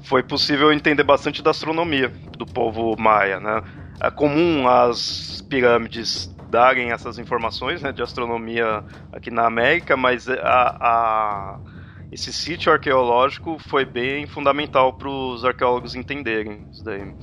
foi 0.03 0.23
possível 0.23 0.71
entender 0.71 1.03
bastante 1.03 1.43
da 1.43 1.51
astronomia 1.51 2.07
do 2.37 2.45
povo 2.45 2.95
maia. 2.97 3.41
Né? 3.41 3.61
É 4.01 4.09
comum 4.09 4.69
as 4.69 5.41
pirâmides 5.49 6.33
darem 6.49 6.91
essas 6.91 7.19
informações 7.19 7.81
né, 7.81 7.91
de 7.91 8.01
astronomia 8.01 8.85
aqui 9.11 9.29
na 9.29 9.45
América, 9.45 9.97
mas 9.97 10.29
a, 10.29 10.37
a 10.79 11.59
esse 12.11 12.33
sítio 12.33 12.71
arqueológico 12.71 13.57
foi 13.59 13.85
bem 13.85 14.25
fundamental 14.25 14.93
para 14.93 15.09
os 15.09 15.45
arqueólogos 15.45 15.95
entenderem 15.95 16.65
isso 16.71 16.83
daí. 16.83 17.13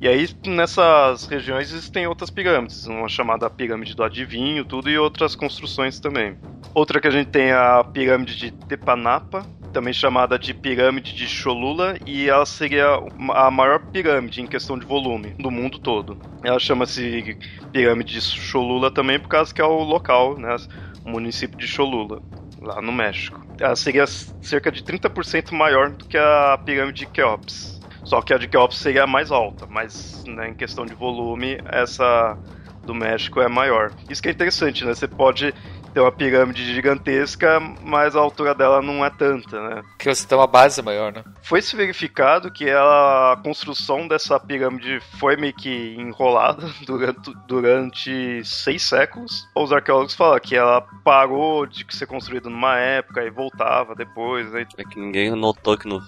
E 0.00 0.08
aí, 0.08 0.28
nessas 0.46 1.26
regiões 1.26 1.72
existem 1.72 2.08
outras 2.08 2.28
pirâmides, 2.28 2.86
uma 2.86 3.08
chamada 3.08 3.48
Pirâmide 3.48 3.94
do 3.94 4.02
Adivinho, 4.02 4.64
tudo, 4.64 4.90
e 4.90 4.98
outras 4.98 5.36
construções 5.36 6.00
também. 6.00 6.36
Outra 6.74 7.00
que 7.00 7.06
a 7.06 7.10
gente 7.10 7.28
tem 7.28 7.50
é 7.50 7.54
a 7.54 7.84
Pirâmide 7.84 8.36
de 8.36 8.50
Tepanapa, 8.50 9.46
também 9.72 9.92
chamada 9.92 10.36
de 10.36 10.52
Pirâmide 10.52 11.14
de 11.14 11.28
Cholula, 11.28 11.96
e 12.04 12.28
ela 12.28 12.44
seria 12.44 12.98
a 13.32 13.48
maior 13.48 13.78
pirâmide 13.92 14.40
em 14.40 14.46
questão 14.46 14.76
de 14.76 14.84
volume 14.84 15.34
do 15.38 15.52
mundo 15.52 15.78
todo. 15.78 16.18
Ela 16.42 16.58
chama-se 16.58 17.38
Pirâmide 17.70 18.14
de 18.14 18.20
Cholula 18.20 18.90
também 18.90 19.20
por 19.20 19.28
causa 19.28 19.54
que 19.54 19.60
é 19.60 19.64
o 19.64 19.84
local, 19.84 20.36
né, 20.36 20.56
o 21.04 21.10
município 21.10 21.56
de 21.56 21.68
Cholula 21.68 22.20
lá 22.62 22.80
no 22.80 22.92
México. 22.92 23.44
Ela 23.58 23.76
seria 23.76 24.06
cerca 24.06 24.70
de 24.70 24.82
30% 24.82 25.52
maior 25.52 25.90
do 25.90 26.04
que 26.04 26.16
a 26.16 26.58
pirâmide 26.64 27.00
de 27.00 27.06
Keops. 27.06 27.80
Só 28.04 28.20
que 28.20 28.32
a 28.34 28.38
de 28.38 28.48
Keops 28.48 28.78
seria 28.78 29.06
mais 29.06 29.30
alta, 29.30 29.66
mas 29.68 30.22
né, 30.26 30.48
em 30.48 30.54
questão 30.54 30.84
de 30.86 30.94
volume, 30.94 31.58
essa 31.64 32.38
do 32.84 32.94
México 32.94 33.40
é 33.40 33.48
maior. 33.48 33.92
Isso 34.08 34.20
que 34.20 34.28
é 34.28 34.32
interessante, 34.32 34.84
né? 34.84 34.94
Você 34.94 35.06
pode 35.06 35.54
tem 35.92 36.02
uma 36.02 36.12
pirâmide 36.12 36.64
gigantesca, 36.74 37.60
mas 37.82 38.16
a 38.16 38.20
altura 38.20 38.54
dela 38.54 38.80
não 38.80 39.04
é 39.04 39.10
tanta, 39.10 39.60
né? 39.68 39.82
Que 39.98 40.12
você 40.12 40.26
tem 40.26 40.36
uma 40.36 40.46
base 40.46 40.82
maior, 40.82 41.12
né? 41.12 41.22
Foi 41.42 41.60
se 41.60 41.76
verificado 41.76 42.50
que 42.50 42.68
ela, 42.68 43.32
a 43.32 43.36
construção 43.36 44.08
dessa 44.08 44.38
pirâmide 44.40 45.00
foi 45.18 45.36
meio 45.36 45.54
que 45.54 45.94
enrolada 45.98 46.66
durante, 46.86 47.32
durante 47.46 48.44
seis 48.44 48.82
séculos. 48.82 49.46
Os 49.54 49.72
arqueólogos 49.72 50.14
falam 50.14 50.40
que 50.40 50.56
ela 50.56 50.80
parou 51.04 51.66
de 51.66 51.84
ser 51.90 52.06
construída 52.06 52.48
numa 52.48 52.76
época 52.78 53.22
e 53.22 53.30
voltava 53.30 53.94
depois. 53.94 54.50
Né? 54.52 54.66
É 54.76 54.84
que 54.84 54.98
ninguém 54.98 55.30
notou 55.30 55.76
que 55.76 55.88
no 55.88 56.00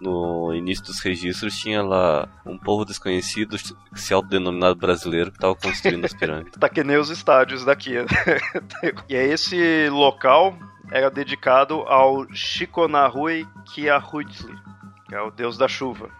no 0.00 0.54
início 0.54 0.84
dos 0.84 1.00
registros 1.00 1.58
tinha 1.58 1.82
lá 1.82 2.28
um 2.44 2.56
povo 2.56 2.84
desconhecido, 2.84 3.56
se 3.94 4.14
autodenominado 4.14 4.76
brasileiro, 4.76 5.30
que 5.30 5.36
estava 5.36 5.54
construindo 5.54 6.04
as 6.04 6.14
pirâmides. 6.14 6.52
tá 6.58 6.68
que 6.68 6.82
nem 6.82 6.96
os 6.96 7.10
estádios 7.10 7.64
daqui. 7.64 7.94
Né? 7.94 8.06
e 9.08 9.14
é 9.14 9.26
esse 9.26 9.88
local 9.90 10.56
era 10.90 11.10
dedicado 11.10 11.82
ao 11.82 12.26
Shikonahui 12.34 13.46
Kiahuitli, 13.66 14.54
que 15.06 15.14
é 15.14 15.20
o 15.20 15.30
deus 15.30 15.56
da 15.56 15.68
chuva. 15.68 16.10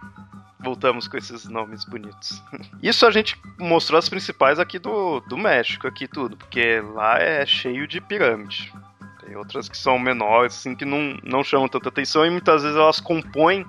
Voltamos 0.59 1.07
com 1.07 1.17
esses 1.17 1.45
nomes 1.45 1.83
bonitos. 1.83 2.41
Isso 2.83 3.05
a 3.05 3.11
gente 3.11 3.35
mostrou 3.59 3.97
as 3.97 4.07
principais 4.07 4.59
aqui 4.59 4.77
do, 4.77 5.19
do 5.21 5.37
México, 5.37 5.87
aqui 5.87 6.07
tudo, 6.07 6.37
porque 6.37 6.79
lá 6.93 7.17
é 7.17 7.45
cheio 7.45 7.87
de 7.87 7.99
pirâmide. 7.99 8.71
Tem 9.31 9.37
outras 9.37 9.69
que 9.69 9.77
são 9.77 9.97
menores, 9.97 10.57
assim, 10.57 10.75
que 10.75 10.83
não, 10.83 11.17
não 11.23 11.41
chamam 11.41 11.69
tanta 11.69 11.87
atenção 11.87 12.25
e 12.25 12.29
muitas 12.29 12.63
vezes 12.63 12.77
elas 12.77 12.99
compõem 12.99 13.65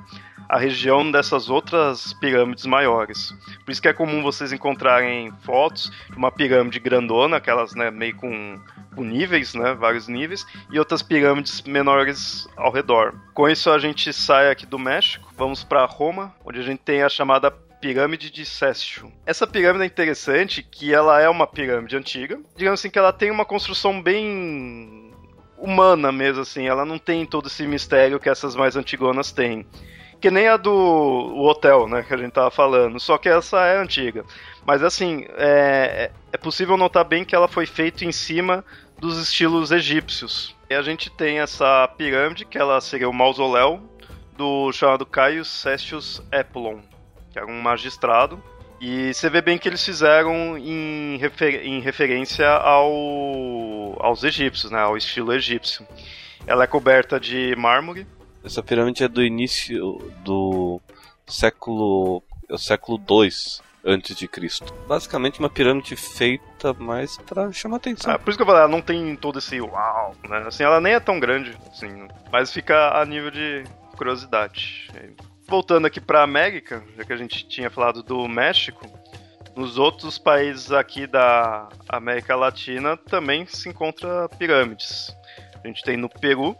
a 0.48 0.58
região 0.58 1.08
dessas 1.08 1.48
outras 1.48 2.12
pirâmides 2.14 2.66
maiores. 2.66 3.32
Por 3.64 3.70
isso 3.70 3.80
que 3.80 3.86
é 3.86 3.92
comum 3.92 4.24
vocês 4.24 4.52
encontrarem 4.52 5.30
fotos 5.44 5.92
de 6.10 6.16
uma 6.16 6.32
pirâmide 6.32 6.80
grandona, 6.80 7.36
aquelas 7.36 7.76
né, 7.76 7.92
meio 7.92 8.16
com, 8.16 8.60
com 8.96 9.04
níveis, 9.04 9.54
né, 9.54 9.72
vários 9.72 10.08
níveis, 10.08 10.44
e 10.68 10.80
outras 10.80 11.00
pirâmides 11.00 11.62
menores 11.62 12.48
ao 12.56 12.72
redor. 12.72 13.14
Com 13.32 13.48
isso 13.48 13.70
a 13.70 13.78
gente 13.78 14.12
sai 14.12 14.50
aqui 14.50 14.66
do 14.66 14.80
México, 14.80 15.32
vamos 15.36 15.62
para 15.62 15.84
Roma, 15.84 16.34
onde 16.44 16.58
a 16.58 16.64
gente 16.64 16.80
tem 16.80 17.04
a 17.04 17.08
chamada 17.08 17.52
pirâmide 17.52 18.32
de 18.32 18.44
Cécio. 18.44 19.12
Essa 19.24 19.46
pirâmide 19.46 19.84
é 19.84 19.86
interessante 19.86 20.60
que 20.60 20.92
ela 20.92 21.20
é 21.20 21.28
uma 21.28 21.46
pirâmide 21.46 21.96
antiga, 21.96 22.40
digamos 22.56 22.80
assim 22.80 22.90
que 22.90 22.98
ela 22.98 23.12
tem 23.12 23.30
uma 23.30 23.44
construção 23.44 24.02
bem 24.02 25.11
humana 25.62 26.10
mesmo 26.10 26.42
assim, 26.42 26.66
ela 26.66 26.84
não 26.84 26.98
tem 26.98 27.24
todo 27.24 27.46
esse 27.46 27.66
mistério 27.66 28.18
que 28.20 28.28
essas 28.28 28.56
mais 28.56 28.76
antigonas 28.76 29.30
têm 29.32 29.66
que 30.22 30.30
nem 30.30 30.46
a 30.46 30.56
do 30.56 30.70
hotel, 31.42 31.88
né, 31.88 32.04
que 32.06 32.14
a 32.14 32.16
gente 32.16 32.30
tava 32.30 32.48
falando, 32.48 33.00
só 33.00 33.18
que 33.18 33.28
essa 33.28 33.66
é 33.66 33.76
antiga. 33.76 34.24
Mas 34.64 34.80
assim, 34.80 35.26
é, 35.30 36.12
é 36.32 36.36
possível 36.36 36.76
notar 36.76 37.04
bem 37.04 37.24
que 37.24 37.34
ela 37.34 37.48
foi 37.48 37.66
feita 37.66 38.04
em 38.04 38.12
cima 38.12 38.64
dos 38.96 39.20
estilos 39.20 39.72
egípcios. 39.72 40.54
E 40.70 40.74
a 40.76 40.80
gente 40.80 41.10
tem 41.10 41.40
essa 41.40 41.88
pirâmide, 41.98 42.44
que 42.44 42.56
ela 42.56 42.80
seria 42.80 43.08
o 43.08 43.12
mausoléu 43.12 43.82
do 44.36 44.70
chamado 44.70 45.04
Caio 45.04 45.44
Cestius 45.44 46.22
Epulon, 46.30 46.78
que 47.32 47.38
era 47.40 47.46
um 47.48 47.60
magistrado. 47.60 48.40
E 48.84 49.14
você 49.14 49.30
vê 49.30 49.40
bem 49.40 49.56
que 49.56 49.68
eles 49.68 49.84
fizeram 49.84 50.58
em, 50.58 51.16
refer 51.16 51.64
em 51.64 51.80
referência 51.80 52.48
ao, 52.48 53.96
aos 54.00 54.24
egípcios, 54.24 54.72
né, 54.72 54.80
ao 54.80 54.96
estilo 54.96 55.32
egípcio. 55.32 55.86
Ela 56.48 56.64
é 56.64 56.66
coberta 56.66 57.20
de 57.20 57.54
mármore, 57.56 58.04
essa 58.44 58.62
pirâmide 58.62 59.04
é 59.04 59.08
do 59.08 59.22
início 59.22 59.98
do 60.24 60.80
século, 61.26 62.22
é 62.48 62.54
o 62.54 62.58
século 62.58 62.98
2 62.98 63.62
antes 63.84 64.16
de 64.16 64.26
Cristo. 64.26 64.72
Basicamente 64.88 65.38
uma 65.38 65.48
pirâmide 65.48 65.94
feita 65.94 66.72
mais 66.74 67.16
para 67.18 67.52
chamar 67.52 67.76
atenção. 67.76 68.12
Ah, 68.12 68.18
por 68.18 68.30
isso 68.30 68.36
que 68.36 68.42
eu 68.42 68.46
falei, 68.46 68.62
ela 68.62 68.70
não 68.70 68.82
tem 68.82 69.14
todo 69.14 69.38
esse 69.38 69.60
uau, 69.60 70.16
né? 70.28 70.44
Assim, 70.46 70.64
ela 70.64 70.80
nem 70.80 70.94
é 70.94 71.00
tão 71.00 71.20
grande, 71.20 71.56
assim, 71.70 72.08
mas 72.32 72.52
fica 72.52 73.00
a 73.00 73.04
nível 73.04 73.30
de 73.30 73.64
curiosidade. 73.96 74.90
Voltando 75.52 75.86
aqui 75.86 76.00
para 76.00 76.22
América, 76.22 76.82
já 76.96 77.04
que 77.04 77.12
a 77.12 77.16
gente 77.16 77.46
tinha 77.46 77.68
falado 77.68 78.02
do 78.02 78.26
México, 78.26 78.90
nos 79.54 79.76
outros 79.76 80.16
países 80.16 80.72
aqui 80.72 81.06
da 81.06 81.68
América 81.90 82.34
Latina 82.34 82.96
também 82.96 83.44
se 83.44 83.68
encontra 83.68 84.30
pirâmides. 84.30 85.14
A 85.62 85.68
gente 85.68 85.82
tem 85.82 85.94
no 85.94 86.08
Peru, 86.08 86.56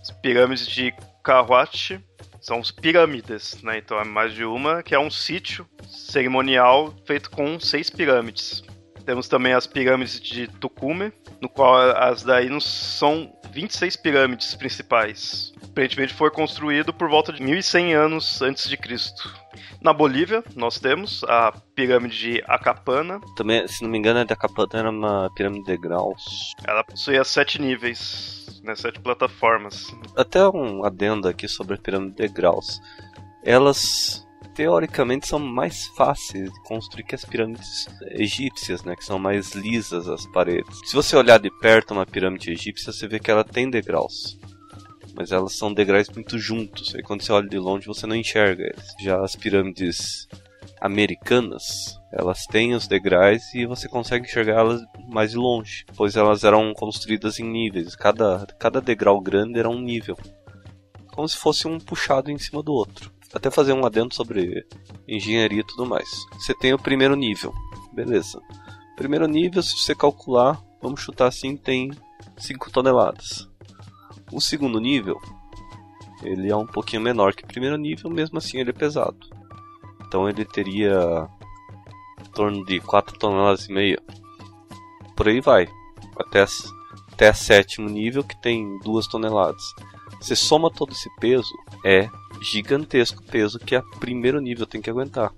as 0.00 0.10
pirâmides 0.10 0.66
de 0.66 0.94
Carhuache 1.22 2.00
são 2.40 2.60
os 2.60 2.70
pirâmides, 2.70 3.62
né? 3.62 3.76
Então 3.76 4.00
é 4.00 4.04
mais 4.04 4.32
de 4.32 4.46
uma, 4.46 4.82
que 4.82 4.94
é 4.94 4.98
um 4.98 5.10
sítio 5.10 5.68
cerimonial 5.86 6.94
feito 7.06 7.30
com 7.30 7.60
seis 7.60 7.90
pirâmides. 7.90 8.64
Temos 9.04 9.28
também 9.28 9.52
as 9.52 9.66
pirâmides 9.66 10.18
de 10.18 10.48
Tucume, 10.48 11.12
no 11.42 11.48
qual 11.50 11.74
as 11.94 12.22
daí 12.22 12.48
são 12.62 13.38
26 13.52 13.96
pirâmides 13.98 14.54
principais. 14.54 15.53
Aparentemente 15.74 16.14
foi 16.14 16.30
construído 16.30 16.94
por 16.94 17.10
volta 17.10 17.32
de 17.32 17.42
1100 17.42 17.94
anos 17.94 18.40
antes 18.40 18.68
de 18.68 18.76
Cristo. 18.76 19.28
Na 19.82 19.92
Bolívia, 19.92 20.44
nós 20.54 20.78
temos 20.78 21.24
a 21.24 21.50
pirâmide 21.74 22.16
de 22.16 22.44
Acapana. 22.46 23.20
Também, 23.34 23.66
se 23.66 23.82
não 23.82 23.90
me 23.90 23.98
engano, 23.98 24.20
a 24.20 24.24
de 24.24 24.32
Acapana 24.32 24.68
era 24.72 24.88
uma 24.90 25.28
pirâmide 25.34 25.64
de 25.64 25.76
graus. 25.76 26.52
Ela 26.64 26.84
possuía 26.84 27.24
sete 27.24 27.60
níveis 27.60 28.44
né, 28.62 28.76
sete 28.76 29.00
plataformas. 29.00 29.92
Até 30.16 30.48
um 30.48 30.84
adendo 30.84 31.26
aqui 31.26 31.48
sobre 31.48 31.74
a 31.74 31.78
pirâmide 31.78 32.14
de 32.14 32.28
graus. 32.28 32.80
Elas 33.44 34.24
teoricamente 34.54 35.26
são 35.26 35.40
mais 35.40 35.86
fáceis 35.88 36.52
de 36.52 36.62
construir 36.62 37.02
que 37.02 37.16
as 37.16 37.24
pirâmides 37.24 37.88
egípcias, 38.12 38.84
né, 38.84 38.94
que 38.94 39.04
são 39.04 39.18
mais 39.18 39.52
lisas 39.52 40.08
as 40.08 40.24
paredes. 40.28 40.78
Se 40.84 40.94
você 40.94 41.16
olhar 41.16 41.40
de 41.40 41.50
perto 41.58 41.90
uma 41.90 42.06
pirâmide 42.06 42.52
egípcia, 42.52 42.92
você 42.92 43.08
vê 43.08 43.18
que 43.18 43.30
ela 43.30 43.42
tem 43.42 43.68
degraus. 43.68 44.38
Mas 45.16 45.30
elas 45.30 45.56
são 45.56 45.72
degraus 45.72 46.08
muito 46.08 46.38
juntos. 46.38 46.94
Aí 46.94 47.02
quando 47.02 47.22
você 47.22 47.32
olha 47.32 47.48
de 47.48 47.58
longe, 47.58 47.86
você 47.86 48.06
não 48.06 48.16
enxerga 48.16 48.64
eles. 48.64 48.94
Já 49.00 49.22
as 49.22 49.36
pirâmides 49.36 50.26
americanas, 50.80 51.98
elas 52.12 52.44
têm 52.46 52.74
os 52.74 52.86
degraus 52.86 53.54
e 53.54 53.64
você 53.64 53.88
consegue 53.88 54.26
enxergá-las 54.26 54.82
mais 55.08 55.30
de 55.30 55.36
longe, 55.36 55.86
pois 55.96 56.16
elas 56.16 56.44
eram 56.44 56.74
construídas 56.74 57.38
em 57.38 57.44
níveis. 57.44 57.96
Cada, 57.96 58.46
cada 58.58 58.80
degrau 58.80 59.20
grande 59.20 59.58
era 59.58 59.68
um 59.68 59.80
nível, 59.80 60.16
como 61.12 61.28
se 61.28 61.36
fosse 61.36 61.66
um 61.66 61.78
puxado 61.78 62.30
em 62.30 62.38
cima 62.38 62.62
do 62.62 62.72
outro. 62.72 63.12
Até 63.32 63.50
fazer 63.50 63.72
um 63.72 63.84
adendo 63.84 64.14
sobre 64.14 64.66
engenharia 65.08 65.60
e 65.60 65.66
tudo 65.66 65.86
mais. 65.86 66.08
Você 66.34 66.54
tem 66.54 66.72
o 66.72 66.78
primeiro 66.78 67.16
nível, 67.16 67.52
beleza. 67.92 68.40
Primeiro 68.96 69.26
nível, 69.26 69.62
se 69.62 69.76
você 69.76 69.94
calcular, 69.94 70.62
vamos 70.80 71.00
chutar 71.00 71.28
assim, 71.28 71.56
tem 71.56 71.90
5 72.36 72.70
toneladas. 72.70 73.48
O 74.34 74.40
segundo 74.40 74.80
nível, 74.80 75.20
ele 76.22 76.50
é 76.50 76.56
um 76.56 76.66
pouquinho 76.66 77.00
menor 77.00 77.34
que 77.34 77.44
o 77.44 77.46
primeiro 77.46 77.76
nível, 77.76 78.10
mesmo 78.10 78.38
assim 78.38 78.58
ele 78.58 78.70
é 78.70 78.72
pesado. 78.72 79.16
Então 80.04 80.28
ele 80.28 80.44
teria 80.44 81.28
em 82.20 82.30
torno 82.32 82.64
de 82.64 82.80
4 82.80 83.16
toneladas 83.16 83.68
e 83.68 83.72
meia. 83.72 84.02
Por 85.16 85.28
aí 85.28 85.40
vai. 85.40 85.68
Até, 86.18 86.44
até 87.12 87.32
sétimo 87.32 87.88
nível 87.88 88.24
que 88.24 88.36
tem 88.42 88.76
2 88.80 89.06
toneladas. 89.06 89.62
Você 90.20 90.34
soma 90.34 90.68
todo 90.68 90.90
esse 90.90 91.08
peso, 91.20 91.52
é 91.84 92.08
gigantesco 92.42 93.22
o 93.22 93.26
peso 93.26 93.58
que 93.58 93.76
a 93.76 93.82
primeiro 94.00 94.40
nível 94.40 94.66
tem 94.66 94.82
que 94.82 94.90
aguentar. 94.90 95.32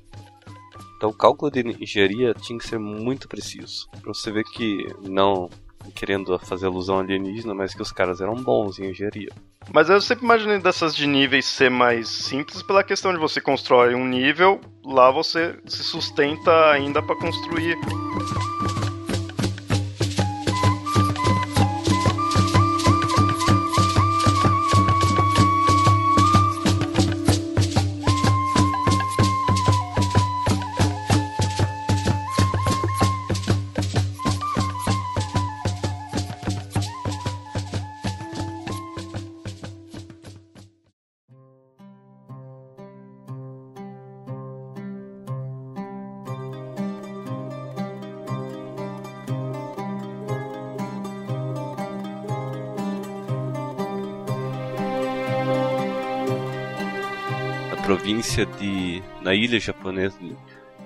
Então 0.96 1.10
o 1.10 1.14
cálculo 1.14 1.50
de 1.50 1.60
engenharia 1.60 2.32
tinha 2.32 2.58
que 2.58 2.66
ser 2.66 2.78
muito 2.78 3.28
preciso. 3.28 3.86
Pra 4.00 4.14
você 4.14 4.32
ver 4.32 4.44
que 4.44 4.86
não 5.02 5.50
querendo 5.94 6.38
fazer 6.38 6.66
alusão 6.66 6.98
alienígena, 6.98 7.54
mas 7.54 7.74
que 7.74 7.82
os 7.82 7.92
caras 7.92 8.20
eram 8.20 8.34
bons 8.34 8.78
em 8.78 8.90
engenharia. 8.90 9.30
Mas 9.72 9.88
eu 9.88 10.00
sempre 10.00 10.24
imaginei 10.24 10.58
dessas 10.58 10.94
de 10.94 11.06
níveis 11.06 11.46
ser 11.46 11.70
mais 11.70 12.08
simples 12.08 12.62
pela 12.62 12.84
questão 12.84 13.12
de 13.12 13.18
você 13.18 13.40
constrói 13.40 13.94
um 13.94 14.06
nível, 14.06 14.60
lá 14.84 15.10
você 15.10 15.58
se 15.66 15.82
sustenta 15.82 16.70
ainda 16.70 17.02
para 17.02 17.16
construir 17.16 17.76
província 58.06 58.46
de. 58.46 59.02
na 59.20 59.34
ilha 59.34 59.58
japonesa 59.58 60.16
de 60.20 60.36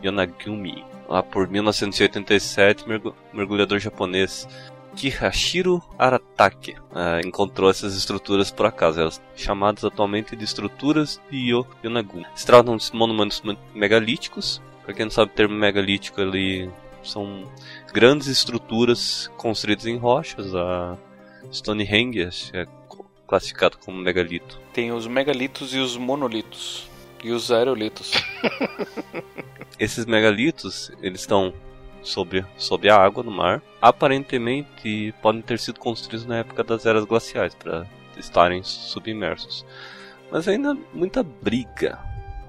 Yonaguni. 0.03 0.83
Lá 1.07 1.23
por 1.23 1.49
1987, 1.49 2.85
mergulhador 3.33 3.79
japonês 3.79 4.49
Kihashiro 4.97 5.83
Aratake 5.99 6.77
uh, 6.93 7.25
encontrou 7.25 7.69
essas 7.69 7.95
estruturas 7.95 8.51
por 8.51 8.65
acaso, 8.65 9.01
elas 9.01 9.21
chamadas 9.37 9.85
atualmente 9.85 10.35
de 10.35 10.45
estruturas 10.45 11.21
de 11.31 11.53
Yonaguni. 11.85 12.27
Se 12.35 12.47
tratam 12.47 12.77
de 12.77 12.91
monumentos 12.95 13.43
megalíticos, 13.75 14.63
para 14.83 14.95
quem 14.95 15.05
não 15.05 15.13
sabe 15.13 15.31
o 15.31 15.35
termo 15.35 15.55
megalítico 15.55 16.21
ali 16.23 16.71
são 17.03 17.45
grandes 17.93 18.29
estruturas 18.29 19.31
construídas 19.37 19.87
em 19.87 19.99
rochas, 19.99 20.55
a 20.55 20.97
Stonehenge 21.53 22.51
é 22.55 22.67
classificado 23.27 23.79
como 23.79 23.99
megalito. 23.99 24.59
Tem 24.73 24.91
os 24.91 25.07
megalitos 25.07 25.75
e 25.75 25.79
os 25.79 25.97
monolitos. 25.97 26.90
E 27.23 27.31
os 27.33 27.51
aerolitos. 27.51 28.13
Esses 29.79 30.07
megalitos, 30.07 30.91
eles 31.03 31.21
estão 31.21 31.53
sobre, 32.03 32.45
sobre 32.57 32.91
a 32.91 32.97
água 32.97 33.23
no 33.23 33.31
mar. 33.31 33.63
Aparentemente 33.81 35.15
podem 35.23 35.43
ter 35.43 35.59
sido 35.59 35.79
construídos 35.79 36.27
na 36.27 36.39
época 36.39 36.65
das 36.65 36.87
eras 36.87 37.05
glaciais 37.05 37.55
para 37.55 37.87
estarem 38.17 38.63
submersos. 38.63 39.65
Mas 40.31 40.47
ainda 40.47 40.77
muita 40.93 41.23
briga 41.23 41.99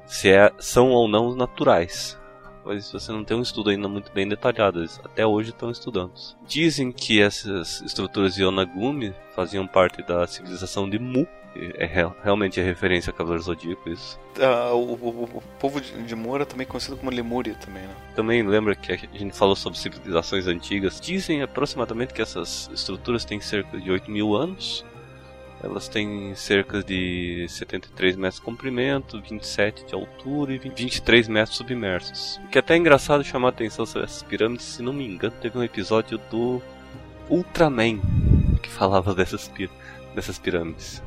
se 0.06 0.30
é, 0.30 0.52
são 0.60 0.90
ou 0.90 1.08
não 1.08 1.34
naturais. 1.36 2.20
Mas 2.64 2.92
você 2.92 3.12
não 3.12 3.24
tem 3.24 3.36
um 3.36 3.42
estudo 3.42 3.70
ainda 3.70 3.88
muito 3.88 4.12
bem 4.12 4.28
detalhado, 4.28 4.80
eles 4.80 5.00
até 5.04 5.26
hoje 5.26 5.50
estão 5.50 5.72
estudando. 5.72 6.12
Dizem 6.46 6.92
que 6.92 7.22
essas 7.22 7.82
estruturas 7.82 8.36
de 8.36 8.44
Onagumi 8.44 9.16
faziam 9.36 9.66
parte 9.66 10.04
da 10.04 10.28
civilização 10.28 10.88
de 10.88 11.00
Mu, 11.00 11.28
é 11.56 11.86
realmente 12.24 12.60
a 12.60 12.64
referência 12.64 13.12
a 13.12 13.14
Cavaleiro 13.14 13.44
Zodíaco 13.44 13.90
isso. 13.90 14.20
Uh, 14.38 14.74
o, 14.74 14.94
o, 14.94 15.24
o, 15.24 15.44
povo 15.60 15.82
de, 15.82 16.16
Moura 16.16 16.46
também 16.46 16.66
conhecido 16.66 16.96
como 16.96 17.12
Lemúria 17.12 17.56
também, 17.56 17.84
né? 17.84 17.96
Também 18.16 18.42
lembra 18.44 18.74
que 18.76 18.92
a 18.92 18.96
gente 18.96 19.36
falou 19.36 19.56
sobre 19.56 19.78
civilizações 19.78 20.48
antigas. 20.48 21.00
Dizem 21.02 21.42
aproximadamente 21.42 22.14
que 22.14 22.22
essas 22.22 22.70
estruturas 22.74 23.26
têm 23.26 23.42
cerca 23.42 23.78
de 23.78 23.92
8 23.92 24.10
mil 24.10 24.36
anos. 24.36 24.86
Elas 25.64 25.88
têm 25.88 26.34
cerca 26.34 26.82
de 26.82 27.46
73 27.48 28.16
metros 28.16 28.40
de 28.40 28.42
comprimento, 28.42 29.22
27 29.22 29.86
de 29.86 29.94
altura 29.94 30.54
e 30.54 30.58
23 30.58 31.28
metros 31.28 31.58
submersos. 31.58 32.40
O 32.46 32.48
que 32.48 32.58
é 32.58 32.62
até 32.62 32.76
engraçado 32.76 33.24
chamar 33.24 33.50
a 33.50 33.52
atenção 33.52 33.86
sobre 33.86 34.06
essas 34.06 34.24
pirâmides, 34.24 34.66
se 34.66 34.82
não 34.82 34.92
me 34.92 35.06
engano, 35.06 35.36
teve 35.40 35.56
um 35.58 35.64
episódio 35.64 36.18
do 36.32 36.60
Ultraman 37.30 38.00
que 38.64 38.70
falava 38.70 39.14
dessas, 39.14 39.52
dessas 40.16 40.40
pirâmides 40.40 41.04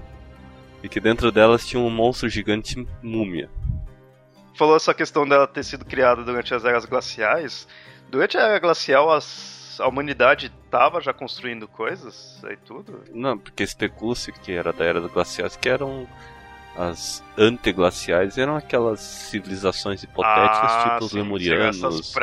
e 0.85 0.89
que 0.89 1.01
dentro 1.01 1.33
delas 1.33 1.67
tinha 1.67 1.81
um 1.81 1.89
monstro 1.89 2.29
gigante 2.29 2.87
múmia. 3.03 3.49
Falou 4.55 4.77
essa 4.77 4.93
questão 4.93 5.27
dela 5.27 5.47
ter 5.47 5.65
sido 5.65 5.83
criada 5.83 6.23
durante 6.23 6.55
as 6.55 6.63
eras 6.63 6.85
glaciais. 6.85 7.67
Durante 8.11 8.37
a 8.37 8.43
era 8.43 8.59
glacial, 8.59 9.11
as, 9.11 9.81
a 9.81 9.89
humanidade 9.89 10.53
estava 10.63 11.01
já 11.01 11.15
construindo 11.15 11.67
coisas 11.67 12.39
e 12.51 12.57
tudo? 12.59 13.03
Não, 13.11 13.39
porque 13.39 13.63
especula-se 13.63 14.31
que 14.31 14.53
era 14.53 14.75
da 14.75 14.85
era 14.85 15.01
dos 15.01 15.11
glaciais, 15.11 15.57
que 15.57 15.71
eram 15.71 16.07
as 16.77 17.23
anteglaciais 17.37 18.39
eram 18.39 18.57
aquelas 18.57 19.01
civilizações 19.01 20.03
hipotéticas, 20.03 20.71
ah, 20.73 20.91
tipo 20.95 21.05
os 21.05 21.13
lemurianos, 21.13 21.83
os 21.83 22.15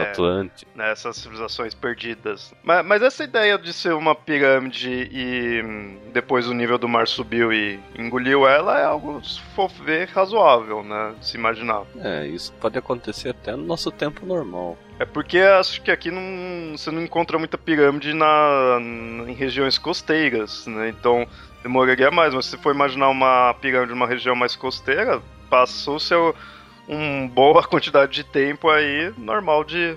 Atlânticos. 0.00 0.74
Né, 0.74 0.90
essas 0.90 1.16
civilizações 1.16 1.74
perdidas. 1.74 2.54
Mas, 2.62 2.84
mas, 2.84 3.02
essa 3.02 3.24
ideia 3.24 3.58
de 3.58 3.72
ser 3.72 3.94
uma 3.94 4.14
pirâmide 4.14 5.08
e 5.12 5.62
hum, 5.62 5.98
depois 6.12 6.46
o 6.48 6.54
nível 6.54 6.78
do 6.78 6.88
mar 6.88 7.06
subiu 7.06 7.52
e 7.52 7.78
engoliu 7.98 8.46
ela 8.46 8.78
é 8.78 8.84
algo, 8.84 9.22
se 9.24 9.40
for 9.54 9.68
ver, 9.68 10.08
razoável, 10.08 10.82
né? 10.82 11.14
Se 11.20 11.36
imaginar. 11.36 11.82
É, 12.00 12.26
isso 12.26 12.52
pode 12.54 12.78
acontecer 12.78 13.30
até 13.30 13.52
no 13.52 13.64
nosso 13.64 13.90
tempo 13.90 14.24
normal. 14.24 14.78
É 14.98 15.04
porque 15.04 15.38
acho 15.38 15.82
que 15.82 15.90
aqui 15.90 16.10
não, 16.10 16.76
você 16.76 16.90
não 16.90 17.02
encontra 17.02 17.38
muita 17.38 17.58
pirâmide 17.58 18.14
na, 18.14 18.78
em 19.26 19.32
regiões 19.34 19.76
costeiras, 19.76 20.66
né? 20.66 20.88
Então 20.88 21.26
demoraria 21.64 22.10
mais, 22.10 22.34
mas 22.34 22.44
se 22.46 22.58
for 22.58 22.74
imaginar 22.74 23.08
uma 23.08 23.54
pirâmide 23.54 23.92
numa 23.92 24.06
região 24.06 24.36
mais 24.36 24.54
costeira, 24.54 25.20
passou 25.48 25.98
seu 25.98 26.34
uma 26.86 27.26
boa 27.28 27.64
quantidade 27.66 28.12
de 28.12 28.22
tempo 28.22 28.68
aí, 28.68 29.12
normal 29.16 29.64
de 29.64 29.96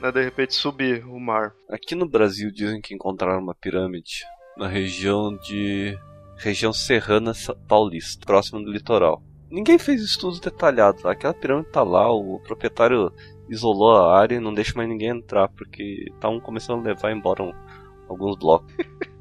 né, 0.00 0.12
de 0.12 0.22
repente 0.22 0.54
subir 0.54 1.04
o 1.04 1.18
mar. 1.18 1.52
Aqui 1.68 1.96
no 1.96 2.08
Brasil 2.08 2.50
dizem 2.50 2.80
que 2.80 2.94
encontraram 2.94 3.40
uma 3.40 3.54
pirâmide 3.54 4.24
na 4.56 4.68
região 4.68 5.36
de 5.36 5.98
região 6.36 6.72
serrana 6.72 7.32
paulista, 7.66 8.24
próximo 8.24 8.62
do 8.62 8.70
litoral. 8.70 9.20
Ninguém 9.50 9.78
fez 9.78 10.00
estudos 10.00 10.38
detalhados. 10.38 11.04
Aquela 11.04 11.34
pirâmide 11.34 11.70
tá 11.70 11.82
lá, 11.82 12.10
o 12.10 12.40
proprietário 12.40 13.12
isolou 13.48 13.96
a 13.96 14.16
área 14.16 14.36
e 14.36 14.40
não 14.40 14.54
deixa 14.54 14.74
mais 14.76 14.88
ninguém 14.88 15.08
entrar 15.08 15.48
porque 15.48 16.06
estavam 16.08 16.40
começando 16.40 16.80
a 16.80 16.90
levar 16.90 17.12
embora 17.12 17.42
um, 17.42 17.52
alguns 18.08 18.36
blocos. 18.36 18.72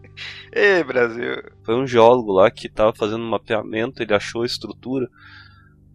Ei, 0.55 0.83
Brasil. 0.83 1.41
Foi 1.63 1.73
um 1.73 1.87
geólogo 1.87 2.31
lá 2.31 2.51
que 2.51 2.67
estava 2.67 2.93
fazendo 2.93 3.23
um 3.23 3.29
mapeamento, 3.29 4.03
ele 4.03 4.13
achou 4.13 4.43
a 4.43 4.45
estrutura, 4.45 5.09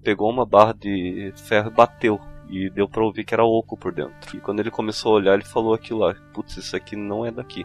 pegou 0.03 0.29
uma 0.29 0.45
barra 0.45 0.73
de 0.73 1.33
ferro 1.37 1.71
e 1.71 1.75
bateu. 1.75 2.21
E 2.51 2.69
deu 2.71 2.89
pra 2.89 3.05
ouvir 3.05 3.25
que 3.25 3.33
era 3.33 3.45
oco 3.45 3.77
por 3.77 3.93
dentro. 3.93 4.37
E 4.37 4.41
quando 4.41 4.59
ele 4.59 4.71
começou 4.71 5.13
a 5.13 5.17
olhar, 5.17 5.35
ele 5.35 5.45
falou 5.45 5.75
aquilo 5.75 6.01
lá: 6.01 6.15
Putz, 6.33 6.57
isso 6.57 6.75
aqui 6.75 6.97
não 6.97 7.25
é 7.25 7.31
daqui. 7.31 7.65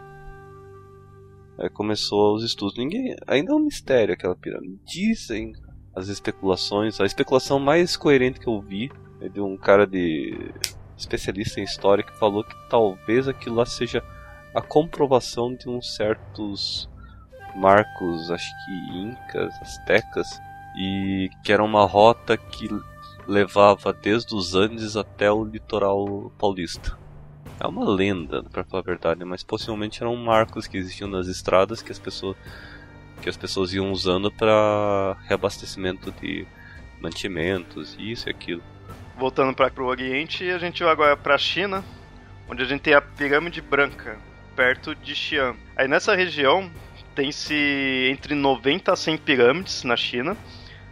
Aí 1.58 1.68
começou 1.70 2.34
os 2.34 2.44
estudos. 2.44 2.76
Ninguém. 2.76 3.16
Ainda 3.26 3.52
é 3.52 3.54
um 3.54 3.64
mistério 3.64 4.14
aquela 4.14 4.36
pirâmide. 4.36 4.78
Dizem 4.84 5.52
as 5.96 6.08
especulações. 6.08 7.00
A 7.00 7.06
especulação 7.06 7.58
mais 7.58 7.96
coerente 7.96 8.38
que 8.38 8.46
eu 8.46 8.60
vi 8.60 8.92
é 9.20 9.28
de 9.28 9.40
um 9.40 9.56
cara 9.56 9.86
de. 9.86 10.52
especialista 10.98 11.60
em 11.60 11.64
história 11.64 12.04
que 12.04 12.16
falou 12.18 12.44
que 12.44 12.54
talvez 12.68 13.26
aquilo 13.26 13.56
lá 13.56 13.64
seja 13.64 14.04
a 14.54 14.62
comprovação 14.62 15.54
de 15.54 15.68
uns 15.68 15.94
certos 15.96 16.88
marcos, 17.56 18.30
acho 18.30 18.50
que 18.64 18.98
incas, 18.98 19.52
astecas, 19.60 20.40
e 20.76 21.30
que 21.42 21.52
era 21.52 21.62
uma 21.62 21.84
rota 21.84 22.36
que 22.36 22.68
levava 23.26 23.92
desde 23.92 24.34
os 24.34 24.54
Andes 24.54 24.96
até 24.96 25.30
o 25.30 25.44
litoral 25.44 26.32
paulista. 26.38 26.96
É 27.58 27.66
uma 27.66 27.88
lenda, 27.88 28.42
para 28.42 28.64
falar 28.64 28.82
a 28.82 28.86
verdade, 28.86 29.24
mas 29.24 29.42
possivelmente 29.42 30.02
eram 30.02 30.16
marcos 30.16 30.66
que 30.66 30.76
existiam 30.76 31.08
nas 31.08 31.28
estradas 31.28 31.80
que 31.82 31.92
as 31.92 31.98
pessoas 31.98 32.36
que 33.22 33.28
as 33.28 33.36
pessoas 33.36 33.72
iam 33.72 33.90
usando 33.90 34.30
para 34.30 35.16
reabastecimento 35.26 36.12
de 36.20 36.46
mantimentos, 37.00 37.96
isso 37.98 38.28
e 38.28 38.30
aquilo. 38.30 38.62
Voltando 39.16 39.54
para 39.54 39.82
o 39.82 39.86
Oriente, 39.86 40.50
a 40.50 40.58
gente 40.58 40.82
vai 40.82 40.92
agora 40.92 41.16
para 41.16 41.34
a 41.36 41.38
China, 41.38 41.82
onde 42.48 42.62
a 42.62 42.66
gente 42.66 42.82
tem 42.82 42.92
a 42.92 43.00
pirâmide 43.00 43.62
branca, 43.62 44.18
perto 44.54 44.94
de 44.94 45.14
Xi'an. 45.14 45.54
Aí 45.76 45.88
nessa 45.88 46.14
região 46.14 46.70
tem-se 47.14 48.08
entre 48.10 48.34
90 48.34 48.92
a 48.92 48.96
100 48.96 49.18
pirâmides 49.18 49.84
na 49.84 49.96
China. 49.96 50.36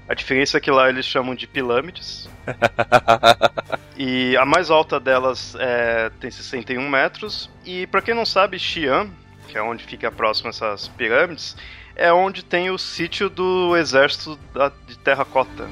A 0.09 0.15
diferença 0.15 0.59
é 0.59 0.61
que 0.61 0.71
lá 0.71 0.89
eles 0.89 1.07
chamam 1.07 1.35
de 1.35 1.47
pirâmides. 1.47 2.29
e 3.97 4.37
a 4.37 4.45
mais 4.45 4.71
alta 4.71 4.99
delas 5.01 5.55
é, 5.59 6.11
tem 6.21 6.31
61 6.31 6.89
metros. 6.89 7.51
E 7.65 7.87
para 7.87 8.03
quem 8.03 8.15
não 8.15 8.27
sabe, 8.27 8.59
Xi'an, 8.59 9.11
que 9.49 9.57
é 9.57 9.63
onde 9.63 9.85
fica 9.85 10.11
próximo 10.11 10.51
essas 10.51 10.89
pirâmides, 10.89 11.57
é 11.95 12.13
onde 12.13 12.45
tem 12.45 12.71
o 12.71 12.79
sítio 12.79 13.29
do 13.29 13.77
exército 13.77 14.39
da, 14.53 14.73
de 14.87 14.99
terracota. 14.99 15.69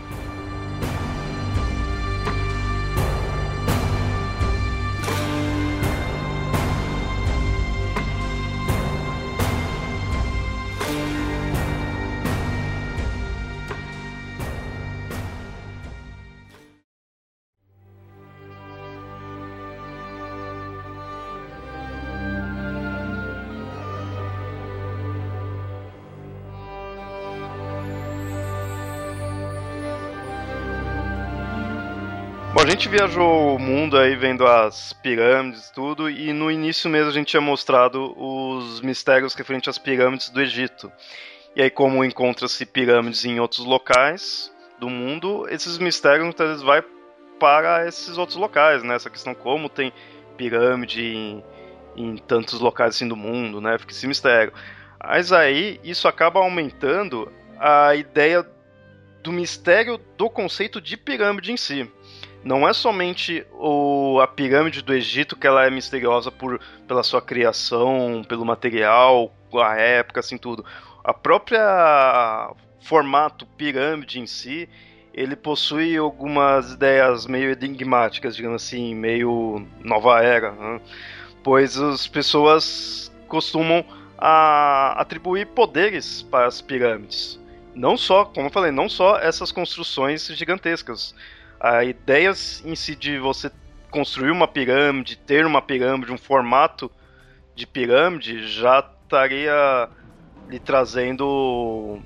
Viajou 32.91 33.55
o 33.55 33.59
mundo 33.59 33.97
aí 33.97 34.17
vendo 34.17 34.45
as 34.45 34.93
pirâmides 34.93 35.71
tudo, 35.71 36.11
e 36.11 36.33
no 36.33 36.51
início 36.51 36.91
mesmo 36.91 37.09
a 37.09 37.13
gente 37.13 37.29
tinha 37.29 37.41
mostrado 37.41 38.13
os 38.21 38.81
mistérios 38.81 39.33
referentes 39.33 39.69
às 39.69 39.79
pirâmides 39.79 40.29
do 40.29 40.41
Egito. 40.41 40.91
E 41.55 41.63
aí, 41.63 41.71
como 41.71 42.05
encontra-se 42.05 42.67
pirâmides 42.67 43.25
em 43.25 43.39
outros 43.39 43.65
locais 43.65 44.53
do 44.81 44.91
mundo, 44.91 45.47
esses 45.49 45.79
mistérios 45.79 46.25
muitas 46.25 46.49
vezes 46.49 46.63
vai 46.65 46.83
para 47.39 47.87
esses 47.87 48.19
outros 48.19 48.37
locais, 48.37 48.83
né? 48.83 48.97
Essa 48.97 49.09
questão 49.09 49.37
como 49.37 49.69
tem 49.69 49.93
pirâmide 50.37 51.01
em, 51.01 51.45
em 51.95 52.17
tantos 52.17 52.59
locais 52.59 52.97
assim 52.97 53.07
do 53.07 53.15
mundo, 53.15 53.61
né? 53.61 53.79
Fica 53.79 53.93
esse 53.93 54.07
mistério. 54.09 54.53
Mas 55.01 55.33
aí 55.33 55.79
isso 55.85 56.09
acaba 56.09 56.41
aumentando 56.41 57.31
a 57.57 57.95
ideia 57.95 58.45
do 59.23 59.31
mistério 59.31 59.97
do 60.17 60.29
conceito 60.29 60.81
de 60.81 60.97
pirâmide 60.97 61.53
em 61.53 61.57
si 61.57 61.89
não 62.43 62.67
é 62.67 62.73
somente 62.73 63.45
o, 63.53 64.19
a 64.21 64.27
pirâmide 64.27 64.83
do 64.83 64.95
Egito 64.95 65.37
que 65.37 65.47
ela 65.47 65.67
é 65.67 65.71
misteriosa 65.71 66.31
por, 66.31 66.61
pela 66.89 67.03
sua 67.03 67.21
criação, 67.21 68.23
pelo 68.27 68.45
material, 68.45 69.33
a 69.55 69.77
época, 69.77 70.21
assim 70.21 70.39
tudo. 70.39 70.65
A 71.05 71.13
própria 71.13 72.51
formato 72.81 73.47
pirâmide 73.47 74.21
em 74.21 74.27
si, 74.27 74.69
ele 75.13 75.37
possui 75.37 75.97
algumas 75.97 76.73
ideias 76.73 77.27
meio 77.27 77.53
enigmáticas, 77.53 78.35
digamos 78.35 78.65
assim, 78.65 78.95
meio 78.95 79.67
nova 79.85 80.23
era, 80.23 80.53
né? 80.53 80.81
pois 81.43 81.77
as 81.77 82.07
pessoas 82.07 83.13
costumam 83.29 83.85
a, 84.17 85.01
atribuir 85.01 85.47
poderes 85.49 86.23
para 86.23 86.47
as 86.47 86.61
pirâmides. 86.61 87.39
Não 87.75 87.97
só, 87.97 88.25
como 88.25 88.47
eu 88.47 88.51
falei, 88.51 88.71
não 88.71 88.89
só 88.89 89.19
essas 89.19 89.53
construções 89.53 90.27
gigantescas, 90.27 91.15
a 91.61 91.85
ideia 91.85 92.31
em 92.65 92.75
si 92.75 92.97
de 92.97 93.19
você 93.19 93.51
construir 93.91 94.31
uma 94.31 94.49
pirâmide, 94.49 95.17
ter 95.17 95.45
uma 95.45 95.61
pirâmide, 95.61 96.11
um 96.11 96.19
formato 96.19 96.91
de 97.55 97.67
pirâmide, 97.67 98.49
já 98.49 98.81
estaria 99.05 99.89
lhe 100.49 100.59
trazendo 100.59 102.01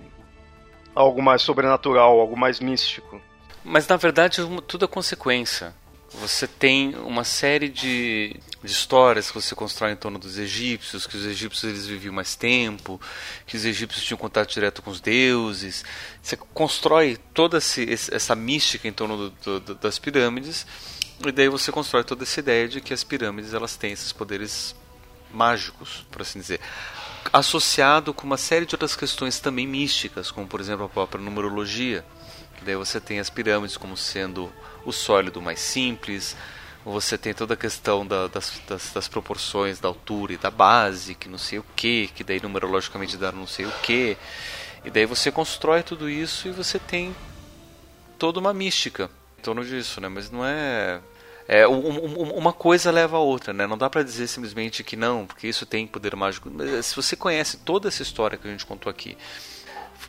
algo 0.94 1.22
mais 1.22 1.42
sobrenatural, 1.42 2.18
algo 2.18 2.36
mais 2.36 2.58
místico. 2.58 3.20
Mas 3.64 3.86
na 3.86 3.96
verdade 3.96 4.40
tudo 4.66 4.84
é 4.84 4.88
consequência. 4.88 5.72
Você 6.20 6.46
tem 6.46 6.94
uma 6.96 7.24
série 7.24 7.68
de, 7.68 8.36
de 8.62 8.70
histórias 8.70 9.28
que 9.28 9.34
você 9.34 9.54
constrói 9.54 9.92
em 9.92 9.96
torno 9.96 10.18
dos 10.18 10.38
egípcios, 10.38 11.06
que 11.06 11.16
os 11.16 11.26
egípcios 11.26 11.64
eles 11.64 11.86
viviam 11.86 12.14
mais 12.14 12.36
tempo, 12.36 13.00
que 13.46 13.56
os 13.56 13.64
egípcios 13.64 14.04
tinham 14.04 14.16
contato 14.18 14.52
direto 14.52 14.80
com 14.80 14.90
os 14.90 15.00
deuses. 15.00 15.84
Você 16.22 16.36
constrói 16.36 17.18
toda 17.32 17.58
essa 17.58 18.34
mística 18.34 18.86
em 18.86 18.92
torno 18.92 19.30
do, 19.30 19.60
do, 19.60 19.74
das 19.74 19.98
pirâmides, 19.98 20.66
e 21.24 21.32
daí 21.32 21.48
você 21.48 21.72
constrói 21.72 22.04
toda 22.04 22.22
essa 22.22 22.40
ideia 22.40 22.68
de 22.68 22.80
que 22.80 22.94
as 22.94 23.02
pirâmides 23.02 23.52
elas 23.52 23.76
têm 23.76 23.92
esses 23.92 24.12
poderes 24.12 24.74
mágicos, 25.32 26.06
por 26.10 26.22
assim 26.22 26.38
dizer 26.38 26.60
associado 27.32 28.12
com 28.12 28.26
uma 28.26 28.36
série 28.36 28.66
de 28.66 28.74
outras 28.74 28.94
questões 28.94 29.40
também 29.40 29.66
místicas, 29.66 30.30
como 30.30 30.46
por 30.46 30.60
exemplo 30.60 30.84
a 30.84 30.88
própria 30.88 31.20
numerologia. 31.22 32.04
Daí 32.62 32.76
você 32.76 33.00
tem 33.00 33.18
as 33.18 33.28
pirâmides 33.28 33.76
como 33.76 33.96
sendo 33.96 34.52
o 34.84 34.92
sólido 34.92 35.40
mais 35.40 35.60
simples, 35.60 36.36
você 36.84 37.16
tem 37.16 37.32
toda 37.32 37.54
a 37.54 37.56
questão 37.56 38.06
da, 38.06 38.28
das, 38.28 38.60
das, 38.68 38.92
das, 38.92 39.08
proporções 39.08 39.80
da 39.80 39.88
altura 39.88 40.34
e 40.34 40.36
da 40.36 40.50
base, 40.50 41.14
que 41.14 41.28
não 41.28 41.38
sei 41.38 41.58
o 41.58 41.64
que, 41.74 42.08
que 42.08 42.22
daí 42.22 42.40
numerologicamente 42.40 43.16
dá 43.16 43.32
não 43.32 43.46
sei 43.46 43.64
o 43.64 43.72
que. 43.82 44.16
E 44.84 44.90
daí 44.90 45.06
você 45.06 45.32
constrói 45.32 45.82
tudo 45.82 46.10
isso 46.10 46.46
e 46.48 46.50
você 46.50 46.78
tem 46.78 47.16
toda 48.18 48.38
uma 48.38 48.52
mística 48.52 49.10
em 49.38 49.42
torno 49.42 49.64
disso, 49.64 50.00
né? 50.00 50.08
Mas 50.08 50.30
não 50.30 50.44
é 50.44 51.00
é, 51.46 51.68
um, 51.68 51.88
um, 51.88 52.30
uma 52.32 52.52
coisa 52.52 52.90
leva 52.90 53.16
a 53.16 53.20
outra, 53.20 53.52
né? 53.52 53.66
Não 53.66 53.76
dá 53.76 53.90
para 53.90 54.02
dizer 54.02 54.26
simplesmente 54.28 54.82
que 54.82 54.96
não, 54.96 55.26
porque 55.26 55.46
isso 55.46 55.66
tem 55.66 55.86
poder 55.86 56.16
mágico. 56.16 56.50
Mas 56.50 56.72
eh, 56.72 56.82
se 56.82 56.96
você 56.96 57.14
conhece 57.14 57.58
toda 57.58 57.88
essa 57.88 58.02
história 58.02 58.38
que 58.38 58.48
a 58.48 58.50
gente 58.50 58.64
contou 58.64 58.90
aqui, 58.90 59.16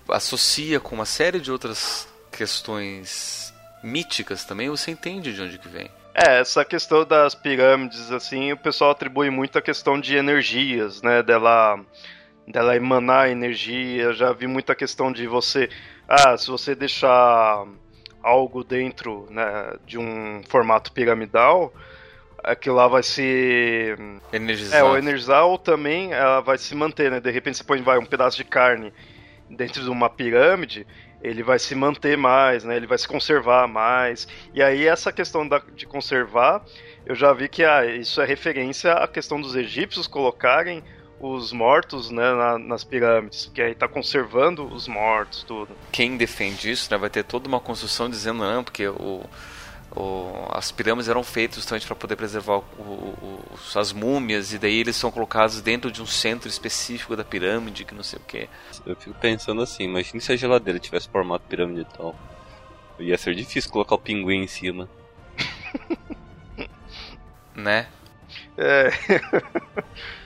associa 0.08 0.80
com 0.80 0.96
uma 0.96 1.06
série 1.06 1.42
de 1.42 1.52
outras 1.52 2.08
questões 2.32 3.45
míticas 3.86 4.44
também, 4.44 4.70
você 4.70 4.92
entende 4.92 5.34
de 5.34 5.42
onde 5.42 5.60
que 5.60 5.70
vem. 5.70 5.90
É, 6.14 6.40
essa 6.40 6.66
questão 6.66 7.06
das 7.06 7.36
pirâmides, 7.36 8.12
assim, 8.12 8.52
o 8.52 8.58
pessoal 8.58 8.92
atribui 8.92 9.30
muito 9.30 9.58
a 9.58 9.62
questão 9.62 10.00
de 10.00 10.16
energias, 10.16 11.02
né? 11.02 11.22
Dela, 11.22 11.80
dela 12.48 12.76
emanar 12.76 13.30
energia. 13.30 14.14
Já 14.14 14.32
vi 14.32 14.48
muita 14.48 14.74
questão 14.74 15.12
de 15.12 15.28
você. 15.28 15.70
Ah, 16.08 16.38
se 16.38 16.48
você 16.48 16.74
deixar 16.74 17.66
algo 18.24 18.64
dentro 18.64 19.28
né, 19.30 19.76
de 19.86 20.00
um 20.00 20.42
formato 20.48 20.92
piramidal, 20.92 21.74
aquilo 22.44 22.78
lá 22.78 22.88
vai 22.88 23.04
se 23.04 23.96
energizar. 24.32 24.80
É, 24.80 24.84
o 24.84 24.98
energizar 24.98 25.46
ou 25.46 25.58
também 25.58 26.14
ela 26.14 26.40
vai 26.40 26.58
se 26.58 26.74
manter, 26.74 27.12
né? 27.12 27.20
De 27.20 27.30
repente 27.30 27.58
você 27.58 27.64
põe 27.64 27.82
vai, 27.82 27.98
um 27.98 28.06
pedaço 28.06 28.38
de 28.38 28.46
carne 28.46 28.94
dentro 29.50 29.84
de 29.84 29.90
uma 29.90 30.10
pirâmide, 30.10 30.88
ele 31.22 31.44
vai 31.44 31.60
se 31.60 31.74
manter 31.76 32.18
mais, 32.18 32.64
né? 32.64 32.76
Ele 32.76 32.88
vai 32.88 32.98
se 32.98 33.08
conservar 33.08 33.68
mais. 33.68 34.28
E 34.54 34.62
aí 34.62 34.86
essa 34.86 35.12
questão 35.12 35.48
da, 35.48 35.62
de 35.76 35.86
conservar, 35.86 36.64
eu 37.06 37.16
já 37.16 37.34
vi 37.34 37.48
que 37.48 37.64
ah, 37.64 37.86
isso 37.86 38.22
é 38.22 38.26
referência 38.26 38.94
à 38.94 39.08
questão 39.08 39.40
dos 39.40 39.56
egípcios 39.56 40.08
colocarem 40.08 40.84
os 41.20 41.52
mortos 41.52 42.10
né, 42.10 42.34
na, 42.34 42.60
nas 42.60 42.84
pirâmides, 42.84 43.50
que 43.54 43.62
aí 43.62 43.72
está 43.72 43.88
conservando 43.88 44.66
os 44.66 44.88
mortos, 44.88 45.44
tudo. 45.44 45.76
Quem 45.92 46.18
defende 46.18 46.70
isso 46.70 46.92
né, 46.92 46.98
vai 46.98 47.10
ter 47.10 47.24
toda 47.24 47.48
uma 47.48 47.60
construção 47.60 48.10
dizendo 48.10 48.40
não, 48.40 48.64
porque 48.64 48.88
o, 48.88 49.24
o, 49.96 50.48
as 50.52 50.72
pirâmides 50.72 51.10
eram 51.10 51.24
feitas 51.24 51.58
justamente 51.58 51.88
para 51.88 51.96
poder 51.96 52.16
preservar 52.16 52.58
o, 52.78 53.40
as 53.76 53.94
múmias, 53.94 54.54
e 54.54 54.58
daí 54.58 54.80
eles 54.80 54.96
são 54.96 55.10
colocados 55.10 55.62
dentro 55.62 55.92
de 55.92 56.02
um 56.02 56.06
centro 56.06 56.50
específico 56.50 57.16
da 57.16 57.24
pirâmide, 57.24 57.86
que 57.86 57.96
não 57.96 58.04
sei 58.04 58.20
o 58.20 58.22
que. 58.22 58.50
Eu 58.86 58.96
fico 58.96 59.16
pensando 59.20 59.62
assim, 59.62 59.84
imagine 59.84 60.20
se 60.20 60.32
a 60.32 60.36
geladeira 60.36 60.80
tivesse 60.80 61.08
formato 61.10 61.46
pirâmide 61.48 61.82
e 61.82 61.98
tal. 61.98 62.16
Ia 63.00 63.18
ser 63.18 63.36
difícil 63.36 63.72
colocar 63.72 63.96
o 63.96 64.00
pinguim 64.00 64.44
em 64.44 64.48
cima. 64.48 64.90
né? 67.56 67.88
É. 68.58 68.90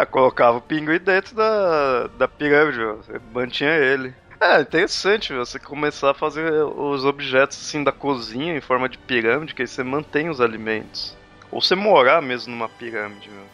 Ah, 0.00 0.06
colocava 0.06 0.58
o 0.58 0.60
pinguim 0.60 1.00
dentro 1.00 1.34
da, 1.34 2.06
da 2.06 2.28
pirâmide, 2.28 2.78
você 2.78 3.20
mantinha 3.34 3.74
ele. 3.74 4.14
É 4.40 4.60
interessante 4.60 5.32
você 5.32 5.58
começar 5.58 6.12
a 6.12 6.14
fazer 6.14 6.52
os 6.52 7.04
objetos 7.04 7.58
assim 7.58 7.82
da 7.82 7.90
cozinha 7.90 8.56
em 8.56 8.60
forma 8.60 8.88
de 8.88 8.96
pirâmide, 8.96 9.54
que 9.54 9.62
aí 9.62 9.68
você 9.68 9.82
mantém 9.82 10.28
os 10.28 10.40
alimentos. 10.40 11.16
Ou 11.50 11.60
você 11.60 11.74
morar 11.74 12.22
mesmo 12.22 12.52
numa 12.52 12.68
pirâmide, 12.68 13.28
meu. 13.30 13.44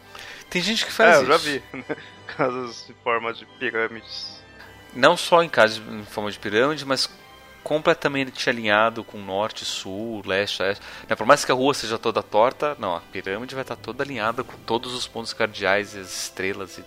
Tem 0.49 0.61
gente 0.61 0.85
que 0.85 0.91
faz 0.91 1.09
é, 1.09 1.13
isso. 1.13 1.23
eu 1.23 1.27
já 1.27 1.37
vi. 1.37 1.63
Casas 2.37 2.89
em 2.89 2.93
forma 3.03 3.33
de 3.33 3.45
pirâmides. 3.59 4.43
Não 4.93 5.17
só 5.17 5.43
em 5.43 5.49
casas 5.49 5.77
em 5.77 6.05
forma 6.05 6.31
de 6.31 6.39
pirâmide, 6.39 6.85
mas 6.85 7.09
completamente 7.63 8.47
alinhado 8.47 9.03
com 9.03 9.17
norte, 9.17 9.65
sul, 9.65 10.21
leste, 10.23 10.61
oeste. 10.61 10.85
Né? 11.09 11.15
Por 11.15 11.25
mais 11.25 11.43
que 11.43 11.51
a 11.51 11.55
rua 11.55 11.73
seja 11.73 11.97
toda 11.97 12.21
torta, 12.21 12.75
não, 12.79 12.95
a 12.95 13.01
pirâmide 13.01 13.55
vai 13.55 13.63
estar 13.63 13.75
toda 13.75 14.03
alinhada 14.03 14.43
com 14.43 14.55
todos 14.59 14.93
os 14.93 15.07
pontos 15.07 15.33
cardeais 15.33 15.95
e 15.95 15.99
as 15.99 16.25
estrelas 16.25 16.77
e 16.77 16.85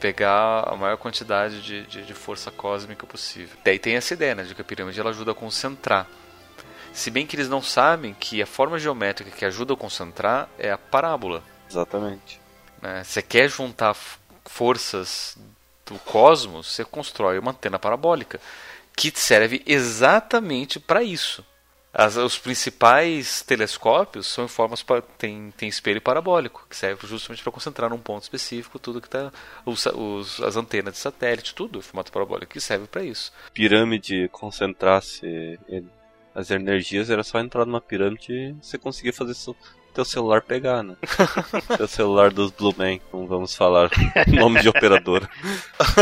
pegar 0.00 0.64
a 0.66 0.74
maior 0.74 0.96
quantidade 0.96 1.62
de, 1.62 1.86
de, 1.86 2.02
de 2.02 2.14
força 2.14 2.50
cósmica 2.50 3.06
possível. 3.06 3.56
Daí 3.62 3.78
tem 3.78 3.94
essa 3.94 4.14
ideia 4.14 4.34
né, 4.34 4.42
de 4.44 4.54
que 4.54 4.62
a 4.62 4.64
pirâmide 4.64 4.98
ela 4.98 5.10
ajuda 5.10 5.32
a 5.32 5.34
concentrar. 5.34 6.06
Se 6.92 7.10
bem 7.10 7.26
que 7.26 7.36
eles 7.36 7.48
não 7.48 7.62
sabem 7.62 8.14
que 8.14 8.42
a 8.42 8.46
forma 8.46 8.78
geométrica 8.78 9.30
que 9.30 9.44
ajuda 9.44 9.74
a 9.74 9.76
concentrar 9.76 10.48
é 10.58 10.72
a 10.72 10.78
parábola. 10.78 11.42
Exatamente. 11.68 12.40
Né? 12.82 13.04
Você 13.04 13.22
quer 13.22 13.48
juntar 13.48 13.94
forças 14.44 15.36
do 15.86 15.98
cosmos, 16.00 16.66
você 16.66 16.84
constrói 16.84 17.38
uma 17.38 17.52
antena 17.52 17.78
parabólica 17.78 18.40
que 18.96 19.12
serve 19.14 19.62
exatamente 19.66 20.80
para 20.80 21.02
isso. 21.02 21.44
As, 21.92 22.16
os 22.16 22.38
principais 22.38 23.42
telescópios 23.42 24.28
são 24.28 24.44
em 24.44 24.48
formas 24.48 24.84
tem, 25.18 25.52
tem 25.56 25.68
espelho 25.68 26.00
parabólico 26.00 26.64
que 26.70 26.76
serve 26.76 27.04
justamente 27.06 27.42
para 27.42 27.50
concentrar 27.50 27.90
num 27.90 27.98
ponto 27.98 28.22
específico 28.22 28.78
tudo 28.78 29.00
que 29.00 29.08
está 29.08 29.32
as 30.46 30.56
antenas 30.56 30.94
de 30.94 31.00
satélite 31.00 31.54
tudo 31.54 31.80
em 31.80 31.82
formato 31.82 32.12
parabólico 32.12 32.52
que 32.52 32.60
serve 32.60 32.86
para 32.86 33.02
isso. 33.02 33.32
Pirâmide 33.52 34.28
concentrasse 34.30 35.58
as 36.34 36.50
energias 36.50 37.10
era 37.10 37.24
só 37.24 37.40
entrar 37.40 37.66
numa 37.66 37.80
pirâmide 37.80 38.32
e 38.32 38.52
você 38.62 38.78
conseguia 38.78 39.12
fazer 39.12 39.32
isso 39.32 39.56
teu 39.92 40.04
celular 40.04 40.42
pegar, 40.42 40.84
né? 40.84 40.96
teu 41.76 41.88
celular 41.88 42.30
dos 42.30 42.52
Blue 42.52 42.72
Man, 42.76 43.00
não 43.12 43.26
vamos 43.26 43.56
falar 43.56 43.90
nome 44.28 44.60
de 44.60 44.68
operadora. 44.68 45.28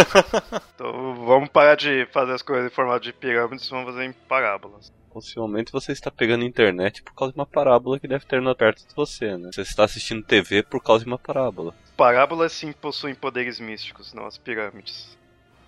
então 0.74 1.14
vamos 1.24 1.49
parar 1.49 1.74
de 1.74 2.07
fazer 2.12 2.32
as 2.32 2.43
coisas 2.43 2.70
em 2.70 2.74
formato 2.74 3.05
de 3.05 3.12
pirâmides 3.14 3.66
e 3.66 3.70
vamos 3.70 3.95
fazer 3.95 4.05
em 4.05 4.12
parábolas. 4.12 4.93
Possivelmente 5.19 5.73
você 5.73 5.91
está 5.91 6.12
pegando 6.12 6.45
internet 6.45 7.03
por 7.03 7.12
causa 7.12 7.33
de 7.33 7.39
uma 7.41 7.45
parábola 7.45 7.99
que 7.99 8.07
deve 8.07 8.25
ter 8.25 8.41
perto 8.55 8.87
de 8.87 8.95
você, 8.95 9.37
né? 9.37 9.51
Você 9.53 9.62
está 9.62 9.83
assistindo 9.83 10.23
TV 10.23 10.62
por 10.62 10.81
causa 10.81 11.03
de 11.03 11.11
uma 11.11 11.19
parábola. 11.19 11.75
Parábolas 11.97 12.53
sim 12.53 12.71
possuem 12.73 13.16
poderes 13.16 13.59
místicos, 13.59 14.14
não 14.14 14.27
as 14.27 14.39
pirâmides. 14.39 15.19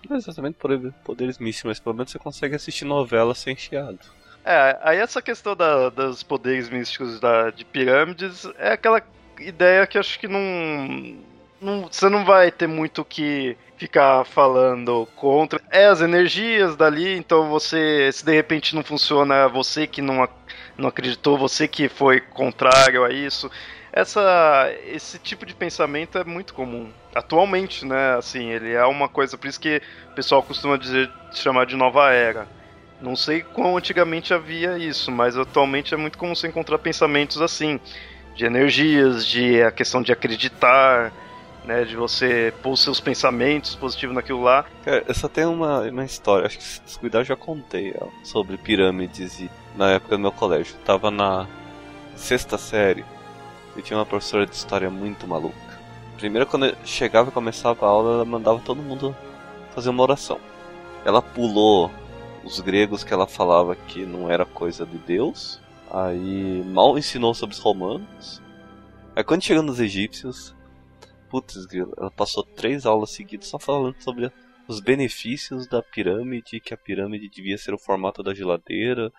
Não 0.09 0.15
exatamente 0.15 0.57
poderes 1.03 1.37
místicos, 1.37 1.69
mas 1.69 1.79
pelo 1.81 1.95
menos 1.95 2.11
você 2.11 2.17
consegue 2.17 2.55
assistir 2.55 2.85
novela 2.85 3.35
sem 3.35 3.53
chiado. 3.57 3.99
É, 4.45 4.79
aí 4.81 4.99
essa 4.99 5.21
questão 5.21 5.53
da, 5.53 5.89
dos 5.89 6.23
poderes 6.23 6.69
místicos 6.69 7.19
da, 7.19 7.49
de 7.49 7.65
pirâmides 7.65 8.45
é 8.57 8.71
aquela 8.71 9.01
ideia 9.37 9.85
que 9.85 9.97
acho 9.97 10.17
que 10.17 10.29
não, 10.29 11.17
não. 11.61 11.87
Você 11.91 12.09
não 12.09 12.25
vai 12.25 12.51
ter 12.51 12.67
muito 12.67 13.05
que 13.05 13.55
ficar 13.77 14.25
falando 14.25 15.07
contra. 15.15 15.61
É 15.69 15.85
as 15.85 16.01
energias 16.01 16.75
dali, 16.75 17.15
então 17.15 17.49
você. 17.49 18.09
Se 18.11 18.25
de 18.25 18.33
repente 18.33 18.75
não 18.75 18.83
funciona, 18.83 19.47
você 19.47 19.87
que 19.87 20.01
não, 20.01 20.27
não 20.77 20.89
acreditou, 20.89 21.37
você 21.37 21.67
que 21.67 21.87
foi 21.87 22.19
contrário 22.19 23.05
a 23.05 23.11
isso. 23.11 23.49
Essa, 23.93 24.73
esse 24.87 25.19
tipo 25.19 25.45
de 25.45 25.53
pensamento 25.53 26.17
é 26.17 26.23
muito 26.23 26.53
comum. 26.53 26.91
Atualmente, 27.13 27.85
né? 27.85 28.15
Assim, 28.17 28.49
ele 28.49 28.71
é 28.73 28.85
uma 28.85 29.07
coisa. 29.07 29.37
Por 29.37 29.47
isso 29.47 29.59
que 29.59 29.81
o 30.11 30.15
pessoal 30.15 30.41
costuma 30.41 30.77
dizer, 30.77 31.11
chamar 31.33 31.65
de 31.65 31.75
nova 31.75 32.11
era 32.11 32.47
não 33.01 33.15
sei 33.15 33.41
quão 33.41 33.77
antigamente 33.77 34.33
havia 34.33 34.77
isso, 34.77 35.11
mas 35.11 35.35
atualmente 35.35 35.93
é 35.93 35.97
muito 35.97 36.17
comum 36.17 36.35
você 36.35 36.47
encontrar 36.47 36.77
pensamentos 36.77 37.41
assim, 37.41 37.79
de 38.35 38.45
energias, 38.45 39.25
de 39.25 39.61
a 39.63 39.71
questão 39.71 40.01
de 40.01 40.11
acreditar, 40.11 41.11
né, 41.65 41.83
de 41.83 41.95
você 41.95 42.53
pôr 42.61 42.71
os 42.71 42.81
seus 42.81 42.99
pensamentos 42.99 43.75
positivos 43.75 44.15
naquilo 44.15 44.41
lá. 44.41 44.65
Cara, 44.83 45.03
eu 45.07 45.13
só 45.13 45.27
tenho 45.27 45.51
uma, 45.51 45.81
uma 45.81 46.05
história, 46.05 46.45
acho 46.45 46.57
que 46.57 46.63
se 46.63 46.99
cuidar 46.99 47.23
já 47.23 47.35
contei 47.35 47.93
ó, 47.99 48.07
sobre 48.23 48.57
pirâmides 48.57 49.39
e 49.39 49.49
na 49.75 49.91
época 49.91 50.15
do 50.15 50.21
meu 50.21 50.31
colégio. 50.31 50.75
Eu 50.75 50.85
tava 50.85 51.11
na 51.11 51.47
sexta 52.15 52.57
série 52.57 53.05
e 53.75 53.81
tinha 53.81 53.97
uma 53.97 54.05
professora 54.05 54.45
de 54.45 54.55
história 54.55 54.89
muito 54.89 55.27
maluca. 55.27 55.79
Primeiro 56.17 56.45
quando 56.45 56.65
eu 56.67 56.75
chegava 56.83 57.29
e 57.29 57.33
começava 57.33 57.85
a 57.85 57.89
aula, 57.89 58.13
ela 58.15 58.25
mandava 58.25 58.59
todo 58.59 58.81
mundo 58.81 59.15
fazer 59.73 59.89
uma 59.89 60.03
oração. 60.03 60.39
Ela 61.05 61.21
pulou 61.21 61.91
os 62.43 62.59
gregos 62.59 63.03
que 63.03 63.13
ela 63.13 63.27
falava 63.27 63.75
que 63.75 64.05
não 64.05 64.29
era 64.29 64.45
coisa 64.45 64.85
de 64.85 64.97
Deus. 64.97 65.59
Aí 65.91 66.63
mal 66.67 66.97
ensinou 66.97 67.33
sobre 67.33 67.55
os 67.55 67.61
romanos. 67.61 68.41
Aí 69.15 69.23
quando 69.23 69.43
chegou 69.43 69.63
nos 69.63 69.79
egípcios, 69.79 70.55
putz, 71.31 71.55
ela 71.97 72.11
passou 72.11 72.43
três 72.43 72.85
aulas 72.85 73.11
seguidas 73.11 73.47
só 73.47 73.57
falando 73.57 73.95
sobre 74.03 74.29
os 74.67 74.81
benefícios 74.81 75.65
da 75.67 75.81
pirâmide, 75.81 76.59
que 76.59 76.73
a 76.73 76.77
pirâmide 76.77 77.29
devia 77.29 77.57
ser 77.57 77.73
o 77.73 77.79
formato 77.79 78.21
da 78.21 78.33
geladeira, 78.33 79.11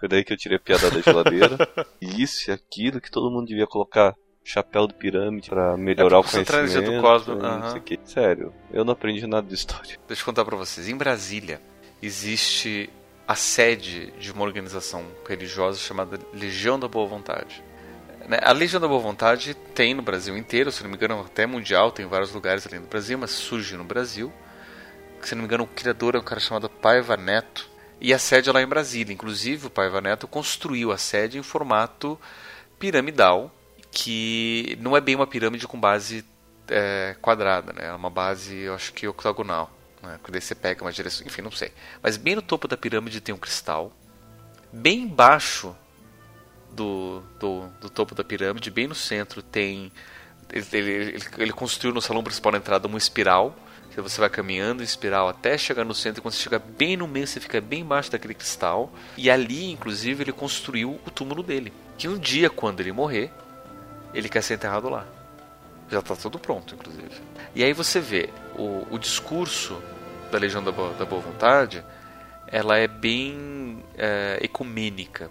Foi 0.00 0.08
daí 0.08 0.24
que 0.24 0.32
eu 0.32 0.36
tirei 0.36 0.56
a 0.56 0.60
piada 0.60 0.90
da 0.90 1.00
geladeira. 1.00 1.56
isso 2.00 2.50
e 2.50 2.52
aquilo 2.52 3.00
que 3.00 3.10
todo 3.10 3.30
mundo 3.30 3.46
devia 3.46 3.66
colocar 3.66 4.16
chapéu 4.44 4.88
de 4.88 4.94
pirâmide 4.94 5.48
para 5.48 5.76
melhorar 5.76 6.16
é 6.16 6.20
o 6.20 6.24
conhecimento. 6.24 6.90
do 6.90 7.00
Cosmo. 7.00 7.34
Uhum. 7.34 8.04
Sério, 8.04 8.52
eu 8.72 8.84
não 8.84 8.92
aprendi 8.92 9.24
nada 9.26 9.46
de 9.46 9.54
história. 9.54 9.98
Deixa 10.08 10.22
eu 10.22 10.26
contar 10.26 10.44
para 10.44 10.56
vocês. 10.56 10.88
Em 10.88 10.96
Brasília 10.96 11.60
existe 12.02 12.90
a 13.26 13.36
sede 13.36 14.10
de 14.18 14.32
uma 14.32 14.42
organização 14.42 15.06
religiosa 15.28 15.78
chamada 15.78 16.18
Legião 16.34 16.78
da 16.78 16.88
Boa 16.88 17.06
Vontade. 17.06 17.62
Né, 18.28 18.38
a 18.42 18.52
Legião 18.52 18.80
da 18.80 18.88
Boa 18.88 19.00
Vontade 19.00 19.54
tem 19.54 19.94
no 19.94 20.02
Brasil 20.02 20.36
inteiro, 20.36 20.70
se 20.70 20.82
não 20.82 20.90
me 20.90 20.96
engano, 20.96 21.20
até 21.20 21.46
mundial, 21.46 21.90
tem 21.90 22.06
vários 22.06 22.32
lugares 22.32 22.66
além 22.66 22.80
do 22.80 22.86
Brasil, 22.86 23.18
mas 23.18 23.30
surge 23.30 23.76
no 23.76 23.84
Brasil. 23.84 24.32
Se 25.22 25.34
não 25.34 25.42
me 25.42 25.46
engano, 25.46 25.64
o 25.64 25.68
criador 25.68 26.14
é 26.14 26.18
um 26.18 26.22
cara 26.22 26.40
chamado 26.40 26.68
Paiva 26.68 27.16
Neto. 27.16 27.70
E 28.00 28.12
a 28.12 28.18
sede 28.18 28.50
é 28.50 28.52
lá 28.52 28.60
em 28.60 28.66
Brasília. 28.66 29.12
Inclusive, 29.12 29.68
o 29.68 29.70
Paiva 29.70 30.00
Neto 30.00 30.26
construiu 30.26 30.90
a 30.90 30.98
sede 30.98 31.38
em 31.38 31.42
formato 31.42 32.18
piramidal, 32.78 33.54
que 33.92 34.76
não 34.80 34.96
é 34.96 35.00
bem 35.00 35.14
uma 35.14 35.26
pirâmide 35.26 35.68
com 35.68 35.78
base 35.78 36.24
é, 36.68 37.14
quadrada, 37.22 37.72
né? 37.72 37.86
É 37.86 37.92
uma 37.92 38.10
base, 38.10 38.56
eu 38.56 38.74
acho 38.74 38.92
que 38.92 39.06
octagonal. 39.06 39.70
Né? 40.02 40.18
Quando 40.20 40.40
você 40.40 40.54
pega 40.54 40.82
uma 40.82 40.90
direção, 40.90 41.24
enfim, 41.24 41.42
não 41.42 41.52
sei. 41.52 41.72
Mas 42.02 42.16
bem 42.16 42.34
no 42.34 42.42
topo 42.42 42.66
da 42.66 42.76
pirâmide 42.76 43.20
tem 43.20 43.32
um 43.32 43.38
cristal. 43.38 43.92
Bem 44.72 45.02
embaixo 45.02 45.76
do, 46.74 47.22
do, 47.38 47.68
do 47.80 47.90
topo 47.90 48.14
da 48.14 48.24
pirâmide, 48.24 48.70
bem 48.70 48.86
no 48.86 48.94
centro, 48.94 49.42
tem. 49.42 49.92
Ele, 50.52 50.66
ele, 50.72 51.24
ele 51.38 51.52
construiu 51.52 51.94
no 51.94 52.00
salão 52.00 52.22
principal 52.22 52.52
da 52.52 52.58
entrada 52.58 52.88
uma 52.88 52.98
espiral. 52.98 53.56
Que 53.90 54.00
você 54.00 54.18
vai 54.18 54.30
caminhando 54.30 54.82
em 54.82 54.86
espiral 54.86 55.28
até 55.28 55.58
chegar 55.58 55.84
no 55.84 55.94
centro. 55.94 56.20
E 56.20 56.22
quando 56.22 56.32
você 56.32 56.42
chega 56.42 56.58
bem 56.58 56.96
no 56.96 57.06
meio, 57.06 57.26
você 57.26 57.38
fica 57.38 57.60
bem 57.60 57.80
embaixo 57.80 58.10
daquele 58.10 58.32
cristal. 58.32 58.90
E 59.18 59.30
ali, 59.30 59.70
inclusive, 59.70 60.24
ele 60.24 60.32
construiu 60.32 60.98
o 61.06 61.10
túmulo 61.10 61.42
dele. 61.42 61.72
Que 61.98 62.08
um 62.08 62.16
dia, 62.18 62.48
quando 62.48 62.80
ele 62.80 62.90
morrer, 62.90 63.30
ele 64.14 64.30
quer 64.30 64.42
ser 64.42 64.54
enterrado 64.54 64.88
lá. 64.88 65.06
Já 65.90 65.98
está 65.98 66.16
tudo 66.16 66.38
pronto, 66.38 66.74
inclusive. 66.74 67.10
E 67.54 67.62
aí 67.62 67.74
você 67.74 68.00
vê 68.00 68.30
o, 68.56 68.86
o 68.90 68.98
discurso 68.98 69.78
da 70.30 70.38
Legião 70.38 70.64
da 70.64 70.72
Boa, 70.72 70.94
da 70.94 71.04
Boa 71.04 71.20
Vontade, 71.20 71.84
ela 72.46 72.78
é 72.78 72.88
bem 72.88 73.84
é, 73.96 74.38
ecumênica. 74.40 75.30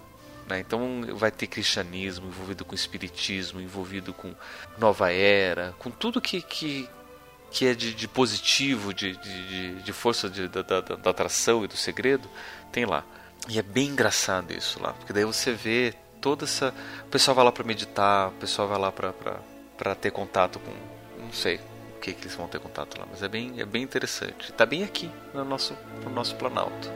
Né? 0.52 0.60
Então 0.60 1.02
vai 1.16 1.32
ter 1.32 1.48
cristianismo 1.48 2.28
envolvido 2.28 2.66
com 2.66 2.76
espiritismo, 2.76 3.62
envolvido 3.62 4.14
com 4.14 4.36
nova 4.78 5.10
era, 5.10 5.74
com 5.80 5.90
tudo 5.90 6.20
que, 6.20 6.42
que, 6.42 6.90
que 7.50 7.66
é 7.66 7.74
de, 7.74 7.94
de 7.94 8.06
positivo, 8.06 8.94
de, 8.94 9.16
de, 9.16 9.76
de 9.82 9.94
força 9.94 10.30
de, 10.30 10.50
da, 10.50 10.62
da, 10.62 10.82
da 10.82 11.10
atração 11.10 11.64
e 11.64 11.70
do 11.70 11.78
segredo, 11.78 12.30
tem 12.70 12.86
lá. 12.86 13.06
E 13.48 13.58
é 13.58 13.62
bem 13.62 13.88
engraçado 13.88 14.52
isso 14.52 14.84
lá, 14.84 14.92
porque 14.92 15.14
daí 15.14 15.24
você 15.24 15.54
vê 15.54 15.94
toda 16.20 16.44
essa. 16.44 16.74
O 17.06 17.08
pessoal 17.08 17.34
vai 17.34 17.46
lá 17.46 17.52
para 17.54 17.64
meditar, 17.64 18.28
o 18.28 18.34
pessoal 18.34 18.68
vai 18.68 18.78
lá 18.78 18.92
para 18.92 19.96
ter 19.96 20.12
contato 20.12 20.60
com. 20.60 20.72
Não 21.18 21.32
sei 21.32 21.62
o 21.96 22.00
que, 22.02 22.12
que 22.12 22.24
eles 22.24 22.36
vão 22.36 22.48
ter 22.50 22.60
contato 22.60 23.00
lá, 23.00 23.08
mas 23.10 23.24
é 23.24 23.30
bem, 23.30 23.54
é 23.58 23.66
bem 23.66 23.84
interessante. 23.84 24.52
Está 24.52 24.66
bem 24.66 24.84
aqui 24.84 25.10
no 25.34 25.46
nosso, 25.46 25.78
no 26.04 26.10
nosso 26.10 26.36
Planalto. 26.36 26.92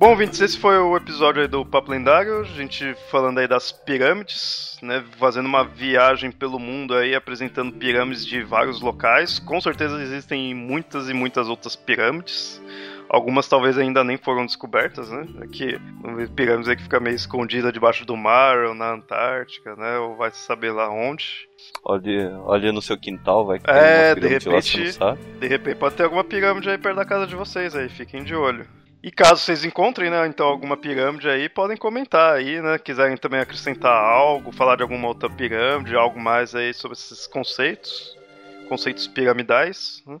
Bom, 0.00 0.12
ouvintes, 0.12 0.40
esse 0.40 0.58
foi 0.58 0.78
o 0.78 0.96
episódio 0.96 1.46
do 1.46 1.64
Papo 1.64 1.90
Lendário, 1.90 2.40
a 2.40 2.44
gente 2.44 2.96
falando 3.10 3.38
aí 3.38 3.46
das 3.46 3.70
pirâmides, 3.70 4.78
né, 4.80 5.04
fazendo 5.18 5.44
uma 5.44 5.62
viagem 5.62 6.30
pelo 6.32 6.58
mundo 6.58 6.94
aí, 6.94 7.14
apresentando 7.14 7.70
pirâmides 7.72 8.24
de 8.24 8.42
vários 8.42 8.80
locais. 8.80 9.38
Com 9.38 9.60
certeza 9.60 10.02
existem 10.02 10.54
muitas 10.54 11.10
e 11.10 11.12
muitas 11.12 11.48
outras 11.48 11.76
pirâmides. 11.76 12.60
Algumas 13.12 13.48
talvez 13.48 13.76
ainda 13.76 14.04
nem 14.04 14.16
foram 14.16 14.46
descobertas, 14.46 15.10
né? 15.10 15.26
Aqui, 15.42 15.76
pirâmides 16.36 16.68
aí 16.68 16.76
que 16.76 16.84
fica 16.84 17.00
meio 17.00 17.16
escondida 17.16 17.72
debaixo 17.72 18.04
do 18.04 18.16
mar 18.16 18.58
ou 18.58 18.72
na 18.72 18.92
Antártica, 18.92 19.74
né? 19.74 19.98
Ou 19.98 20.14
vai 20.14 20.30
saber 20.30 20.70
lá 20.70 20.88
onde. 20.88 21.48
Olhe, 21.84 22.24
olhe 22.44 22.70
no 22.70 22.80
seu 22.80 22.96
quintal, 22.96 23.44
vai 23.44 23.58
que 23.58 23.68
é, 23.68 24.14
de 24.14 24.28
repente, 24.28 24.96
de 25.40 25.48
repente 25.48 25.76
pode 25.76 25.96
ter 25.96 26.04
alguma 26.04 26.22
pirâmide 26.22 26.70
aí 26.70 26.78
perto 26.78 26.96
da 26.96 27.04
casa 27.04 27.26
de 27.26 27.34
vocês 27.34 27.74
aí, 27.74 27.88
fiquem 27.88 28.22
de 28.22 28.32
olho. 28.32 28.64
E 29.02 29.10
caso 29.10 29.42
vocês 29.42 29.64
encontrem, 29.64 30.08
né, 30.08 30.24
então 30.28 30.46
alguma 30.46 30.76
pirâmide 30.76 31.28
aí, 31.28 31.48
podem 31.48 31.76
comentar 31.76 32.34
aí, 32.34 32.60
né, 32.62 32.78
quiserem 32.78 33.16
também 33.16 33.40
acrescentar 33.40 33.92
algo, 33.92 34.52
falar 34.52 34.76
de 34.76 34.82
alguma 34.82 35.08
outra 35.08 35.28
pirâmide, 35.28 35.96
algo 35.96 36.20
mais 36.20 36.54
aí 36.54 36.72
sobre 36.72 36.96
esses 36.96 37.26
conceitos, 37.26 38.16
conceitos 38.68 39.08
piramidais, 39.08 40.00
né? 40.06 40.18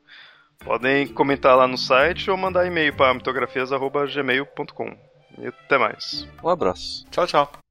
Podem 0.64 1.06
comentar 1.08 1.56
lá 1.56 1.66
no 1.66 1.78
site 1.78 2.30
ou 2.30 2.36
mandar 2.36 2.66
e-mail 2.66 2.94
para 2.94 3.14
mitografias@gmail.com. 3.14 4.96
E 5.38 5.46
até 5.46 5.78
mais. 5.78 6.28
Um 6.42 6.48
abraço. 6.48 7.06
Tchau, 7.10 7.26
tchau. 7.26 7.69